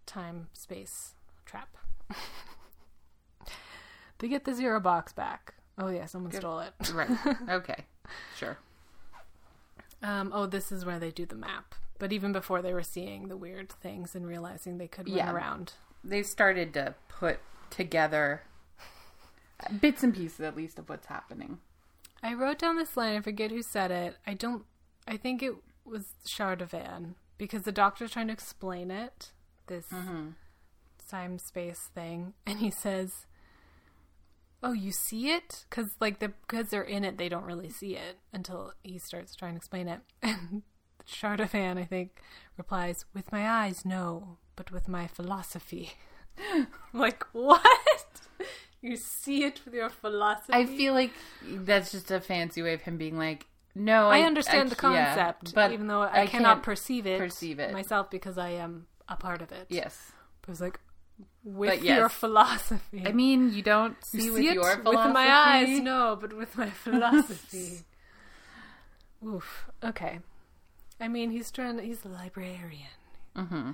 time 0.05 0.47
space 0.53 1.13
trap. 1.45 1.77
they 4.19 4.27
get 4.27 4.45
the 4.45 4.53
zero 4.53 4.79
box 4.79 5.13
back. 5.13 5.55
Oh 5.77 5.89
yeah, 5.89 6.05
someone 6.05 6.31
stole 6.31 6.59
it. 6.59 6.73
Right. 6.93 7.09
okay. 7.49 7.85
Sure. 8.35 8.57
Um, 10.01 10.31
oh, 10.33 10.45
this 10.45 10.71
is 10.71 10.85
where 10.85 10.99
they 10.99 11.11
do 11.11 11.25
the 11.25 11.35
map. 11.35 11.75
But 11.99 12.13
even 12.13 12.31
before 12.31 12.61
they 12.61 12.73
were 12.73 12.83
seeing 12.83 13.27
the 13.27 13.37
weird 13.37 13.71
things 13.71 14.15
and 14.15 14.27
realizing 14.27 14.77
they 14.77 14.87
could 14.87 15.07
run 15.09 15.17
Yeah. 15.17 15.31
around. 15.31 15.73
They 16.03 16.23
started 16.23 16.73
to 16.75 16.95
put 17.09 17.39
together 17.69 18.43
bits 19.81 20.03
and 20.03 20.13
pieces, 20.15 20.41
at 20.41 20.55
least, 20.55 20.77
of 20.79 20.89
what's 20.89 21.07
happening. 21.07 21.59
I 22.23 22.33
wrote 22.33 22.59
down 22.59 22.77
this 22.77 22.95
line. 22.97 23.15
I 23.15 23.21
forget 23.21 23.51
who 23.51 23.61
said 23.61 23.91
it. 23.91 24.17
I 24.25 24.33
don't. 24.33 24.63
I 25.07 25.17
think 25.17 25.41
it 25.43 25.53
was 25.85 26.13
Shardovan 26.25 27.13
because 27.37 27.63
the 27.63 27.71
doctor's 27.71 28.11
trying 28.11 28.27
to 28.27 28.33
explain 28.33 28.89
it. 28.91 29.31
This 29.67 29.85
time 31.09 31.37
space 31.39 31.89
thing, 31.93 32.33
and 32.45 32.59
he 32.59 32.71
says, 32.71 33.25
"Oh, 34.63 34.73
you 34.73 34.91
see 34.91 35.29
it? 35.31 35.65
Because 35.69 35.91
like 35.99 36.19
the 36.19 36.29
because 36.29 36.69
they're 36.69 36.81
in 36.83 37.03
it, 37.03 37.17
they 37.17 37.29
don't 37.29 37.45
really 37.45 37.69
see 37.69 37.95
it 37.95 38.17
until 38.33 38.73
he 38.83 38.97
starts 38.97 39.35
trying 39.35 39.53
to 39.53 39.57
explain 39.57 39.87
it." 39.87 40.01
And 40.23 40.63
Shardovan, 41.07 41.77
I 41.77 41.85
think, 41.85 42.19
replies, 42.57 43.05
"With 43.13 43.31
my 43.31 43.49
eyes, 43.49 43.85
no, 43.85 44.37
but 44.55 44.71
with 44.71 44.87
my 44.87 45.07
philosophy." 45.07 45.93
like 46.93 47.23
what? 47.31 47.61
You 48.81 48.95
see 48.95 49.43
it 49.43 49.61
with 49.65 49.73
your 49.73 49.89
philosophy? 49.89 50.53
I 50.53 50.65
feel 50.65 50.93
like 50.93 51.11
that's 51.43 51.91
just 51.91 52.11
a 52.11 52.19
fancy 52.21 52.61
way 52.61 52.73
of 52.73 52.81
him 52.81 52.97
being 52.97 53.17
like, 53.17 53.47
no, 53.73 54.07
I 54.07 54.19
I, 54.19 54.21
understand 54.23 54.71
I- 54.71 54.75
the 54.75 54.89
yeah, 54.93 55.05
concept, 55.15 55.53
but 55.55 55.71
even 55.71 55.87
though 55.87 56.01
I, 56.01 56.27
cannot 56.27 56.61
perceive 56.63 57.07
it, 57.07 57.19
perceive 57.19 57.59
it. 57.59 57.73
myself 57.73 58.09
because 58.11 58.37
I 58.37 58.49
am 58.49 58.87
a 59.07 59.15
part 59.15 59.41
of 59.41 59.51
it. 59.51 59.67
Yes. 59.69 60.11
But 60.41 60.51
it's 60.51 60.61
like 60.61 60.79
with 61.43 61.81
yes. 61.83 61.97
your 61.97 62.09
philosophy. 62.09 63.03
I 63.05 63.11
mean, 63.11 63.53
you 63.53 63.61
don't 63.61 63.95
You 64.11 64.21
see, 64.21 64.31
with 64.31 64.41
it 64.41 64.53
your 64.55 64.77
philosophy. 64.77 65.05
with 65.07 65.13
my 65.13 65.29
eyes, 65.31 65.79
no, 65.79 66.17
but 66.19 66.33
with 66.35 66.57
my 66.57 66.69
philosophy. 66.83 67.79
Oof. 69.25 69.69
Okay. 69.83 70.19
I 70.99 71.07
mean, 71.07 71.31
he's 71.31 71.51
trying. 71.51 71.77
To, 71.77 71.83
He's 71.83 72.03
a 72.05 72.09
librarian. 72.09 72.87
hmm 73.35 73.71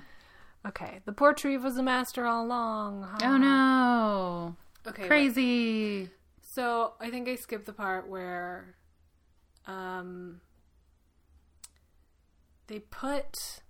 Okay. 0.66 1.00
The 1.04 1.12
Portreeve 1.12 1.62
was 1.62 1.76
a 1.76 1.82
master 1.82 2.24
all 2.26 2.44
along. 2.46 3.02
huh? 3.02 3.18
Oh 3.22 3.36
no! 3.36 4.56
Okay. 4.86 5.02
wait. 5.02 5.08
Crazy. 5.08 6.10
So 6.40 6.94
I 7.00 7.10
think 7.10 7.28
I 7.28 7.34
skipped 7.34 7.66
the 7.66 7.72
part 7.72 8.08
where 8.08 8.76
um 9.66 10.40
they 12.66 12.78
put 12.78 13.60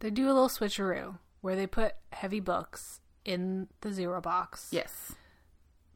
they 0.00 0.10
do 0.10 0.26
a 0.26 0.32
little 0.32 0.48
switcheroo 0.48 1.18
where 1.40 1.56
they 1.56 1.66
put 1.66 1.94
heavy 2.12 2.40
books 2.40 3.00
in 3.28 3.68
the 3.82 3.92
zero 3.92 4.20
box 4.20 4.68
Yes, 4.70 5.12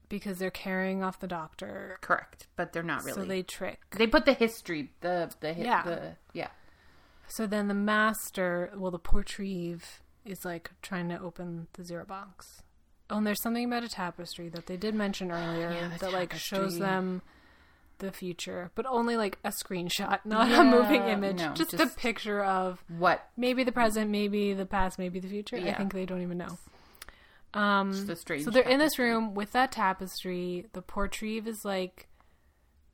because 0.09 0.39
they're 0.39 0.51
carrying 0.51 1.03
off 1.03 1.19
the 1.21 1.27
doctor. 1.27 1.99
correct. 2.03 2.47
But 2.57 2.73
they're 2.73 2.83
not 2.83 3.05
really. 3.05 3.23
So 3.23 3.25
they 3.25 3.43
trick. 3.43 3.81
They 3.97 4.07
put 4.07 4.25
the 4.27 4.35
history, 4.35 4.93
the 5.01 5.31
the 5.41 5.55
Yeah. 5.55 5.83
the 5.83 6.17
yeah. 6.33 6.49
So 7.29 7.47
then 7.47 7.69
the 7.69 7.75
master, 7.75 8.71
well 8.77 8.91
the 8.91 8.99
Portreeve 8.99 10.03
is 10.25 10.45
like 10.45 10.71
trying 10.83 11.09
to 11.09 11.19
open 11.21 11.67
the 11.73 11.83
zero 11.85 12.05
box. 12.05 12.63
Oh, 13.11 13.17
and 13.19 13.27
there's 13.27 13.43
something 13.43 13.65
about 13.65 13.83
a 13.85 13.89
tapestry 13.89 14.49
that 14.51 14.67
they 14.67 14.77
did 14.77 14.95
mention 14.95 15.31
earlier 15.41 15.73
Yeah, 15.73 15.97
that 15.99 16.13
like 16.13 16.33
shows 16.35 16.79
them 16.79 17.23
the 17.99 18.13
future, 18.13 18.71
but 18.75 18.85
only 18.87 19.17
like 19.17 19.39
a 19.45 19.49
screenshot, 19.51 20.21
not 20.25 20.51
a 20.53 20.65
moving 20.65 21.03
image. 21.09 21.39
no, 21.39 21.55
just, 21.55 21.73
a 21.75 21.87
picture 21.87 22.43
of 22.45 22.83
What? 22.89 23.29
maybe 23.37 23.63
the 23.65 23.71
present, 23.73 24.11
maybe 24.11 24.53
the 24.55 24.67
past, 24.67 24.99
maybe 24.99 25.21
the 25.21 25.29
future. 25.29 25.57
I 25.57 25.73
think 25.75 25.93
they 25.95 26.05
don't 26.05 26.21
even 26.23 26.37
know. 26.39 26.59
Um, 27.55 27.91
a 28.09 28.17
strange 28.17 28.45
so 28.45 28.51
they're 28.51 28.63
in 28.63 28.79
this 28.79 28.99
room 28.99 29.35
with 29.35 29.53
that 29.53 29.73
tapestry. 29.73 30.67
The 30.73 30.83
Portreeve 30.83 31.47
is 31.47 31.65
like 31.65 32.09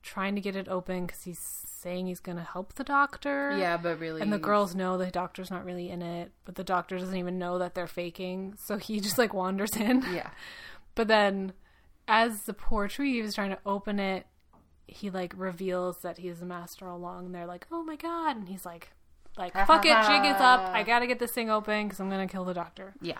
trying 0.01 0.35
to 0.35 0.41
get 0.41 0.55
it 0.55 0.67
open 0.67 1.05
because 1.05 1.23
he's 1.23 1.39
saying 1.39 2.07
he's 2.07 2.19
going 2.19 2.37
to 2.37 2.43
help 2.43 2.73
the 2.73 2.83
doctor. 2.83 3.55
Yeah, 3.57 3.77
but 3.77 3.99
really, 3.99 4.21
And 4.21 4.33
the 4.33 4.37
girls 4.39 4.75
know 4.75 4.97
the 4.97 5.11
doctor's 5.11 5.49
not 5.49 5.63
really 5.63 5.89
in 5.89 6.01
it, 6.01 6.31
but 6.45 6.55
the 6.55 6.63
doctor 6.63 6.97
doesn't 6.97 7.15
even 7.15 7.37
know 7.37 7.57
that 7.59 7.73
they're 7.73 7.87
faking. 7.87 8.55
So 8.57 8.77
he 8.77 8.99
just 9.01 9.17
like 9.17 9.33
wanders 9.33 9.75
in. 9.75 10.03
Yeah, 10.13 10.29
But 10.95 11.07
then 11.07 11.53
as 12.07 12.43
the 12.43 12.53
Portreeve 12.53 13.23
is 13.23 13.35
trying 13.35 13.51
to 13.51 13.59
open 13.65 13.99
it, 13.99 14.25
he 14.87 15.09
like 15.09 15.33
reveals 15.37 16.01
that 16.01 16.17
he's 16.17 16.39
the 16.39 16.45
master 16.45 16.89
all 16.89 16.97
along 16.97 17.27
and 17.27 17.35
they're 17.35 17.45
like, 17.45 17.67
"Oh 17.71 17.83
my 17.83 17.95
god." 17.95 18.35
And 18.35 18.49
he's 18.49 18.65
like 18.65 18.89
like, 19.37 19.53
"Fuck 19.67 19.85
it, 19.85 19.95
jig 20.07 20.25
is 20.25 20.41
up. 20.41 20.61
I 20.73 20.83
got 20.83 20.99
to 20.99 21.07
get 21.07 21.19
this 21.19 21.31
thing 21.31 21.49
open 21.49 21.89
cuz 21.89 21.99
I'm 21.99 22.09
going 22.09 22.27
to 22.27 22.31
kill 22.31 22.43
the 22.43 22.53
doctor." 22.53 22.95
yeah. 23.01 23.19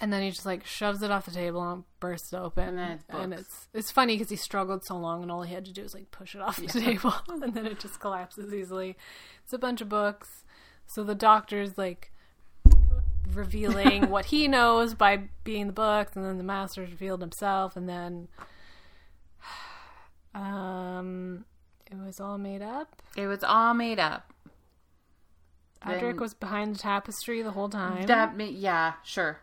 And 0.00 0.12
then 0.12 0.22
he 0.22 0.30
just 0.30 0.46
like 0.46 0.64
shoves 0.64 1.02
it 1.02 1.10
off 1.10 1.24
the 1.24 1.32
table 1.32 1.68
and 1.68 1.84
bursts 1.98 2.32
it 2.32 2.36
open. 2.36 2.68
And 2.68 2.78
then 2.78 2.90
it's 2.92 3.04
And 3.10 3.34
it's 3.34 3.68
it's 3.74 3.90
funny 3.90 4.14
because 4.14 4.30
he 4.30 4.36
struggled 4.36 4.84
so 4.84 4.96
long, 4.96 5.22
and 5.22 5.30
all 5.30 5.42
he 5.42 5.54
had 5.54 5.64
to 5.64 5.72
do 5.72 5.82
was 5.82 5.94
like 5.94 6.10
push 6.10 6.34
it 6.34 6.40
off 6.40 6.56
the 6.56 6.66
table, 6.66 7.14
and 7.28 7.54
then 7.54 7.66
it 7.66 7.80
just 7.80 7.98
collapses 8.00 8.54
easily. 8.54 8.96
It's 9.42 9.52
a 9.52 9.58
bunch 9.58 9.80
of 9.80 9.88
books. 9.88 10.44
So 10.86 11.02
the 11.02 11.14
doctor's 11.14 11.76
like 11.76 12.12
revealing 13.32 14.08
what 14.10 14.26
he 14.26 14.48
knows 14.48 14.94
by 14.94 15.28
being 15.44 15.66
the 15.66 15.72
books, 15.72 16.14
and 16.14 16.24
then 16.24 16.38
the 16.38 16.44
master's 16.44 16.90
revealed 16.90 17.20
himself, 17.20 17.76
and 17.76 17.88
then 17.88 18.28
um, 20.34 21.44
it 21.90 21.96
was 21.96 22.20
all 22.20 22.38
made 22.38 22.62
up. 22.62 23.02
It 23.16 23.26
was 23.26 23.42
all 23.42 23.74
made 23.74 23.98
up. 23.98 24.32
Then- 25.86 26.16
was 26.16 26.34
behind 26.34 26.74
the 26.74 26.78
tapestry 26.78 27.42
the 27.42 27.52
whole 27.52 27.68
time. 27.68 28.06
That 28.06 28.38
yeah, 28.40 28.94
sure. 29.04 29.40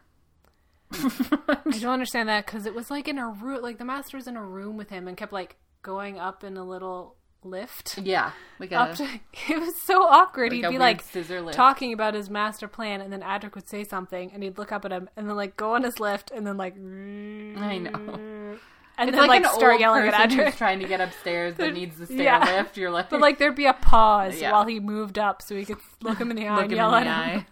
I 0.93 1.77
don't 1.79 1.85
understand 1.93 2.29
that 2.29 2.45
because 2.45 2.65
it 2.65 2.73
was 2.75 2.89
like 2.91 3.07
in 3.07 3.17
a 3.17 3.27
room, 3.29 3.61
like 3.61 3.77
the 3.77 3.85
master 3.85 4.17
was 4.17 4.27
in 4.27 4.37
a 4.37 4.43
room 4.43 4.77
with 4.77 4.89
him 4.89 5.07
and 5.07 5.17
kept 5.17 5.33
like 5.33 5.55
going 5.81 6.19
up 6.19 6.43
in 6.43 6.57
a 6.57 6.63
little 6.63 7.15
lift. 7.43 7.97
yeah, 7.99 8.31
like 8.59 8.71
a, 8.71 8.75
Up 8.79 8.95
to, 8.95 9.03
it 9.49 9.59
was 9.59 9.75
so 9.81 10.03
awkward. 10.03 10.51
like 10.51 10.63
he'd 10.63 10.69
be 10.69 10.77
like 10.79 11.03
talking 11.51 11.93
about 11.93 12.13
his 12.13 12.29
master 12.29 12.67
plan, 12.67 13.01
and 13.01 13.11
then 13.13 13.21
Adric 13.21 13.55
would 13.55 13.67
say 13.69 13.83
something, 13.83 14.31
and 14.33 14.41
he'd 14.43 14.57
look 14.57 14.71
up 14.71 14.85
at 14.85 14.91
him, 14.91 15.09
and 15.15 15.27
then 15.29 15.35
like 15.35 15.55
go 15.57 15.73
on 15.75 15.83
his 15.83 15.99
lift, 15.99 16.31
and 16.31 16.45
then 16.47 16.57
like 16.57 16.73
I 16.75 17.77
know. 17.77 17.91
and 18.97 19.09
It's 19.09 19.17
then 19.17 19.27
like, 19.27 19.43
an 19.43 19.49
start 19.53 19.79
yelling 19.79 20.07
at 20.07 20.13
Adric. 20.29 20.55
trying 20.57 20.79
to 20.79 20.87
get 20.87 21.01
upstairs 21.01 21.55
that 21.55 21.73
needs 21.73 21.97
the 21.97 22.05
stair 22.05 22.17
Yeah. 22.23 22.55
lift. 22.57 22.77
You're 22.77 22.89
like, 22.91 23.09
But 23.09 23.19
like 23.21 23.37
there'd 23.37 23.55
be 23.55 23.65
a 23.65 23.73
pause 23.73 24.39
Yeah. 24.41 24.51
while 24.53 24.65
he 24.65 24.79
moved 24.79 25.19
up, 25.19 25.41
so 25.41 25.55
he 25.55 25.65
could 25.65 25.77
look 26.01 26.17
him 26.19 26.31
in 26.31 26.37
the 26.37 26.47
eye 26.47 26.61
and 26.63 26.71
yell 26.71 26.95
in 26.95 27.05
at 27.07 27.15
the 27.25 27.31
him. 27.31 27.45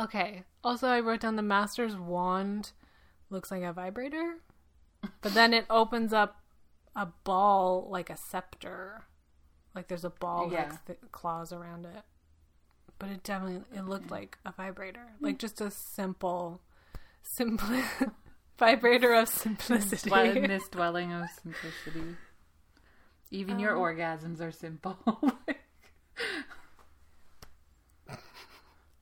eye. 0.00 0.04
Okay. 0.04 0.42
Also, 0.64 0.88
I 0.88 0.98
wrote 1.00 1.20
down 1.20 1.36
the 1.36 1.42
master's 1.42 1.94
wand 1.94 2.72
looks 3.30 3.50
like 3.50 3.62
a 3.62 3.72
vibrator, 3.72 4.36
but 5.20 5.34
then 5.34 5.52
it 5.52 5.66
opens 5.68 6.12
up 6.12 6.40
a 6.96 7.06
ball 7.24 7.86
like 7.90 8.08
a 8.10 8.16
scepter. 8.16 9.04
Like 9.74 9.88
there's 9.88 10.04
a 10.04 10.10
ball 10.10 10.44
with 10.44 10.54
Yeah. 10.54 10.70
like 10.70 10.86
th- 10.86 10.98
claws 11.12 11.52
around 11.52 11.84
it. 11.84 12.02
But 12.98 13.10
it 13.10 13.22
definitely 13.24 13.62
it 13.76 13.82
looked 13.84 14.10
like 14.10 14.38
a 14.46 14.52
vibrator, 14.52 15.04
like 15.20 15.38
just 15.38 15.60
a 15.60 15.70
simple, 15.70 16.62
simple 17.22 17.68
vibrator 18.58 19.12
of 19.12 19.28
simplicity. 19.28 20.08
Dwell- 20.08 20.36
in 20.36 20.48
this 20.48 20.68
dwelling 20.68 21.12
of 21.12 21.28
simplicity. 21.42 22.16
Even 23.30 23.58
your 23.58 23.74
orgasms 23.74 24.40
are 24.40 24.52
simple. 24.52 24.96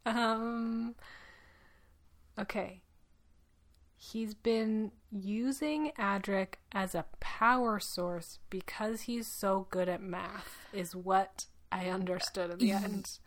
Um. 0.05 0.97
Okay. 2.39 2.83
He's 3.97 4.35
been 4.35 4.91
using 5.13 5.93
Adric 5.99 6.55
as 6.73 6.95
a 6.95 7.05
power 7.21 7.79
source 7.79 8.41
because 8.51 9.03
he's 9.03 9.27
so 9.29 9.69
good 9.71 9.89
at 9.89 10.03
math, 10.03 10.57
is 10.73 10.97
what 10.97 11.47
I 11.71 11.89
understood 11.89 12.51
at 12.51 12.59
the 12.59 12.73
end. 12.73 13.19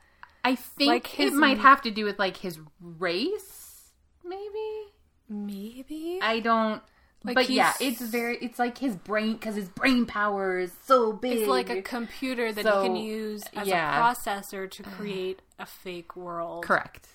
I 0.43 0.55
think 0.55 0.89
Like 0.89 1.07
his- 1.07 1.33
it 1.33 1.35
might 1.37 1.59
have 1.59 1.81
to 1.83 1.91
do 1.91 2.03
with 2.03 2.19
like 2.19 2.37
his 2.37 2.59
race, 2.81 3.93
maybe. 4.23 4.91
Maybe. 5.29 6.19
I 6.21 6.39
don't. 6.41 6.81
Like 7.23 7.33
but 7.35 7.49
yeah, 7.49 7.73
it's 7.79 8.01
very. 8.01 8.37
It's 8.37 8.59
like 8.59 8.77
his 8.77 8.95
brain 8.95 9.33
because 9.33 9.55
his 9.55 9.69
brain 9.69 10.05
power 10.05 10.59
is 10.59 10.71
so 10.83 11.11
big. 11.13 11.39
It's 11.39 11.47
like 11.49 11.71
a 11.71 11.81
computer 11.81 12.53
that 12.53 12.63
So, 12.63 12.81
he 12.83 12.87
can 12.87 12.95
use 12.95 13.43
as 13.55 13.67
yeah. 13.67 13.97
a 13.97 14.13
processor 14.13 14.69
to 14.69 14.83
create 14.83 15.41
a 15.57 15.65
fake 15.65 16.15
world 16.15 16.63
correct. 16.63 17.07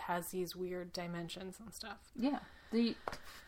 Has 0.00 0.28
these 0.28 0.54
weird 0.56 0.92
dimensions 0.92 1.56
and 1.60 1.72
stuff. 1.74 1.98
Yeah. 2.16 2.40
The 2.72 2.96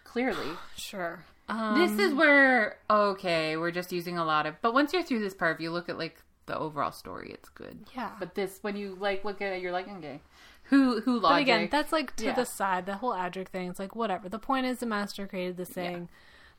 clearly. 0.05 0.47
Sure. 0.77 1.25
Um, 1.49 1.79
This 1.79 1.99
is 1.99 2.15
where 2.15 2.79
okay, 2.89 3.57
we're 3.57 3.71
just 3.73 3.93
using 3.93 4.17
a 4.19 4.25
lot 4.25 4.47
of. 4.47 4.55
But 4.63 4.75
once 4.75 4.93
you're 4.93 5.03
through 5.03 5.21
this 5.21 5.35
part, 5.35 5.57
if 5.57 5.61
you 5.61 5.71
look 5.71 5.89
at 5.89 5.99
like 5.99 6.23
the 6.47 6.59
overall 6.59 6.93
story, 6.93 7.31
it's 7.33 7.49
good. 7.49 7.85
yeah. 7.95 8.13
But 8.19 8.35
this, 8.35 8.59
when 8.63 8.77
you 8.77 8.97
like 8.99 9.25
look 9.25 9.41
at 9.43 9.53
it, 9.53 9.63
you're 9.63 9.73
like, 9.73 9.89
okay, 9.89 10.21
who 10.65 11.01
who 11.01 11.19
logic? 11.21 11.23
But 11.23 11.41
again, 11.43 11.69
that's 11.71 11.93
like 11.93 12.15
to 12.17 12.27
Yeah. 12.27 12.35
the 12.35 12.45
side. 12.47 12.87
The 12.87 12.95
whole 12.97 13.13
Adric 13.13 13.49
thing. 13.49 13.69
It's 13.69 13.79
like 13.79 13.95
whatever. 13.97 14.29
The 14.29 14.39
point 14.39 14.67
is, 14.67 14.79
the 14.79 14.87
master 14.87 15.27
created 15.27 15.57
this 15.57 15.71
thing. 15.71 16.09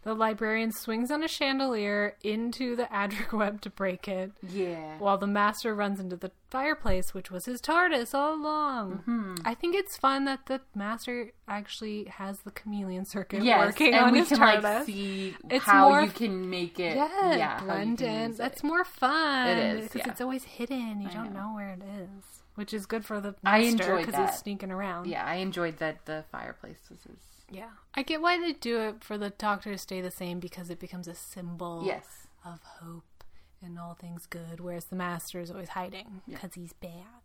The 0.04 0.14
librarian 0.14 0.72
swings 0.74 1.12
on 1.12 1.24
a 1.24 1.28
chandelier 1.30 2.18
into 2.24 2.76
the 2.76 2.84
Adric 2.86 3.32
web 3.38 3.62
to 3.62 3.70
break 3.70 4.08
it, 4.08 4.32
Yeah. 4.42 4.98
while 5.00 5.18
the 5.18 5.28
master 5.28 5.74
runs 5.74 6.00
into 6.00 6.18
the 6.18 6.32
fireplace, 6.50 7.14
which 7.14 7.32
was 7.32 7.46
his 7.46 7.62
TARDIS 7.62 8.14
all 8.14 8.36
along. 8.36 8.98
Mm-hmm. 9.08 9.36
I 9.46 9.54
think 9.54 9.76
it's 9.76 9.96
fun 9.98 10.26
that 10.26 10.48
the 10.48 10.60
master 10.76 11.32
actually 11.48 12.06
has 12.06 12.40
the 12.40 12.52
chameleon 12.52 13.06
circuit 13.06 13.44
yes, 13.44 13.66
working 13.66 13.94
and 13.94 14.06
on 14.06 14.12
we 14.12 14.20
his 14.20 14.28
can 14.30 14.40
TARDIS. 14.40 14.64
like 14.64 14.86
see 14.86 15.36
It's 15.50 15.64
how 15.66 15.88
more 15.90 16.02
you 16.02 16.10
can 16.10 16.50
make 16.50 16.80
it. 16.80 16.98
yeah, 16.98 17.36
yeah, 17.36 17.60
blend 17.64 18.02
in. 18.02 18.34
That's 18.36 18.60
it. 18.62 18.68
more 18.68 18.84
fun. 18.84 19.48
It 19.48 19.58
is, 19.78 19.84
because 19.86 20.06
yeah. 20.06 20.12
it's 20.12 20.22
always 20.22 20.44
hidden. 20.44 21.00
You 21.02 21.08
I 21.10 21.14
don't 21.14 21.34
know. 21.34 21.50
know. 21.50 21.56
where 21.56 21.70
it 21.70 21.82
is, 22.02 22.44
which 22.56 22.74
is 22.74 22.86
good 22.86 23.06
for 23.06 23.22
the 23.22 23.36
master 23.42 23.98
because 23.98 24.16
he's 24.16 24.38
sneaking 24.40 24.70
around. 24.72 25.08
Yeah, 25.08 25.26
I 25.26 25.36
enjoyed 25.36 25.78
that 25.78 26.06
the 26.06 26.26
fireplace 26.32 26.80
was 26.90 27.00
his. 27.04 27.18
Yeah, 27.54 27.70
I 27.94 28.02
get 28.04 28.22
why 28.22 28.40
they 28.40 28.54
do 28.54 28.80
it 28.80 29.04
for 29.04 29.18
the 29.18 29.30
Doctor 29.30 29.72
to 29.72 29.78
stay 29.78 30.02
the 30.02 30.12
same 30.12 30.40
because 30.40 30.70
it 30.70 30.80
becomes 30.80 31.08
a 31.08 31.14
symbol 31.16 31.84
Yes. 31.86 32.28
of 32.44 32.60
hope 32.64 33.24
and 33.62 33.78
all 33.80 33.94
things 33.94 34.26
good, 34.26 34.60
whereas 34.60 34.86
the 34.86 34.96
Master 34.96 35.40
is 35.40 35.52
always 35.52 35.70
hiding 35.70 36.22
because 36.28 36.56
he's 36.56 36.74
bad. 36.74 37.22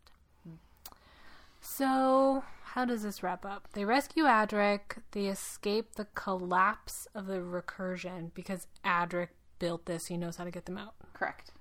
So, 1.61 2.43
how 2.63 2.85
does 2.85 3.03
this 3.03 3.21
wrap 3.21 3.45
up? 3.45 3.67
They 3.73 3.83
rescue 3.83 4.23
Adric. 4.23 4.99
They 5.11 5.25
escape 5.27 5.95
the 5.95 6.05
collapse 6.15 7.07
of 7.13 7.27
the 7.27 7.39
recursion 7.39 8.33
because 8.33 8.67
Adric 8.85 9.29
built 9.59 9.85
this. 9.85 10.05
He 10.07 10.15
knows 10.17 10.37
how 10.37 10.45
to 10.45 10.51
get 10.51 10.65
them 10.65 10.77
out. 10.77 10.95
Correct. 11.13 11.51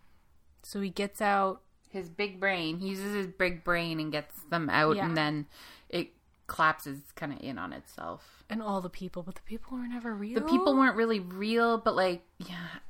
So 0.63 0.81
he 0.81 0.91
gets 0.91 1.21
out. 1.21 1.63
His 1.91 2.09
big 2.11 2.39
brain. 2.39 2.79
He 2.79 2.89
uses 2.91 3.15
his 3.15 3.27
big 3.27 3.65
brain 3.65 3.99
and 3.99 4.13
gets 4.13 4.41
them 4.51 4.69
out, 4.71 4.97
Yeah. 4.97 5.07
and 5.07 5.17
then 5.17 5.47
it 5.89 6.13
collapses 6.49 6.99
kind 7.15 7.33
of 7.33 7.39
in 7.41 7.57
on 7.59 7.73
itself. 7.73 8.43
And 8.51 8.61
all 8.61 8.81
the 8.81 8.91
people, 8.91 9.23
but 9.23 9.37
the 9.37 9.43
people 9.43 9.79
were 9.79 9.87
never 9.87 10.13
real. 10.15 10.35
The 10.35 10.47
people 10.47 10.75
weren't 10.75 10.97
really 10.97 11.21
real, 11.21 11.79
but 11.79 11.95
like, 11.95 12.23
yeah, 12.39 12.81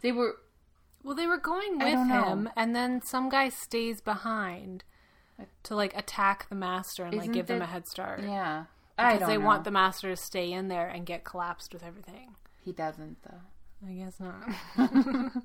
they 0.00 0.10
were. 0.10 0.36
Well, 1.04 1.14
they 1.14 1.28
were 1.28 1.38
going 1.38 1.78
with 1.78 1.92
don't 1.92 2.08
know. 2.08 2.24
him, 2.24 2.50
and 2.56 2.74
then 2.74 3.00
some 3.02 3.28
guy 3.28 3.48
stays 3.50 4.00
behind 4.00 4.82
to 5.62 5.76
like 5.76 5.96
attack 5.96 6.48
the 6.48 6.56
master 6.56 7.04
and 7.04 7.12
like 7.14 7.22
Isn't 7.22 7.32
give 7.32 7.46
them 7.46 7.62
a 7.62 7.66
head 7.66 7.86
start. 7.86 8.20
Yeah, 8.22 8.64
Because 8.96 9.26
they 9.28 9.38
know. 9.38 9.44
want 9.46 9.64
the 9.64 9.70
master 9.70 10.10
to 10.10 10.16
stay 10.16 10.52
in 10.52 10.66
there 10.68 10.88
and 10.88 11.06
get 11.06 11.22
collapsed 11.24 11.72
with 11.72 11.84
everything. 11.84 12.34
He 12.64 12.72
doesn't 12.72 13.18
though. 13.22 13.86
I 13.86 13.92
guess 13.92 14.18
not. 14.18 14.42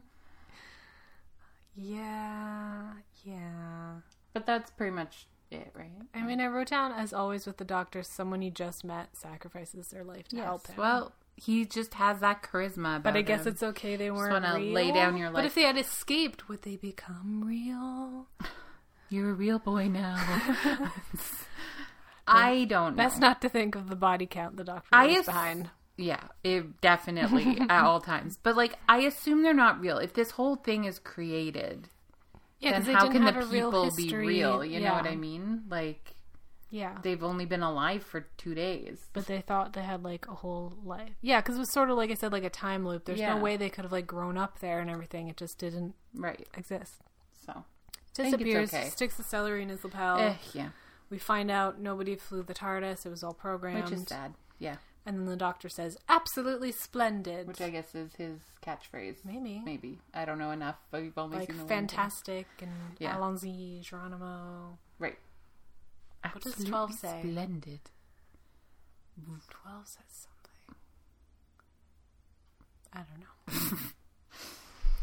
yeah, 1.76 2.94
yeah. 3.24 3.94
But 4.34 4.46
that's 4.46 4.72
pretty 4.72 4.96
much 4.96 5.28
it, 5.54 5.72
right? 5.76 5.92
I 6.14 6.22
mean, 6.24 6.40
I 6.42 6.48
wrote 6.48 6.68
down 6.70 6.92
as 6.92 7.14
always 7.14 7.46
with 7.46 7.58
the 7.58 7.66
doctor, 7.66 8.04
someone 8.04 8.42
you 8.42 8.52
just 8.52 8.84
met 8.84 9.16
sacrifices 9.16 9.88
their 9.90 10.04
life 10.04 10.28
to 10.30 10.38
help 10.38 10.68
him. 10.68 10.76
Well, 10.78 11.14
he 11.36 11.66
just 11.66 11.96
has 11.96 12.20
that 12.20 12.44
charisma. 12.44 13.02
but 13.02 13.16
I 13.16 13.22
guess 13.22 13.46
him. 13.46 13.54
it's 13.54 13.64
okay 13.64 13.96
they 13.96 14.12
weren't 14.12 14.32
wanna 14.34 14.56
real. 14.60 14.74
lay 14.74 14.92
down 14.92 15.18
your 15.18 15.28
life. 15.30 15.36
But 15.36 15.46
if 15.46 15.56
they 15.56 15.64
had 15.64 15.78
escaped, 15.78 16.48
would 16.50 16.62
they 16.62 16.76
become 16.76 17.44
real? 17.46 18.28
you're 19.10 19.32
a 19.32 19.34
real 19.34 19.60
boy 19.60 19.88
now. 19.88 20.16
I 22.28 22.66
don't 22.66 22.96
know. 22.96 23.10
Not 23.20 23.42
to 23.42 23.50
think 23.50 23.76
of 23.76 23.90
the 23.90 23.96
body 23.96 24.26
count 24.26 24.56
the 24.58 24.64
doctor 24.64 24.88
I 24.94 25.10
ass- 25.10 25.26
behind. 25.26 25.70
Yeah, 25.98 26.22
it 26.44 26.82
definitely 26.82 27.60
at 27.70 27.84
all 27.84 28.00
times. 28.02 28.40
But 28.42 28.56
like, 28.56 28.78
I 28.90 29.00
assume 29.00 29.44
they're 29.44 29.54
not 29.54 29.80
real. 29.80 29.98
If 30.00 30.14
this 30.14 30.32
whole 30.32 30.56
thing 30.56 30.86
is 30.86 30.98
created, 31.00 31.90
Yeah, 32.64 32.80
then 32.80 32.96
how 32.96 33.10
can 33.10 33.24
the 33.26 33.40
a 33.40 33.46
real 33.46 33.72
people 33.72 33.92
be 33.96 34.16
real? 34.16 34.64
You 34.66 34.80
know 34.80 34.94
what 34.94 35.06
I 35.06 35.16
mean? 35.16 35.64
Like, 35.70 36.16
Yeah. 36.70 36.98
they've 37.04 37.22
only 37.24 37.46
been 37.46 37.62
alive 37.64 38.04
for 38.04 38.22
two 38.38 38.56
days. 38.56 39.10
but 39.14 39.28
they 39.28 39.42
thought 39.42 39.74
they 39.74 39.84
had 39.84 40.04
like 40.04 40.28
a 40.28 40.34
whole 40.36 40.74
life. 40.84 41.14
Yeah, 41.22 41.42
because 41.42 41.56
it 41.58 41.60
was 41.60 41.72
sort 41.72 41.90
of 41.90 41.98
like 41.98 42.10
I 42.10 42.16
said, 42.16 42.32
like 42.32 42.44
a 42.44 42.50
time 42.50 42.86
loop. 42.88 43.06
There's 43.06 43.20
Yeah. 43.20 43.36
no 43.36 43.42
way 43.42 43.58
they 43.58 43.70
could 43.70 43.84
have 43.86 43.92
like 43.92 44.08
grown 44.08 44.38
up 44.38 44.60
there 44.60 44.80
and 44.80 44.90
everything. 44.90 45.28
It 45.28 45.38
just 45.38 45.58
didn't 45.60 45.94
Right. 46.16 46.48
exist. 46.56 47.02
So, 47.46 47.66
Disappears, 48.16 48.74
okay. 48.74 48.90
sticks 48.90 49.18
the 49.18 49.24
celery 49.24 49.62
in 49.64 49.70
his 49.70 49.84
lapel. 49.84 50.18
eh, 50.20 50.36
yeah, 50.54 50.70
We 51.10 51.18
find 51.20 51.52
out 51.52 51.80
nobody 51.80 52.16
flew 52.16 52.42
the 52.44 52.54
TARDIS. 52.56 53.06
It 53.06 53.10
was 53.10 53.24
all 53.24 53.34
programmed. 53.34 53.84
which 53.84 53.94
is 53.94 54.08
sad. 54.08 54.34
Yeah, 54.60 54.78
And 55.06 55.18
then 55.20 55.26
the 55.26 55.36
doctor 55.36 55.68
says, 55.68 55.98
"Absolutely 56.08 56.72
splendid." 56.72 57.48
which 57.48 57.60
I 57.62 57.70
guess 57.70 57.94
is 57.94 58.16
his 58.16 58.40
catchphrase. 58.66 59.26
Maybe. 59.26 59.62
Maybe 59.66 60.00
I 60.14 60.24
don't 60.26 60.38
know 60.40 60.52
enough. 60.52 60.78
But 60.92 61.02
we've 61.02 61.18
only 61.18 61.40
like 61.40 61.50
seen 61.50 61.58
the 61.58 61.66
fantastic 61.66 62.48
and 62.62 62.72
Yeah. 63.00 63.16
Allons-y, 63.18 63.82
Geronimo. 63.84 64.78
Right. 65.00 65.18
What 66.32 66.42
does 66.42 66.56
12 66.64 66.94
say? 66.94 67.20
Splendid. 67.22 67.82
Twelve 69.50 69.88
says 69.88 70.06
something. 70.10 70.76
I 72.94 73.00
don't 73.00 73.20
know. 73.20 73.78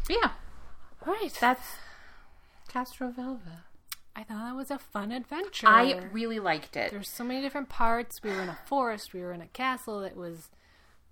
Yeah, 0.09 0.31
All 1.07 1.13
right. 1.13 1.31
that's 1.39 1.75
Castrovalva. 2.69 3.61
I 4.15 4.23
thought 4.23 4.43
that 4.45 4.55
was 4.55 4.69
a 4.71 4.77
fun 4.77 5.11
adventure. 5.11 5.67
I 5.67 5.99
really 6.11 6.39
liked 6.39 6.75
it. 6.75 6.91
There's 6.91 7.09
so 7.09 7.23
many 7.23 7.41
different 7.41 7.69
parts. 7.69 8.21
We 8.21 8.29
were 8.31 8.41
in 8.41 8.49
a 8.49 8.57
forest. 8.65 9.13
We 9.13 9.21
were 9.21 9.31
in 9.33 9.41
a 9.41 9.47
castle 9.47 10.01
that 10.01 10.15
was 10.17 10.49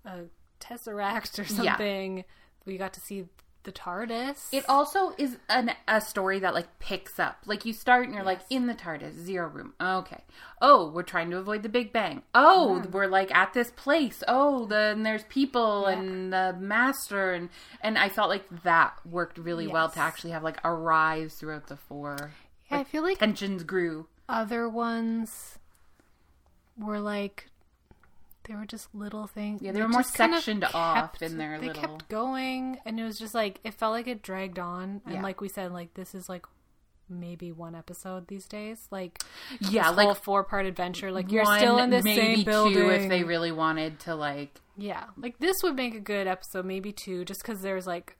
a 0.04 0.24
tesseract 0.60 1.38
or 1.38 1.42
Yeah. 1.62 1.72
something. 1.72 2.24
We 2.66 2.76
got 2.76 2.92
to 2.94 3.00
see 3.00 3.24
the 3.62 3.72
TARDIS. 3.72 4.48
It 4.52 4.66
also 4.70 5.12
is 5.18 5.36
an, 5.50 5.72
a 5.86 6.00
story 6.00 6.38
that 6.40 6.54
like 6.54 6.78
picks 6.78 7.18
up. 7.18 7.38
Like 7.46 7.64
you 7.66 7.72
start 7.74 8.06
and 8.06 8.14
you're 8.14 8.24
like 8.24 8.40
in 8.48 8.66
the 8.66 8.74
TARDIS, 8.74 9.14
zero 9.18 9.48
room. 9.48 9.74
Okay. 9.80 10.24
Oh, 10.62 10.90
we're 10.90 11.02
trying 11.02 11.30
to 11.30 11.36
avoid 11.38 11.62
the 11.62 11.68
Big 11.68 11.92
Bang. 11.92 12.22
Oh, 12.34 12.82
we're 12.90 13.06
like 13.06 13.34
at 13.34 13.52
this 13.52 13.70
place. 13.70 14.22
Oh, 14.28 14.64
then 14.66 15.02
there's 15.02 15.24
people 15.24 15.84
Yeah. 15.88 15.98
and 15.98 16.32
the 16.32 16.56
master 16.58 17.32
and 17.32 17.48
and 17.82 17.98
I 17.98 18.08
felt 18.10 18.28
like 18.30 18.44
that 18.62 18.94
worked 19.06 19.36
really 19.38 19.66
well 19.66 19.88
to 19.90 20.00
actually 20.00 20.30
have 20.30 20.42
like 20.42 20.58
a 20.64 20.72
rise 20.72 21.34
throughout 21.34 21.66
the 21.66 21.76
four. 21.76 22.32
Yeah, 22.70 22.78
I 22.78 22.84
feel 22.84 23.02
like 23.02 23.18
Tensions 23.18 23.62
grew. 23.64 24.06
other 24.28 24.68
ones 24.68 25.58
were 26.78 27.00
like 27.00 27.46
they 28.44 28.54
were 28.54 28.64
just 28.64 28.92
little 28.94 29.26
things. 29.26 29.60
Yeah, 29.62 29.72
they 29.72 29.80
were 29.82 29.88
more 29.88 30.00
just 30.02 30.14
kind 30.14 30.32
of 30.32 30.38
sectioned 30.38 30.64
off 30.74 31.22
in 31.22 31.36
their 31.38 31.58
they 31.60 31.68
little- 31.68 31.82
They 31.82 31.88
kept 31.88 32.08
going, 32.08 32.78
and 32.84 32.98
it 32.98 33.04
was 33.04 33.18
just 33.18 33.34
like 33.34 33.60
it 33.64 33.74
felt 33.74 33.92
like 33.92 34.06
it 34.08 34.22
dragged 34.22 34.58
on. 34.58 35.02
And 35.04 35.16
Yeah. 35.16 35.22
like 35.22 35.40
we 35.40 35.48
said, 35.48 35.72
like 35.72 35.94
this 35.94 36.14
is 36.14 36.28
like 36.28 36.46
maybe 37.08 37.52
one 37.52 37.74
episode 37.74 38.28
these 38.28 38.46
days. 38.46 38.86
Like 38.90 39.20
Yeah, 39.60 39.90
like 39.90 40.16
four 40.22 40.42
part 40.44 40.64
adventure. 40.66 41.10
Like 41.12 41.30
you're 41.30 41.44
one, 41.44 41.58
still 41.58 41.78
in 41.78 41.90
this 41.90 42.04
maybe 42.04 42.36
same 42.36 42.44
building. 42.44 42.74
two 42.74 42.90
if 42.90 43.08
they 43.08 43.24
really 43.24 43.52
wanted 43.52 44.00
to 44.00 44.14
like 44.14 44.60
Yeah, 44.76 45.04
like 45.16 45.38
this 45.38 45.62
would 45.62 45.76
make 45.76 45.94
a 45.94 46.00
good 46.00 46.26
episode, 46.26 46.64
maybe 46.64 46.92
two, 46.92 47.24
just 47.24 47.42
because 47.42 47.60
there's 47.62 47.86
like 47.86 48.16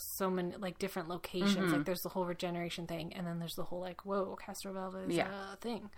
so 0.00 0.30
many 0.30 0.54
like 0.56 0.78
different 0.78 1.08
locations. 1.08 1.56
Mm-hmm. 1.56 1.72
Like 1.72 1.84
there's 1.84 2.02
the 2.02 2.08
whole 2.10 2.24
regeneration 2.24 2.86
thing, 2.86 3.12
and 3.14 3.26
then 3.26 3.38
there's 3.38 3.54
the 3.56 3.64
whole 3.64 3.80
like 3.80 4.04
whoa, 4.04 4.36
Castrovalva 4.44 5.08
is 5.08 5.16
Yeah. 5.16 5.52
a 5.52 5.56
thing. 5.56 5.90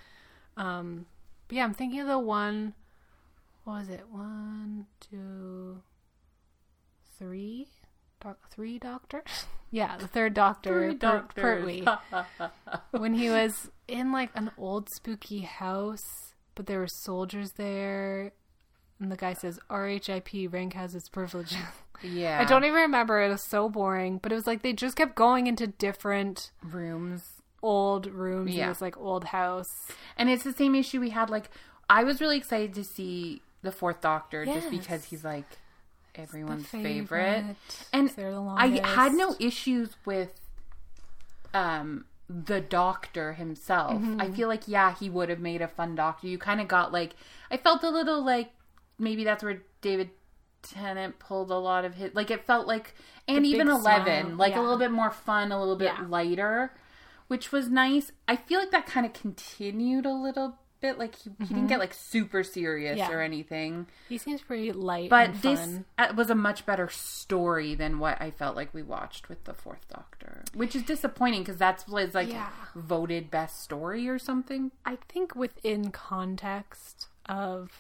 Um, 0.57 1.07
but 1.49 1.57
yeah, 1.57 1.65
I'm 1.65 1.75
thinking 1.75 2.01
of 2.01 2.09
the 2.09 2.19
one. 2.19 2.75
What 3.65 3.75
was 3.81 3.89
it? 3.89 4.05
One, 4.11 4.87
two, 5.01 5.83
three, 7.19 7.69
doc, 8.21 8.39
three 8.51 8.79
doctors. 8.79 9.47
yeah, 9.71 9.97
the 9.97 10.09
third 10.09 10.35
doctor, 10.35 10.95
Per- 10.95 11.29
Pertwee, 11.35 11.85
when 12.91 13.15
he 13.15 13.29
was 13.31 13.71
in 13.89 14.13
like 14.13 14.31
an 14.35 14.51
old 14.59 14.91
spooky 14.91 15.41
house, 15.41 16.35
but 16.55 16.67
there 16.67 16.81
were 16.81 16.89
soldiers 16.89 17.53
there. 17.53 18.33
And 19.03 19.11
the 19.11 19.17
guy 19.17 19.33
says, 19.35 19.59
RHIP, 19.69 20.53
rank 20.53 20.75
has 20.75 20.95
its 20.95 21.09
privileges. 21.09 21.59
Yeah. 22.05 22.41
I 22.41 22.45
don't 22.45 22.65
even 22.65 22.75
remember. 22.81 23.23
It 23.23 23.29
was 23.29 23.45
so 23.45 23.69
boring. 23.69 24.19
But 24.21 24.33
it 24.33 24.35
was 24.35 24.45
like 24.45 24.63
they 24.63 24.73
just 24.73 24.97
kept 24.97 25.15
going 25.15 25.47
into 25.47 25.69
different 25.69 26.51
rooms. 26.61 27.23
old 27.63 28.07
rooms 28.07 28.51
Yeah. 28.53 28.65
in 28.65 28.69
this 28.71 28.81
like 28.81 28.97
old 28.99 29.23
house. 29.27 29.69
And 30.17 30.29
it's 30.29 30.43
the 30.43 30.53
same 30.53 30.75
issue 30.75 30.99
we 30.99 31.11
had. 31.11 31.31
Like, 31.31 31.49
I 31.89 32.03
was 32.03 32.21
really 32.21 32.37
excited 32.37 32.75
to 32.75 32.83
see 32.83 33.41
the 33.63 33.71
Fourth 33.71 34.01
Doctor 34.01 34.45
just 34.45 34.69
because 34.69 35.05
he's 35.05 35.23
like 35.23 35.45
everyone's 36.17 36.69
The 36.73 36.83
favorite. 36.83 37.45
And 37.93 38.09
the 38.09 38.55
I 38.57 38.81
had 38.85 39.13
no 39.15 39.37
issues 39.39 39.91
with 40.05 40.31
um 41.55 42.07
the 42.29 42.61
Doctor 42.61 43.35
himself. 43.35 43.93
Mm-hmm. 43.93 44.21
I 44.21 44.31
feel 44.31 44.49
like 44.49 44.67
yeah, 44.67 44.95
he 44.95 45.09
would 45.09 45.29
have 45.29 45.39
made 45.39 45.63
a 45.63 45.69
fun 45.69 45.95
Doctor. 45.95 46.27
You 46.27 46.39
kind 46.39 46.61
of 46.61 46.67
got 46.67 46.93
like 46.93 47.15
I 47.49 47.59
felt 47.59 47.85
a 47.85 47.91
little 47.91 48.25
like 48.25 48.51
maybe 49.03 49.25
that's 49.25 49.43
where 49.43 49.63
David 49.83 50.11
Tennant 50.63 51.19
pulled 51.19 51.51
a 51.51 51.57
lot 51.59 51.85
of 51.85 51.95
his 51.95 52.15
like 52.15 52.31
it 52.31 52.45
felt 52.47 52.67
like 52.69 52.95
and 53.29 53.45
The 53.45 53.49
even 53.51 53.69
11 53.69 53.81
smile, 54.27 54.37
like 54.37 54.53
yeah. 54.53 54.61
a 54.61 54.63
little 54.63 54.79
bit 54.79 54.93
more 54.93 55.11
fun, 55.11 55.51
a 55.53 55.59
little 55.59 55.77
bit 55.77 55.93
Yeah. 55.99 56.07
lighter, 56.09 56.73
which 57.29 57.51
was 57.53 57.69
nice. 57.69 58.13
I 58.29 58.37
feel 58.37 58.61
like 58.61 58.71
that 58.71 58.87
kind 58.87 59.05
of 59.05 59.13
continued 59.13 60.07
a 60.07 60.13
little 60.13 60.59
bit 60.81 60.99
like 60.99 61.15
he, 61.17 61.31
he 61.41 61.47
didn't 61.47 61.69
get 61.69 61.79
like 61.79 61.95
super 61.95 62.43
serious 62.45 62.99
Mm-hmm. 62.99 63.11
Yeah. 63.11 63.17
or 63.17 63.21
anything. 63.23 63.87
He 64.09 64.19
seems 64.19 64.41
pretty 64.41 64.73
light 64.73 65.11
But 65.11 65.31
and 65.31 65.35
this 65.43 65.79
was 66.17 66.29
a 66.31 66.35
much 66.35 66.65
better 66.67 66.89
story 66.89 67.75
than 67.77 67.99
what 68.01 68.21
I 68.21 68.31
felt 68.33 68.55
like 68.57 68.73
we 68.75 68.83
watched 68.83 69.29
with 69.29 69.43
the 69.45 69.55
Fourth 69.55 69.87
Doctor, 69.89 70.43
which 70.55 70.75
is 70.77 70.83
disappointing 70.83 71.43
because 71.43 71.57
that's 71.57 71.87
was 71.89 72.15
like 72.15 72.33
voted 72.77 73.31
best 73.33 73.63
story 73.63 74.09
or 74.09 74.19
something. 74.19 74.71
I 74.87 74.99
think 75.09 75.35
within 75.37 75.91
context 75.93 77.07
of 77.29 77.71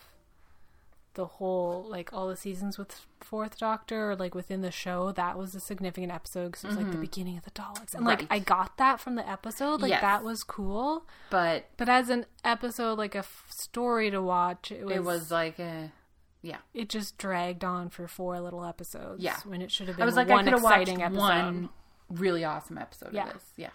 the 1.14 1.26
whole 1.26 1.84
like 1.88 2.12
all 2.12 2.28
the 2.28 2.36
seasons 2.36 2.78
with 2.78 3.04
Fourth 3.20 3.58
Doctor 3.58 4.10
or 4.12 4.16
like 4.16 4.34
within 4.34 4.62
the 4.62 4.70
show, 4.70 5.12
that 5.12 5.36
was 5.38 5.54
a 5.54 5.60
significant 5.60 6.12
episode 6.12 6.46
because 6.52 6.64
it 6.64 6.68
was 6.68 6.76
like 6.76 6.90
the 6.90 6.96
beginning 6.98 7.36
of 7.36 7.44
the 7.44 7.50
Daleks, 7.50 7.94
and 7.94 8.04
like 8.06 8.20
Mm-hmm. 8.20 8.26
Right. 8.30 8.36
I 8.36 8.38
got 8.40 8.76
that 8.78 8.98
from 9.00 9.14
the 9.16 9.28
episode, 9.28 9.80
like 9.82 9.90
Yes. 9.90 10.00
that 10.02 10.24
was 10.24 10.42
cool. 10.44 11.06
But 11.30 11.68
But 11.76 11.88
as 11.88 12.08
an 12.08 12.26
episode, 12.44 12.98
like 12.98 13.14
a 13.14 13.18
f- 13.18 13.46
story 13.50 14.10
to 14.10 14.20
watch, 14.22 14.70
it 14.72 14.84
was 14.86 14.96
it 14.96 15.04
was 15.04 15.30
like 15.30 15.58
a 15.58 15.92
yeah. 16.42 16.58
it 16.74 16.88
just 16.88 17.18
dragged 17.18 17.62
on 17.62 17.88
for 17.90 18.08
four 18.08 18.40
little 18.40 18.64
episodes. 18.64 19.22
Yeah. 19.22 19.36
when 19.44 19.62
it 19.62 19.70
should 19.70 19.88
have 19.88 19.96
been 19.96 20.02
I 20.02 20.06
was 20.06 20.16
like, 20.16 20.28
one 20.28 20.40
I 20.40 20.42
could 20.44 20.52
have 20.54 20.62
watched 20.62 20.80
exciting 20.82 21.02
episode. 21.04 21.18
one 21.20 21.68
really 22.10 22.44
awesome 22.44 22.78
episode 22.78 23.12
Yeah. 23.12 23.26
of 23.28 23.34
this. 23.34 23.44
Yeah. 23.56 23.70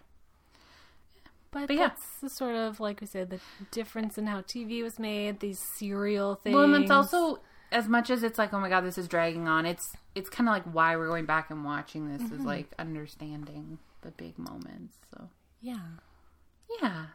But, 1.51 1.67
But 1.67 1.75
yeah. 1.75 1.87
that's 1.87 2.05
the 2.21 2.29
sort 2.29 2.55
of 2.55 2.79
like 2.79 3.01
we 3.01 3.07
said, 3.07 3.29
the 3.29 3.39
difference 3.71 4.17
in 4.17 4.27
how 4.27 4.41
TV 4.41 4.83
was 4.83 4.99
made. 4.99 5.39
These 5.39 5.59
serial 5.59 6.35
things. 6.35 6.55
Well, 6.55 6.65
and 6.65 6.75
it's 6.83 6.91
also 6.91 7.39
as 7.71 7.87
much 7.87 8.09
as 8.09 8.23
it's 8.23 8.37
like, 8.37 8.53
oh 8.53 8.59
my 8.59 8.69
god, 8.69 8.81
this 8.81 8.97
is 8.97 9.07
dragging 9.07 9.47
on. 9.47 9.65
It's 9.65 9.95
it's 10.15 10.29
kind 10.29 10.47
of 10.49 10.53
like 10.53 10.63
why 10.63 10.95
we're 10.97 11.07
going 11.07 11.25
back 11.25 11.49
and 11.49 11.63
watching 11.65 12.11
this 12.11 12.21
Mm-hmm. 12.21 12.35
is 12.39 12.45
like 12.45 12.67
understanding 12.79 13.79
the 14.01 14.11
big 14.11 14.37
moments. 14.37 14.97
So 15.13 15.29
yeah. 15.61 15.77
yeah, 16.81 17.05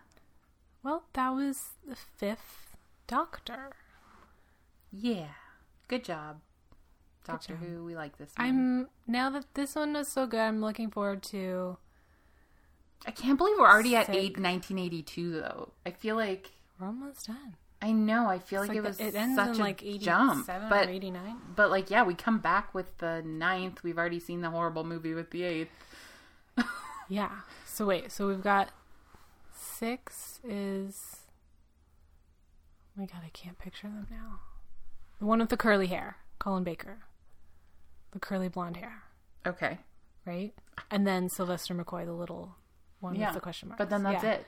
Well, 0.83 1.05
that 1.13 1.31
was 1.31 1.71
the 1.87 1.95
fifth 1.97 2.75
Doctor. 3.07 3.73
yeah, 4.91 5.29
good 5.89 6.05
job, 6.05 6.41
Doctor 7.27 7.55
job. 7.55 7.63
Who. 7.63 7.85
We 7.85 7.95
like 7.95 8.17
this. 8.19 8.31
One. 8.37 8.47
I'm 8.49 8.89
now 9.07 9.31
that 9.31 9.47
this 9.55 9.75
one 9.75 9.95
is 9.97 10.09
so 10.09 10.27
good. 10.27 10.41
I'm 10.41 10.61
looking 10.61 10.91
forward 10.91 11.23
to. 11.25 11.77
I 13.07 13.11
can't 13.11 13.37
believe 13.39 13.57
we're 13.59 13.69
already 13.69 13.97
at 13.97 14.09
eight, 14.11 14.39
1982 14.39 15.33
though. 15.33 15.73
I 15.85 15.91
feel 15.91 16.17
like 16.17 16.53
We're 16.79 16.87
almost 16.87 17.27
done. 17.27 17.57
I 17.81 17.91
know. 17.91 18.29
I 18.29 18.39
feel 18.39 18.63
It's 18.63 18.69
like, 18.69 18.79
it 18.79 18.83
the- 18.83 18.89
was 18.89 19.01
it 19.01 19.15
ends 19.17 19.35
such 19.37 19.57
in 19.57 19.61
a 19.61 19.65
like 19.65 19.83
87 19.83 20.01
jump, 20.05 20.47
but 20.47 20.89
89. 20.89 21.37
but 21.57 21.71
like 21.71 21.91
yeah, 21.91 22.05
we 22.05 22.15
come 22.15 22.39
back 22.39 22.73
with 22.75 22.97
the 22.99 23.23
ninth. 23.25 23.83
We've 23.83 23.99
already 23.99 24.21
seen 24.21 24.41
the 24.41 24.51
horrible 24.51 24.85
movie 24.85 25.15
with 25.15 25.31
the 25.31 25.43
eighth. 25.45 25.71
Yeah. 27.09 27.31
So 27.67 27.85
wait. 27.87 28.11
So 28.13 28.29
we've 28.29 28.43
got 28.43 28.71
six 29.55 30.41
is. 30.45 30.97
Oh 32.97 33.01
my 33.01 33.07
god, 33.07 33.21
I 33.25 33.31
can't 33.31 33.59
picture 33.59 33.89
them 33.89 34.07
now. 34.11 34.41
The 35.19 35.27
one 35.27 35.41
with 35.41 35.49
the 35.51 35.57
curly 35.57 35.89
hair, 35.89 36.17
Colin 36.39 36.65
Baker. 36.65 36.99
The 38.13 38.19
curly 38.19 38.49
blonde 38.49 38.77
hair, 38.77 39.03
Okay, 39.47 39.79
right? 40.27 40.53
And 40.91 41.07
then 41.07 41.29
Sylvester 41.31 41.75
McCoy, 41.75 42.05
the 42.05 42.13
little 42.13 42.57
one 43.03 43.15
yeah, 43.17 43.27
with 43.27 43.35
the 43.35 43.41
question 43.41 43.69
mark. 43.69 43.79
but 43.79 43.91
then 43.91 44.03
that's 44.03 44.23
yeah. 44.25 44.31
it. 44.33 44.47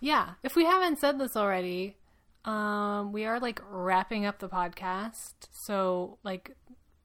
Yeah. 0.00 0.28
If 0.42 0.54
we 0.56 0.64
haven't 0.64 0.98
said 0.98 1.18
this 1.18 1.36
already, 1.36 1.96
um, 2.44 3.12
we 3.12 3.24
are 3.24 3.40
like 3.40 3.60
wrapping 3.70 4.26
up 4.26 4.38
the 4.38 4.48
podcast. 4.48 5.32
So 5.52 6.18
like 6.22 6.56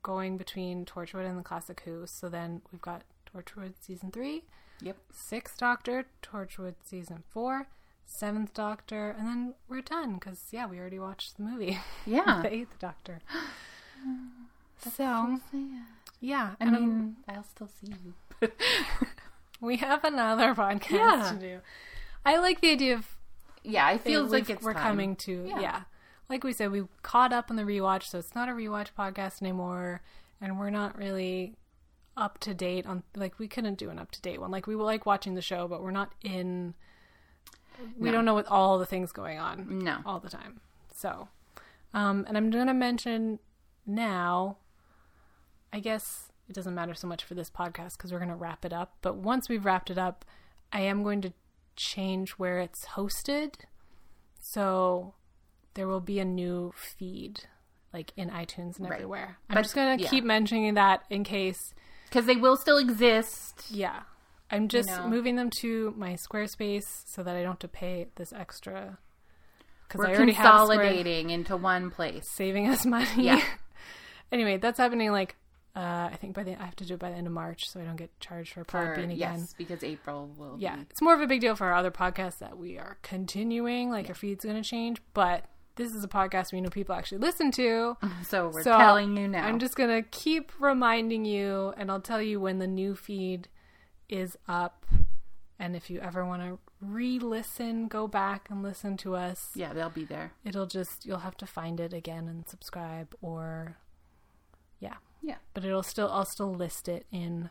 going 0.04 0.38
between 0.38 0.86
Torchwood 0.86 1.26
and 1.28 1.38
the 1.40 1.44
Classic 1.44 1.82
Who. 1.86 2.06
So 2.08 2.30
then 2.30 2.62
we've 2.72 2.82
got 2.82 3.04
Torchwood 3.34 3.74
season 3.80 4.12
three, 4.12 4.44
Yep. 4.82 4.98
Sixth 5.12 5.58
Doctor, 5.58 6.06
Torchwood 6.22 6.76
season 6.84 7.24
four, 7.30 7.68
Seventh 8.06 8.54
Doctor, 8.54 9.12
and 9.18 9.28
then 9.28 9.54
we're 9.68 9.82
done 9.82 10.16
because 10.16 10.48
yeah, 10.52 10.66
we 10.68 10.80
already 10.80 11.00
watched 11.00 11.38
the 11.38 11.44
movie, 11.44 11.78
Yeah. 12.06 12.42
the 12.42 12.54
Eighth 12.54 12.80
Doctor. 12.80 13.20
so 14.96 15.40
yeah, 16.22 16.56
I 16.60 16.64
I'm- 16.66 16.74
mean, 16.74 17.16
I'll 17.28 17.44
still 17.44 17.68
see 17.68 17.94
you. 18.04 18.14
we 19.62 19.78
have 19.78 20.04
another 20.04 20.54
podcast 20.56 20.90
Yeah. 20.92 21.32
to 21.34 21.40
do. 21.40 21.60
I 22.26 22.38
like 22.38 22.62
the 22.62 22.72
idea 22.72 22.96
of 22.96 23.08
yeah, 23.64 23.92
it 23.92 24.02
feels 24.02 24.32
it- 24.32 24.36
like 24.36 24.50
it's 24.50 24.64
we're 24.64 24.74
time. 24.74 24.84
coming 24.84 25.16
to 25.18 25.46
Yeah. 25.48 25.60
yeah. 25.60 25.82
Like 26.30 26.44
we 26.44 26.54
said, 26.54 26.72
we 26.72 26.84
caught 27.02 27.34
up 27.34 27.50
on 27.50 27.56
the 27.56 27.64
rewatch, 27.64 28.04
so 28.04 28.20
it's 28.20 28.36
not 28.36 28.48
a 28.50 28.52
rewatch 28.52 28.90
podcast 28.98 29.42
anymore, 29.42 30.02
and 30.40 30.60
we're 30.60 30.70
not 30.70 30.96
really 30.98 31.56
up 32.16 32.38
to 32.40 32.54
date 32.54 32.86
on 32.86 33.02
like 33.16 33.40
we 33.40 33.48
couldn't 33.48 33.78
do 33.80 33.90
an 33.90 33.98
up 33.98 34.12
to 34.12 34.22
date 34.22 34.40
one. 34.40 34.52
Like 34.52 34.68
we 34.68 34.76
were 34.76 34.84
like 34.84 35.06
watching 35.06 35.34
the 35.36 35.42
show, 35.42 35.68
but 35.68 35.82
we're 35.82 35.92
not 35.92 36.14
in. 36.24 36.76
We 37.98 38.08
No. 38.10 38.12
don't 38.12 38.26
know 38.26 38.34
what 38.34 38.46
all 38.48 38.78
the 38.78 38.86
things 38.86 39.12
going 39.12 39.40
on 39.40 39.80
No. 39.80 40.00
all 40.06 40.20
the 40.20 40.30
time. 40.30 40.60
So, 40.94 41.30
um, 41.94 42.26
and 42.28 42.38
I'm 42.38 42.50
gonna 42.50 42.74
mention 42.74 43.40
now. 43.86 44.58
I 45.72 45.80
guess 45.80 46.32
it 46.50 46.54
doesn't 46.56 46.74
matter 46.76 46.94
so 46.96 47.08
much 47.08 47.24
for 47.24 47.36
this 47.36 47.50
podcast 47.50 47.96
because 47.98 48.12
we're 48.12 48.20
gonna 48.20 48.36
wrap 48.36 48.66
it 48.66 48.74
up. 48.74 48.98
But 49.02 49.16
once 49.18 49.48
we've 49.48 49.64
wrapped 49.64 49.90
it 49.92 49.98
up, 49.98 50.26
I 50.74 50.82
am 50.82 51.04
going 51.04 51.22
to 51.22 51.34
change 51.76 52.32
where 52.32 52.60
it's 52.60 52.86
hosted. 52.88 53.54
So 54.40 55.14
there 55.76 55.88
will 55.88 56.02
be 56.02 56.20
a 56.20 56.26
new 56.26 56.74
feed, 56.76 57.42
like 57.94 58.12
in 58.18 58.30
iTunes 58.30 58.78
and 58.78 58.90
Right. 58.90 58.96
everywhere. 58.96 59.38
I'm 59.50 59.56
But- 59.56 59.62
just 59.64 59.76
gonna 59.76 59.98
yeah. 59.98 60.10
keep 60.10 60.24
mentioning 60.24 60.74
that 60.74 61.04
in 61.10 61.24
case. 61.24 61.74
Because 62.06 62.26
they 62.26 62.36
will 62.36 62.58
still 62.58 62.78
exist. 62.78 63.66
Yeah, 63.70 64.02
I'm 64.50 64.68
just 64.68 64.90
know. 64.90 65.08
moving 65.08 65.36
them 65.36 65.52
to 65.62 65.94
my 65.96 66.14
Squarespace 66.14 67.08
so 67.08 67.22
that 67.22 67.36
I 67.36 67.42
don't 67.44 67.52
have 67.52 67.60
to 67.60 67.68
pay 67.68 68.08
this 68.16 68.34
extra. 68.34 68.98
Because 69.88 70.06
I 70.06 70.14
already 70.16 70.34
have 70.34 70.46
Square, 70.64 70.78
consolidating 70.78 71.30
into 71.30 71.56
one 71.58 71.90
place. 71.92 72.28
saving 72.30 72.68
us 72.68 72.86
money. 72.86 73.08
Yeah. 73.18 73.44
anyway, 74.32 74.58
that's 74.58 74.78
happening. 74.80 75.12
Like, 75.12 75.36
uh, 75.76 76.10
I 76.12 76.18
think 76.20 76.34
by 76.36 76.44
the 76.44 76.60
I 76.62 76.66
have 76.66 76.76
to 76.78 76.86
do 76.86 76.96
it 76.96 77.00
by 77.00 77.10
the 77.12 77.16
end 77.16 77.28
of 77.28 77.34
March, 77.34 77.70
so 77.70 77.80
I 77.80 77.84
don't 77.84 77.96
get 77.96 78.18
charged 78.20 78.54
for 78.54 78.64
Podbean 78.66 79.06
again. 79.06 79.18
yes, 79.18 79.54
because 79.58 79.84
April 79.84 80.30
will 80.38 80.56
Yeah, 80.60 80.76
be. 80.78 80.82
it's 80.90 81.02
more 81.02 81.14
of 81.14 81.22
a 81.22 81.28
big 81.28 81.42
deal 81.42 81.56
for 81.56 81.68
our 81.68 81.74
other 81.74 81.92
podcasts 81.92 82.40
that 82.40 82.58
we 82.58 82.78
are 82.78 82.98
continuing. 83.02 83.90
Like, 83.90 84.10
our 84.10 84.16
feed's 84.16 84.44
going 84.46 84.62
to 84.62 84.68
change, 84.68 85.02
but 85.14 85.46
this 85.76 85.94
is 85.94 86.04
a 86.04 86.08
podcast 86.10 86.52
we 86.52 86.60
know 86.60 86.70
people 86.70 86.94
actually 86.96 87.20
listen 87.20 87.52
to. 87.52 87.96
So 88.26 88.50
we're 88.50 88.64
So, 88.64 88.72
telling 88.78 89.16
you 89.16 89.28
now. 89.28 89.46
I'm 89.48 89.60
just 89.60 89.76
going 89.76 89.90
to 90.04 90.08
keep 90.10 90.52
reminding 90.60 91.24
you, 91.26 91.74
and 91.78 91.90
I'll 91.92 92.02
tell 92.02 92.22
you 92.22 92.40
when 92.42 92.60
the 92.60 92.68
new 92.68 92.96
feed 92.96 93.48
is 94.10 94.38
up. 94.48 94.86
And 95.62 95.76
if 95.76 95.90
you 95.90 96.00
ever 96.00 96.26
want 96.26 96.42
to 96.42 96.58
re 96.82 97.20
listen, 97.20 97.88
go 97.88 98.08
back 98.08 98.48
and 98.50 98.64
listen 98.64 98.98
to 98.98 99.16
us. 99.16 99.50
yeah, 99.56 99.74
they'll 99.74 99.90
be 99.90 100.06
there. 100.06 100.32
It'll 100.46 100.66
just, 100.68 101.06
you'll 101.06 101.20
have 101.20 101.36
to 101.38 101.46
find 101.46 101.80
it 101.80 101.94
again 101.94 102.28
and 102.28 102.48
subscribe, 102.48 103.14
or 103.22 103.78
yeah. 104.80 104.96
Yeah. 105.22 105.36
But 105.54 105.66
it'll 105.66 105.84
still, 105.84 106.10
I'll 106.12 106.26
still 106.26 106.54
list 106.54 106.88
it 106.88 107.06
in 107.12 107.50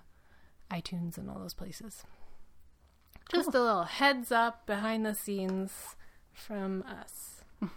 iTunes 0.71 1.19
and 1.19 1.31
all 1.31 1.39
those 1.39 1.55
places. 1.55 2.05
Just 3.31 3.55
a 3.55 3.61
little 3.61 3.85
heads 3.85 4.33
up 4.33 4.67
behind 4.67 5.05
the 5.05 5.15
scenes 5.15 5.97
from 6.33 6.83
us. 6.83 7.45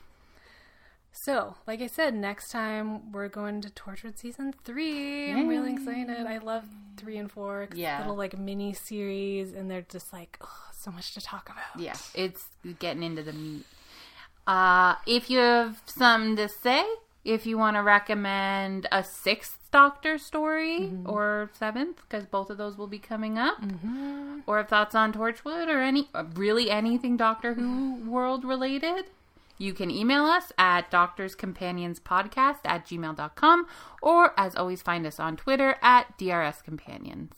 So, 1.14 1.56
like 1.68 1.82
I 1.82 1.88
said, 1.88 2.16
next 2.16 2.50
time 2.52 3.12
we're 3.12 3.28
going 3.28 3.62
to 3.62 3.70
Torchwood 3.70 4.18
season 4.18 4.54
three. 4.64 5.30
I'm 5.32 5.48
really 5.48 5.74
excited. 5.74 6.26
I 6.26 6.38
love 6.40 6.64
three 6.98 7.18
and 7.18 7.30
4. 7.30 7.68
Yeah. 7.76 8.00
little 8.00 8.16
like 8.16 8.40
mini 8.40 8.74
series, 8.74 9.54
and 9.54 9.70
they're 9.70 9.86
just 9.88 10.14
like 10.14 10.38
oh, 10.42 10.50
so 10.74 10.90
much 10.90 11.14
to 11.14 11.22
talk 11.22 11.50
about. 11.50 11.80
Yeah, 11.80 11.98
it's 12.16 12.46
getting 12.80 13.04
into 13.04 13.24
the 13.24 13.34
meat. 13.34 13.66
Uh, 14.48 14.96
if 15.06 15.30
you 15.30 15.38
have 15.38 15.82
something 15.86 16.38
to 16.38 16.48
say, 16.50 16.84
if 17.24 17.46
you 17.46 17.58
want 17.58 17.76
to 17.78 17.82
recommend 17.84 18.88
a 18.92 19.04
sixth 19.04 19.58
Doctor 19.72 20.18
story 20.18 20.80
Mm-hmm. 20.82 21.10
or 21.10 21.50
seventh, 21.54 22.02
because 22.02 22.26
both 22.26 22.50
of 22.50 22.58
those 22.58 22.78
will 22.78 22.88
be 22.88 23.00
coming 23.00 23.38
up, 23.38 23.58
or 24.46 24.60
if 24.60 24.68
thoughts 24.68 24.94
on 24.96 25.14
Torchwood 25.14 25.68
or 25.70 25.80
any 25.82 26.10
uh, 26.14 26.26
really 26.36 26.70
anything 26.70 27.16
Doctor 27.16 27.54
Who 27.54 27.96
world 28.06 28.44
related, 28.44 29.06
you 29.58 29.74
can 29.74 29.90
email 29.90 30.26
us 30.26 30.52
at 30.58 30.92
doctorscompanionspodcast 30.92 32.58
at 32.66 32.86
gmail.com 32.86 33.66
or 34.02 34.38
as 34.38 34.56
always 34.58 34.82
find 34.82 35.06
us 35.08 35.20
on 35.22 35.38
Twitter 35.38 35.78
at 35.82 36.18
drscompanions. 36.18 37.30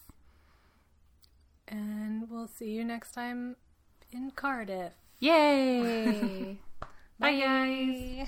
And 1.68 2.30
we'll 2.32 2.48
see 2.48 2.70
you 2.72 2.84
next 2.84 3.12
time 3.12 3.58
in 4.12 4.32
Cardiff. 4.32 4.94
Yay! 5.20 6.60
Bye, 7.20 7.40
guys. 7.40 8.28